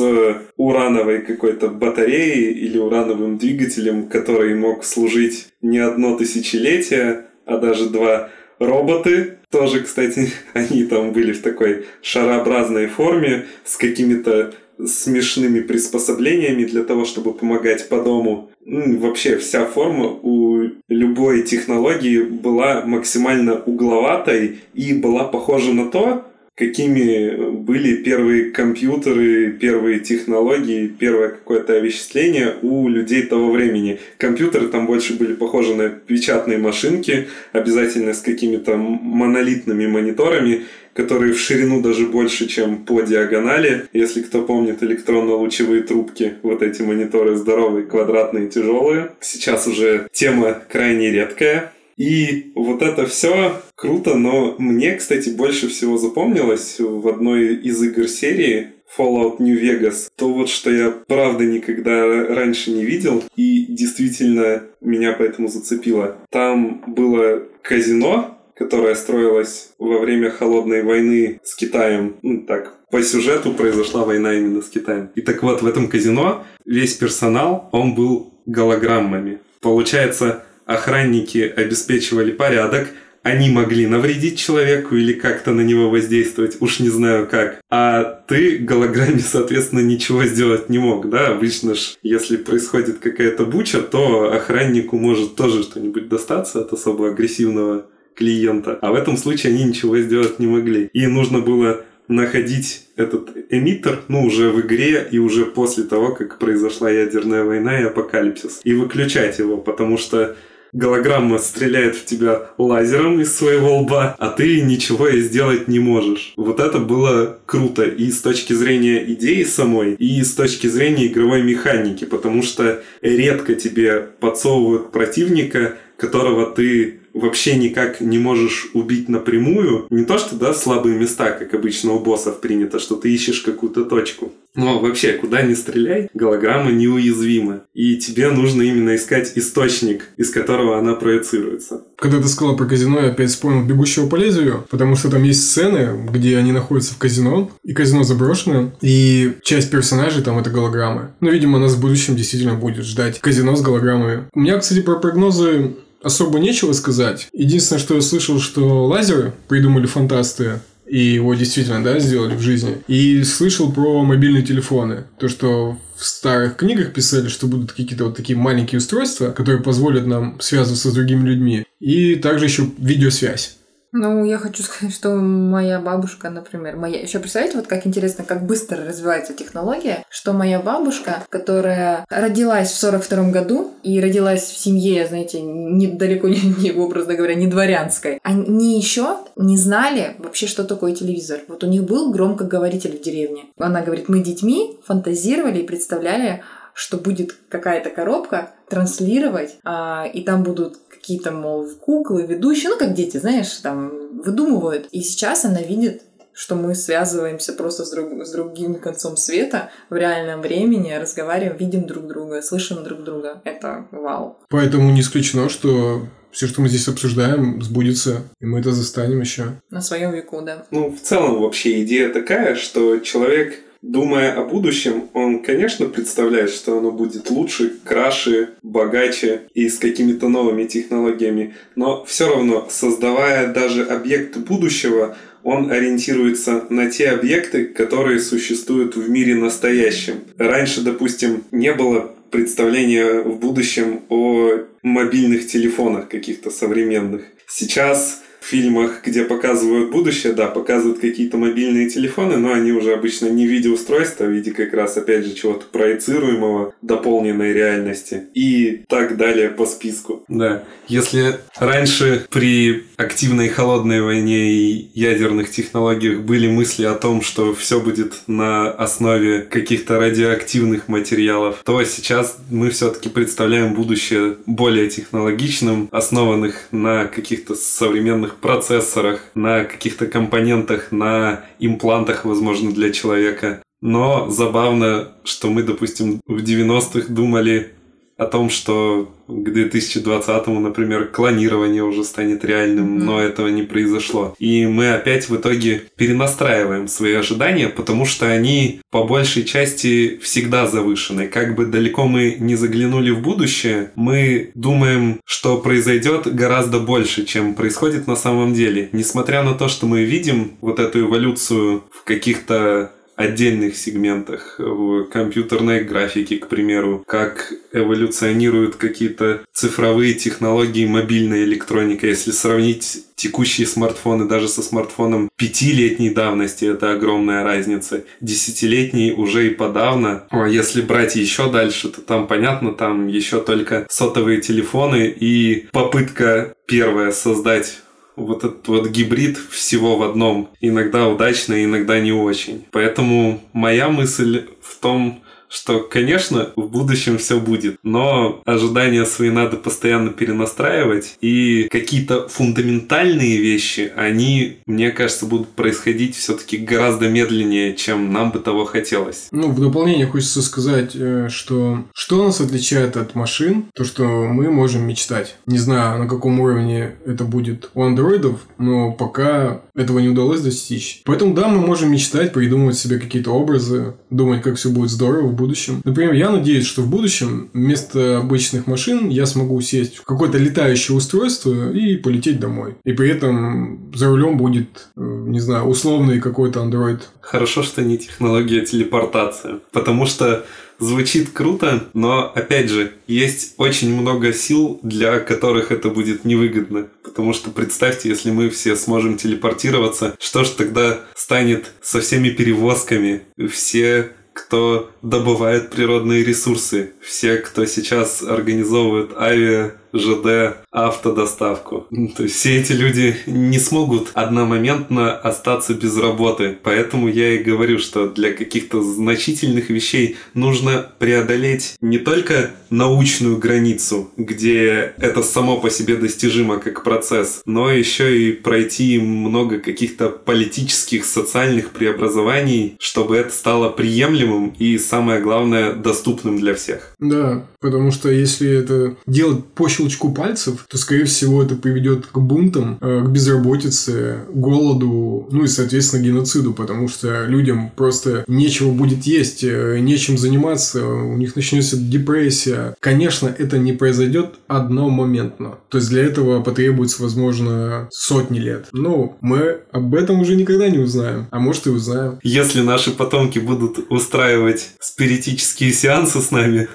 урановой 0.56 1.22
какой-то 1.22 1.68
батареей 1.68 2.52
или 2.52 2.78
урановым 2.78 3.38
двигателем, 3.38 4.08
который 4.08 4.54
мог 4.54 4.84
служить 4.84 5.48
не 5.62 5.78
одно 5.78 6.16
тысячелетие, 6.16 7.24
а 7.46 7.56
даже 7.56 7.88
два 7.88 8.30
роботы, 8.58 9.38
Тоже, 9.50 9.80
кстати, 9.80 10.30
они 10.52 10.84
там 10.84 11.12
были 11.12 11.32
в 11.32 11.40
такой 11.40 11.86
шарообразной 12.02 12.88
форме 12.88 13.46
с 13.64 13.76
какими-то 13.76 14.52
смешными 14.86 15.60
приспособлениями 15.60 16.64
для 16.64 16.84
того, 16.84 17.04
чтобы 17.04 17.32
помогать 17.32 17.88
по 17.88 18.00
дому. 18.02 18.50
Вообще 18.64 19.38
вся 19.38 19.64
форма 19.66 20.06
у 20.06 20.64
любой 20.88 21.42
технологии 21.42 22.20
была 22.22 22.84
максимально 22.84 23.54
угловатой 23.54 24.58
и 24.74 24.92
была 24.94 25.24
похожа 25.24 25.72
на 25.72 25.90
то, 25.90 26.24
какими 26.58 27.52
были 27.52 27.94
первые 27.96 28.50
компьютеры, 28.50 29.52
первые 29.52 30.00
технологии, 30.00 30.88
первое 30.88 31.28
какое-то 31.28 31.74
овеществление 31.74 32.56
у 32.62 32.88
людей 32.88 33.22
того 33.22 33.52
времени. 33.52 34.00
Компьютеры 34.16 34.66
там 34.66 34.86
больше 34.86 35.14
были 35.14 35.34
похожи 35.34 35.74
на 35.74 35.88
печатные 35.88 36.58
машинки, 36.58 37.28
обязательно 37.52 38.12
с 38.12 38.20
какими-то 38.20 38.76
монолитными 38.76 39.86
мониторами, 39.86 40.64
которые 40.94 41.32
в 41.32 41.38
ширину 41.38 41.80
даже 41.80 42.06
больше, 42.06 42.48
чем 42.48 42.78
по 42.78 43.02
диагонали. 43.02 43.86
Если 43.92 44.22
кто 44.22 44.42
помнит 44.42 44.82
электронно-лучевые 44.82 45.82
трубки, 45.82 46.34
вот 46.42 46.62
эти 46.62 46.82
мониторы 46.82 47.36
здоровые, 47.36 47.86
квадратные, 47.86 48.48
тяжелые. 48.48 49.12
Сейчас 49.20 49.68
уже 49.68 50.08
тема 50.12 50.60
крайне 50.68 51.12
редкая. 51.12 51.72
И 51.98 52.52
вот 52.54 52.80
это 52.80 53.06
все 53.06 53.60
круто, 53.74 54.14
но 54.14 54.54
мне, 54.58 54.94
кстати, 54.94 55.30
больше 55.30 55.68
всего 55.68 55.98
запомнилось 55.98 56.76
в 56.78 57.06
одной 57.08 57.56
из 57.56 57.82
игр 57.82 58.08
серии 58.08 58.68
Fallout 58.96 59.36
New 59.38 59.60
Vegas, 59.60 60.08
то 60.16 60.32
вот, 60.32 60.48
что 60.48 60.70
я 60.70 60.90
правда 60.90 61.44
никогда 61.44 62.06
раньше 62.06 62.70
не 62.70 62.84
видел 62.84 63.22
и 63.36 63.66
действительно 63.68 64.62
меня 64.80 65.12
поэтому 65.12 65.48
зацепило. 65.48 66.16
Там 66.30 66.82
было 66.86 67.42
казино, 67.62 68.38
которое 68.54 68.94
строилось 68.94 69.70
во 69.78 69.98
время 69.98 70.30
холодной 70.30 70.82
войны 70.82 71.40
с 71.44 71.54
Китаем. 71.54 72.16
Ну, 72.22 72.42
так, 72.42 72.74
по 72.90 73.02
сюжету 73.02 73.52
произошла 73.52 74.04
война 74.04 74.34
именно 74.34 74.62
с 74.62 74.68
Китаем. 74.68 75.10
И 75.14 75.20
так 75.20 75.42
вот, 75.42 75.62
в 75.62 75.66
этом 75.66 75.88
казино 75.88 76.44
весь 76.64 76.94
персонал, 76.94 77.68
он 77.72 77.94
был 77.94 78.32
голограммами. 78.46 79.38
Получается, 79.60 80.44
охранники 80.68 81.38
обеспечивали 81.38 82.30
порядок, 82.30 82.88
они 83.22 83.50
могли 83.50 83.86
навредить 83.86 84.38
человеку 84.38 84.96
или 84.96 85.12
как-то 85.12 85.52
на 85.52 85.62
него 85.62 85.90
воздействовать, 85.90 86.58
уж 86.60 86.78
не 86.78 86.90
знаю 86.90 87.26
как. 87.26 87.60
А 87.70 88.04
ты 88.04 88.58
голограмме, 88.58 89.18
соответственно, 89.26 89.80
ничего 89.80 90.24
сделать 90.24 90.68
не 90.68 90.78
мог, 90.78 91.08
да? 91.08 91.28
Обычно 91.28 91.74
ж, 91.74 91.96
если 92.02 92.36
происходит 92.36 92.98
какая-то 92.98 93.44
буча, 93.44 93.80
то 93.80 94.32
охраннику 94.32 94.98
может 94.98 95.34
тоже 95.36 95.62
что-нибудь 95.62 96.08
достаться 96.08 96.60
от 96.60 96.72
особо 96.72 97.08
агрессивного 97.08 97.86
клиента. 98.14 98.78
А 98.82 98.92
в 98.92 98.94
этом 98.94 99.16
случае 99.16 99.54
они 99.54 99.64
ничего 99.64 99.98
сделать 99.98 100.38
не 100.38 100.46
могли. 100.46 100.90
И 100.92 101.06
нужно 101.06 101.40
было 101.40 101.84
находить 102.08 102.84
этот 102.96 103.30
эмиттер, 103.50 104.00
ну, 104.08 104.24
уже 104.24 104.50
в 104.50 104.60
игре 104.60 105.06
и 105.10 105.18
уже 105.18 105.44
после 105.46 105.84
того, 105.84 106.14
как 106.14 106.38
произошла 106.38 106.90
ядерная 106.90 107.44
война 107.44 107.80
и 107.80 107.84
апокалипсис. 107.84 108.60
И 108.64 108.74
выключать 108.74 109.38
его, 109.38 109.56
потому 109.56 109.98
что 109.98 110.36
голограмма 110.72 111.38
стреляет 111.38 111.96
в 111.96 112.04
тебя 112.04 112.42
лазером 112.58 113.20
из 113.20 113.36
своего 113.36 113.78
лба, 113.78 114.14
а 114.18 114.28
ты 114.30 114.60
ничего 114.60 115.08
и 115.08 115.20
сделать 115.20 115.68
не 115.68 115.78
можешь. 115.78 116.32
Вот 116.36 116.60
это 116.60 116.78
было 116.78 117.38
круто 117.46 117.84
и 117.84 118.10
с 118.10 118.20
точки 118.20 118.52
зрения 118.52 119.04
идеи 119.12 119.44
самой, 119.44 119.94
и 119.94 120.22
с 120.22 120.34
точки 120.34 120.66
зрения 120.66 121.06
игровой 121.06 121.42
механики, 121.42 122.04
потому 122.04 122.42
что 122.42 122.82
редко 123.02 123.54
тебе 123.54 124.08
подсовывают 124.20 124.92
противника, 124.92 125.76
которого 125.98 126.46
ты 126.46 127.00
вообще 127.12 127.56
никак 127.56 128.00
не 128.00 128.18
можешь 128.18 128.68
убить 128.72 129.08
напрямую. 129.08 129.86
Не 129.90 130.04
то, 130.04 130.18
что, 130.18 130.36
да, 130.36 130.54
слабые 130.54 130.96
места, 130.98 131.32
как 131.32 131.52
обычно 131.54 131.92
у 131.92 131.98
боссов 131.98 132.40
принято, 132.40 132.78
что 132.78 132.94
ты 132.94 133.12
ищешь 133.12 133.40
какую-то 133.40 133.84
точку. 133.84 134.32
Но 134.54 134.78
вообще, 134.78 135.12
куда 135.12 135.42
ни 135.42 135.54
стреляй, 135.54 136.08
голограмма 136.14 136.70
неуязвима. 136.72 137.62
И 137.74 137.96
тебе 137.96 138.30
нужно 138.30 138.62
именно 138.62 138.96
искать 138.96 139.32
источник, 139.36 140.08
из 140.16 140.30
которого 140.30 140.78
она 140.78 140.94
проецируется. 140.94 141.82
Когда 141.96 142.20
ты 142.20 142.28
сказал 142.28 142.56
про 142.56 142.66
казино, 142.66 143.00
я 143.00 143.08
опять 143.08 143.30
вспомнил 143.30 143.64
«Бегущего 143.64 144.08
по 144.08 144.16
лезвию», 144.16 144.66
потому 144.70 144.96
что 144.96 145.10
там 145.10 145.22
есть 145.22 145.48
сцены, 145.48 146.08
где 146.12 146.36
они 146.36 146.52
находятся 146.52 146.94
в 146.94 146.98
казино, 146.98 147.50
и 147.62 147.72
казино 147.72 148.04
заброшено, 148.04 148.72
и 148.80 149.34
часть 149.42 149.70
персонажей 149.70 150.22
там 150.22 150.38
это 150.38 150.50
голограммы. 150.50 151.10
Ну, 151.20 151.30
видимо, 151.30 151.58
нас 151.58 151.74
в 151.74 151.80
будущем 151.80 152.16
действительно 152.16 152.54
будет 152.54 152.84
ждать 152.84 153.20
казино 153.20 153.54
с 153.54 153.62
голограммами. 153.62 154.28
У 154.32 154.40
меня, 154.40 154.58
кстати, 154.58 154.80
про 154.80 154.96
прогнозы 154.96 155.74
особо 156.02 156.38
нечего 156.38 156.72
сказать. 156.72 157.28
Единственное, 157.32 157.80
что 157.80 157.94
я 157.94 158.02
слышал, 158.02 158.40
что 158.40 158.86
лазеры 158.86 159.32
придумали 159.48 159.86
фантасты, 159.86 160.60
и 160.86 160.98
его 160.98 161.34
действительно, 161.34 161.84
да, 161.84 161.98
сделали 161.98 162.34
в 162.34 162.40
жизни. 162.40 162.78
И 162.88 163.22
слышал 163.22 163.70
про 163.70 164.02
мобильные 164.04 164.42
телефоны. 164.42 165.04
То, 165.18 165.28
что 165.28 165.76
в 165.96 166.04
старых 166.06 166.56
книгах 166.56 166.92
писали, 166.92 167.28
что 167.28 167.46
будут 167.46 167.72
какие-то 167.72 168.06
вот 168.06 168.16
такие 168.16 168.38
маленькие 168.38 168.78
устройства, 168.78 169.30
которые 169.30 169.62
позволят 169.62 170.06
нам 170.06 170.40
связываться 170.40 170.90
с 170.90 170.94
другими 170.94 171.28
людьми. 171.28 171.64
И 171.80 172.14
также 172.16 172.46
еще 172.46 172.66
видеосвязь. 172.78 173.57
Ну, 173.92 174.24
я 174.24 174.38
хочу 174.38 174.62
сказать, 174.64 174.94
что 174.94 175.14
моя 175.14 175.80
бабушка, 175.80 176.30
например, 176.30 176.76
моя... 176.76 177.00
Еще 177.00 177.18
представляете, 177.18 177.56
вот 177.56 177.66
как 177.66 177.86
интересно, 177.86 178.24
как 178.24 178.46
быстро 178.46 178.84
развивается 178.84 179.34
технология, 179.34 180.04
что 180.08 180.32
моя 180.32 180.60
бабушка, 180.60 181.24
которая 181.30 182.04
родилась 182.10 182.70
в 182.70 182.76
42 182.76 183.30
году 183.30 183.72
и 183.82 184.00
родилась 184.00 184.42
в 184.42 184.58
семье, 184.58 185.06
знаете, 185.06 185.40
не, 185.40 185.86
далеко 185.86 186.28
не, 186.28 186.40
не, 186.58 186.72
образно 186.72 187.14
говоря, 187.14 187.34
не 187.34 187.46
дворянской, 187.46 188.20
они 188.22 188.76
еще 188.78 189.18
не 189.36 189.56
знали 189.56 190.16
вообще, 190.18 190.46
что 190.46 190.64
такое 190.64 190.94
телевизор. 190.94 191.40
Вот 191.48 191.64
у 191.64 191.66
них 191.66 191.84
был 191.84 192.10
громкоговоритель 192.10 192.98
в 192.98 193.02
деревне. 193.02 193.46
Она 193.58 193.82
говорит, 193.82 194.08
мы 194.08 194.20
детьми 194.20 194.78
фантазировали 194.84 195.60
и 195.60 195.66
представляли, 195.66 196.42
что 196.74 196.96
будет 196.96 197.34
какая-то 197.48 197.90
коробка 197.90 198.50
транслировать, 198.68 199.56
а, 199.64 200.06
и 200.06 200.22
там 200.22 200.44
будут 200.44 200.76
какие-то, 201.08 201.32
мол, 201.32 201.66
куклы, 201.80 202.26
ведущие, 202.26 202.68
ну, 202.68 202.78
как 202.78 202.92
дети, 202.92 203.16
знаешь, 203.16 203.50
там, 203.62 204.20
выдумывают. 204.22 204.88
И 204.92 205.00
сейчас 205.00 205.44
она 205.44 205.62
видит 205.62 206.02
что 206.34 206.54
мы 206.54 206.76
связываемся 206.76 207.52
просто 207.52 207.84
с, 207.84 207.90
друг, 207.90 208.24
с 208.24 208.30
другим 208.30 208.76
концом 208.76 209.16
света 209.16 209.72
в 209.90 209.96
реальном 209.96 210.40
времени, 210.40 210.92
разговариваем, 210.92 211.56
видим 211.56 211.84
друг 211.84 212.06
друга, 212.06 212.42
слышим 212.42 212.84
друг 212.84 213.02
друга. 213.02 213.42
Это 213.42 213.88
вау. 213.90 214.38
Поэтому 214.48 214.92
не 214.92 215.00
исключено, 215.00 215.48
что 215.48 216.06
все, 216.30 216.46
что 216.46 216.60
мы 216.60 216.68
здесь 216.68 216.86
обсуждаем, 216.86 217.60
сбудется, 217.60 218.22
и 218.40 218.46
мы 218.46 218.60
это 218.60 218.70
застанем 218.70 219.20
еще. 219.20 219.60
На 219.70 219.80
своем 219.80 220.12
веку, 220.12 220.40
да. 220.40 220.64
Ну, 220.70 220.94
в 220.94 221.00
целом 221.00 221.42
вообще 221.42 221.82
идея 221.82 222.12
такая, 222.12 222.54
что 222.54 223.00
человек 223.00 223.58
Думая 223.80 224.34
о 224.34 224.44
будущем, 224.44 225.04
он, 225.12 225.40
конечно, 225.42 225.86
представляет, 225.86 226.50
что 226.50 226.78
оно 226.78 226.90
будет 226.90 227.30
лучше, 227.30 227.74
краше, 227.84 228.50
богаче 228.62 229.42
и 229.54 229.68
с 229.68 229.78
какими-то 229.78 230.28
новыми 230.28 230.64
технологиями, 230.64 231.54
но 231.76 232.04
все 232.04 232.28
равно, 232.28 232.66
создавая 232.70 233.52
даже 233.52 233.84
объект 233.84 234.36
будущего, 234.36 235.16
он 235.44 235.70
ориентируется 235.70 236.66
на 236.70 236.90
те 236.90 237.10
объекты, 237.10 237.66
которые 237.66 238.18
существуют 238.18 238.96
в 238.96 239.08
мире 239.08 239.36
настоящем. 239.36 240.24
Раньше, 240.36 240.82
допустим, 240.82 241.44
не 241.52 241.72
было 241.72 242.12
представления 242.30 243.22
в 243.22 243.38
будущем 243.38 244.02
о 244.08 244.64
мобильных 244.82 245.46
телефонах 245.46 246.08
каких-то 246.08 246.50
современных. 246.50 247.22
Сейчас 247.46 248.22
фильмах, 248.48 249.02
где 249.04 249.24
показывают 249.24 249.90
будущее, 249.90 250.32
да, 250.32 250.46
показывают 250.46 250.98
какие-то 250.98 251.36
мобильные 251.36 251.90
телефоны, 251.90 252.36
но 252.36 252.52
они 252.52 252.72
уже 252.72 252.92
обычно 252.92 253.26
не 253.26 253.46
в 253.46 253.50
виде 253.50 253.68
устройства, 253.68 254.26
а 254.26 254.28
в 254.28 254.32
виде 254.32 254.52
как 254.52 254.72
раз, 254.72 254.96
опять 254.96 255.24
же, 255.24 255.34
чего-то 255.34 255.66
проецируемого, 255.66 256.74
дополненной 256.82 257.52
реальности 257.52 258.24
и 258.34 258.84
так 258.88 259.16
далее 259.16 259.50
по 259.50 259.66
списку. 259.66 260.24
Да, 260.28 260.64
если 260.88 261.36
раньше 261.58 262.26
при 262.30 262.84
активной 262.96 263.48
холодной 263.48 264.00
войне 264.00 264.52
и 264.52 264.90
ядерных 264.94 265.50
технологиях 265.50 266.20
были 266.22 266.48
мысли 266.48 266.84
о 266.84 266.94
том, 266.94 267.22
что 267.22 267.54
все 267.54 267.80
будет 267.80 268.14
на 268.26 268.70
основе 268.70 269.40
каких-то 269.42 269.98
радиоактивных 269.98 270.88
материалов, 270.88 271.60
то 271.64 271.82
сейчас 271.84 272.38
мы 272.50 272.70
все-таки 272.70 273.08
представляем 273.08 273.74
будущее 273.74 274.36
более 274.46 274.88
технологичным, 274.88 275.88
основанных 275.92 276.68
на 276.72 277.04
каких-то 277.04 277.54
современных 277.54 278.37
процессорах, 278.40 279.22
на 279.34 279.64
каких-то 279.64 280.06
компонентах, 280.06 280.92
на 280.92 281.44
имплантах, 281.58 282.24
возможно, 282.24 282.72
для 282.72 282.92
человека. 282.92 283.62
Но 283.80 284.28
забавно, 284.30 285.12
что 285.24 285.50
мы, 285.50 285.62
допустим, 285.62 286.20
в 286.26 286.42
90-х 286.42 287.12
думали 287.12 287.74
о 288.18 288.26
том, 288.26 288.50
что 288.50 289.08
к 289.28 289.52
2020, 289.52 290.46
например, 290.48 291.06
клонирование 291.06 291.84
уже 291.84 292.02
станет 292.02 292.44
реальным, 292.44 292.96
Мгм. 292.96 293.06
но 293.06 293.20
этого 293.20 293.46
не 293.48 293.62
произошло. 293.62 294.34
И 294.40 294.66
мы 294.66 294.92
опять 294.92 295.28
в 295.28 295.36
итоге 295.36 295.82
перенастраиваем 295.96 296.88
свои 296.88 297.14
ожидания, 297.14 297.68
потому 297.68 298.04
что 298.06 298.26
они 298.26 298.80
по 298.90 299.04
большей 299.04 299.44
части 299.44 300.18
всегда 300.20 300.66
завышены. 300.66 301.28
Как 301.28 301.54
бы 301.54 301.66
далеко 301.66 302.06
мы 302.08 302.36
не 302.40 302.56
заглянули 302.56 303.10
в 303.10 303.20
будущее, 303.22 303.92
мы 303.94 304.50
думаем, 304.54 305.20
что 305.24 305.58
произойдет 305.58 306.26
гораздо 306.34 306.80
больше, 306.80 307.24
чем 307.24 307.54
происходит 307.54 308.08
на 308.08 308.16
самом 308.16 308.52
деле. 308.52 308.88
Несмотря 308.92 309.42
на 309.44 309.54
то, 309.54 309.68
что 309.68 309.86
мы 309.86 310.02
видим 310.02 310.52
вот 310.60 310.80
эту 310.80 311.00
эволюцию 311.02 311.84
в 311.92 312.02
каких-то 312.02 312.92
отдельных 313.18 313.76
сегментах 313.76 314.54
в 314.58 315.06
компьютерной 315.06 315.82
графике, 315.82 316.36
к 316.36 316.46
примеру, 316.46 317.02
как 317.04 317.52
эволюционируют 317.72 318.76
какие-то 318.76 319.40
цифровые 319.52 320.14
технологии, 320.14 320.86
мобильная 320.86 321.42
электроника. 321.42 322.06
Если 322.06 322.30
сравнить 322.30 323.04
текущие 323.16 323.66
смартфоны 323.66 324.26
даже 324.26 324.46
со 324.46 324.62
смартфоном 324.62 325.28
пятилетней 325.36 326.10
давности, 326.10 326.66
это 326.66 326.92
огромная 326.92 327.42
разница. 327.42 328.04
Десятилетний 328.20 329.12
уже 329.12 329.48
и 329.48 329.50
подавно. 329.50 330.24
А 330.30 330.46
если 330.46 330.80
брать 330.80 331.16
еще 331.16 331.50
дальше, 331.50 331.88
то 331.88 332.00
там 332.00 332.28
понятно, 332.28 332.72
там 332.72 333.08
еще 333.08 333.40
только 333.40 333.84
сотовые 333.90 334.40
телефоны 334.40 335.08
и 335.08 335.66
попытка 335.72 336.54
первая 336.66 337.10
создать 337.10 337.80
вот 338.24 338.44
этот 338.44 338.66
вот 338.68 338.88
гибрид 338.88 339.38
всего 339.50 339.96
в 339.96 340.02
одном. 340.02 340.50
Иногда 340.60 341.08
удачно, 341.08 341.64
иногда 341.64 341.98
не 342.00 342.12
очень. 342.12 342.64
Поэтому 342.70 343.40
моя 343.52 343.88
мысль 343.88 344.48
в 344.60 344.78
том, 344.80 345.22
что, 345.48 345.80
конечно, 345.80 346.50
в 346.56 346.68
будущем 346.68 347.18
все 347.18 347.40
будет, 347.40 347.78
но 347.82 348.42
ожидания 348.44 349.04
свои 349.04 349.30
надо 349.30 349.56
постоянно 349.56 350.10
перенастраивать, 350.10 351.16
и 351.20 351.68
какие-то 351.70 352.28
фундаментальные 352.28 353.38
вещи, 353.38 353.92
они, 353.96 354.58
мне 354.66 354.90
кажется, 354.90 355.26
будут 355.26 355.48
происходить 355.48 356.16
все-таки 356.16 356.56
гораздо 356.56 357.08
медленнее, 357.08 357.74
чем 357.74 358.12
нам 358.12 358.30
бы 358.30 358.38
того 358.38 358.64
хотелось. 358.64 359.28
Ну, 359.30 359.48
в 359.50 359.60
дополнение 359.60 360.06
хочется 360.06 360.42
сказать, 360.42 360.92
э, 360.94 361.28
что 361.30 361.84
что 361.92 362.24
нас 362.24 362.40
отличает 362.40 362.96
от 362.96 363.14
машин, 363.14 363.66
то, 363.74 363.84
что 363.84 364.04
мы 364.04 364.50
можем 364.50 364.86
мечтать. 364.86 365.36
Не 365.46 365.58
знаю, 365.58 365.98
на 365.98 366.08
каком 366.08 366.40
уровне 366.40 366.96
это 367.04 367.24
будет 367.24 367.70
у 367.74 367.82
андроидов, 367.82 368.40
но 368.58 368.92
пока 368.92 369.62
этого 369.74 369.98
не 369.98 370.08
удалось 370.08 370.40
достичь. 370.40 371.02
Поэтому, 371.04 371.34
да, 371.34 371.48
мы 371.48 371.60
можем 371.60 371.92
мечтать, 371.92 372.32
придумывать 372.32 372.78
себе 372.78 372.98
какие-то 372.98 373.30
образы, 373.30 373.94
думать, 374.10 374.42
как 374.42 374.56
все 374.56 374.70
будет 374.70 374.90
здорово 374.90 375.28
будущем. 375.38 375.80
Например, 375.84 376.12
я 376.12 376.30
надеюсь, 376.30 376.66
что 376.66 376.82
в 376.82 376.90
будущем 376.90 377.48
вместо 377.52 378.18
обычных 378.18 378.66
машин 378.66 379.08
я 379.08 379.26
смогу 379.26 379.60
сесть 379.60 379.96
в 379.96 380.04
какое-то 380.04 380.38
летающее 380.38 380.96
устройство 380.96 381.72
и 381.72 381.96
полететь 381.96 382.40
домой. 382.40 382.74
И 382.84 382.92
при 382.92 383.10
этом 383.10 383.90
за 383.94 384.08
рулем 384.08 384.36
будет, 384.36 384.88
э, 384.96 385.00
не 385.00 385.40
знаю, 385.40 385.64
условный 385.64 386.20
какой-то 386.20 386.60
андроид 386.60 387.08
Хорошо, 387.20 387.62
что 387.62 387.82
не 387.82 387.98
технология 387.98 388.64
телепортации, 388.64 389.60
потому 389.70 390.06
что 390.06 390.46
звучит 390.78 391.28
круто, 391.30 391.88
но, 391.92 392.32
опять 392.34 392.70
же, 392.70 392.92
есть 393.06 393.52
очень 393.58 393.94
много 393.94 394.32
сил, 394.32 394.80
для 394.82 395.20
которых 395.20 395.70
это 395.70 395.90
будет 395.90 396.24
невыгодно. 396.24 396.88
Потому 397.02 397.34
что 397.34 397.50
представьте, 397.50 398.08
если 398.08 398.30
мы 398.30 398.48
все 398.48 398.76
сможем 398.76 399.18
телепортироваться, 399.18 400.16
что 400.18 400.44
ж 400.44 400.48
тогда 400.50 401.00
станет 401.14 401.72
со 401.82 402.00
всеми 402.00 402.30
перевозками? 402.30 403.22
Все 403.50 404.12
кто 404.38 404.90
добывает 405.02 405.70
природные 405.70 406.24
ресурсы, 406.24 406.92
все, 407.02 407.38
кто 407.38 407.66
сейчас 407.66 408.22
организовывает 408.22 409.16
авиа, 409.16 409.74
ЖД, 409.92 410.58
автодоставку. 410.70 411.86
То 412.16 412.24
есть 412.24 412.36
все 412.36 412.60
эти 412.60 412.72
люди 412.72 413.16
не 413.26 413.58
смогут 413.58 414.10
одномоментно 414.14 415.16
остаться 415.16 415.74
без 415.74 415.96
работы. 415.96 416.56
Поэтому 416.62 417.08
я 417.08 417.34
и 417.34 417.42
говорю, 417.42 417.78
что 417.78 418.08
для 418.08 418.32
каких-то 418.32 418.82
значительных 418.82 419.70
вещей 419.70 420.16
нужно 420.34 420.90
преодолеть 420.98 421.76
не 421.80 421.98
только 421.98 422.50
научную 422.70 423.38
границу, 423.38 424.10
где 424.16 424.94
это 424.98 425.22
само 425.22 425.58
по 425.58 425.70
себе 425.70 425.96
достижимо 425.96 426.58
как 426.58 426.84
процесс, 426.84 427.40
но 427.46 427.70
еще 427.70 428.18
и 428.18 428.32
пройти 428.32 428.98
много 428.98 429.58
каких-то 429.58 430.08
политических, 430.08 431.04
социальных 431.04 431.70
преобразований, 431.70 432.76
чтобы 432.78 433.16
это 433.16 433.32
стало 433.32 433.70
приемлемым 433.70 434.54
и, 434.58 434.78
самое 434.78 435.20
главное, 435.20 435.72
доступным 435.72 436.38
для 436.38 436.54
всех. 436.54 436.94
Да, 436.98 437.46
потому 437.60 437.90
что 437.90 438.10
если 438.10 438.50
это 438.50 438.96
делать 439.06 439.44
по 439.46 439.68
щелчку 439.78 440.12
пальцев, 440.12 440.66
то, 440.68 440.76
скорее 440.78 441.04
всего, 441.04 441.42
это 441.42 441.54
приведет 441.54 442.06
к 442.06 442.18
бунтам, 442.18 442.78
э, 442.80 443.02
к 443.04 443.08
безработице, 443.08 444.18
голоду, 444.32 445.28
ну 445.30 445.44
и, 445.44 445.48
соответственно, 445.48 446.02
геноциду, 446.02 446.52
потому 446.52 446.88
что 446.88 447.24
людям 447.26 447.70
просто 447.74 448.24
нечего 448.26 448.72
будет 448.72 449.04
есть, 449.04 449.44
э, 449.44 449.78
нечем 449.80 450.18
заниматься, 450.18 450.84
у 450.84 451.16
них 451.16 451.36
начнется 451.36 451.76
депрессия. 451.76 452.74
Конечно, 452.80 453.34
это 453.38 453.58
не 453.58 453.72
произойдет 453.72 454.34
одномоментно. 454.48 455.58
То 455.68 455.78
есть 455.78 455.90
для 455.90 456.04
этого 456.04 456.42
потребуется, 456.42 457.02
возможно, 457.02 457.88
сотни 457.90 458.38
лет. 458.38 458.66
Но 458.72 459.16
мы 459.20 459.60
об 459.72 459.94
этом 459.94 460.20
уже 460.20 460.36
никогда 460.36 460.68
не 460.68 460.78
узнаем. 460.78 461.28
А 461.30 461.38
может 461.38 461.66
и 461.66 461.70
узнаем. 461.70 462.18
Если 462.22 462.62
наши 462.62 462.90
потомки 462.90 463.38
будут 463.38 463.78
устраивать 463.90 464.70
спиритические 464.80 465.72
сеансы 465.72 466.20
с 466.20 466.30
нами, 466.30 466.68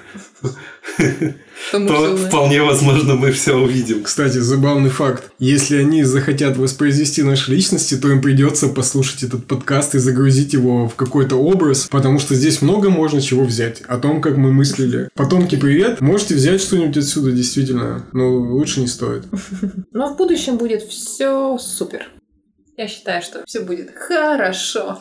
То 1.72 2.16
вполне 2.16 2.62
возможно 2.62 3.14
мы 3.14 3.32
все 3.32 3.56
увидим. 3.56 4.02
Кстати, 4.02 4.38
забавный 4.38 4.90
факт. 4.90 5.30
Если 5.38 5.76
они 5.76 6.04
захотят 6.04 6.56
воспроизвести 6.56 7.22
наши 7.22 7.50
личности, 7.50 7.96
то 7.96 8.10
им 8.10 8.20
придется 8.20 8.68
послушать 8.68 9.22
этот 9.22 9.46
подкаст 9.46 9.94
и 9.94 9.98
загрузить 9.98 10.52
его 10.52 10.88
в 10.88 10.94
какой-то 10.94 11.36
образ, 11.36 11.88
потому 11.90 12.18
что 12.18 12.34
здесь 12.34 12.62
много 12.62 12.90
можно 12.90 13.20
чего 13.20 13.44
взять. 13.44 13.82
О 13.82 13.98
том, 13.98 14.20
как 14.20 14.36
мы 14.36 14.52
мыслили. 14.52 15.08
Потомки, 15.14 15.56
привет. 15.56 16.00
Можете 16.00 16.34
взять 16.34 16.60
что-нибудь 16.60 16.96
отсюда, 16.96 17.32
действительно. 17.32 18.06
Но 18.12 18.34
лучше 18.34 18.80
не 18.80 18.86
стоит. 18.86 19.24
Но 19.92 20.14
в 20.14 20.16
будущем 20.16 20.58
будет 20.58 20.82
все 20.82 21.58
супер. 21.58 22.08
Я 22.76 22.88
считаю, 22.88 23.22
что 23.22 23.44
все 23.46 23.60
будет 23.60 23.90
хорошо. 23.94 24.98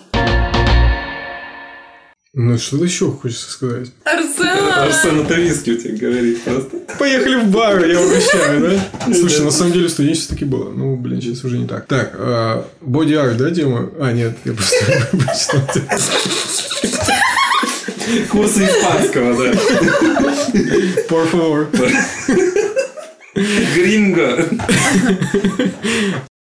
Ну, 2.35 2.57
что 2.57 2.83
еще 2.83 3.11
хочется 3.11 3.51
сказать? 3.51 3.91
Арсен! 4.05 4.73
Арсен 4.73 5.19
Атовицкий 5.19 5.73
у 5.73 5.77
тебя 5.77 5.95
говорит 5.95 6.41
просто. 6.41 6.77
Поехали 6.97 7.35
в 7.35 7.51
бар, 7.51 7.85
я 7.85 8.01
угощаю, 8.01 8.59
да? 8.59 9.13
Слушай, 9.13 9.45
на 9.45 9.51
самом 9.51 9.73
деле 9.73 9.87
студенчество 9.87 10.35
таки 10.35 10.45
было. 10.45 10.71
Ну, 10.71 10.95
блин, 10.95 11.21
сейчас 11.21 11.43
уже 11.43 11.59
не 11.59 11.67
так. 11.67 11.85
Так, 11.85 12.65
боди 12.81 13.13
арт, 13.13 13.37
да, 13.37 13.51
тема? 13.51 13.91
А, 13.99 14.11
нет, 14.11 14.35
я 14.45 14.53
просто 14.53 14.75
прочитал. 15.11 15.61
Курсы 18.31 18.65
испанского, 18.65 19.37
да. 19.37 19.51
Por 21.07 21.29
favor. 21.31 21.67
Гринго. 23.35 24.49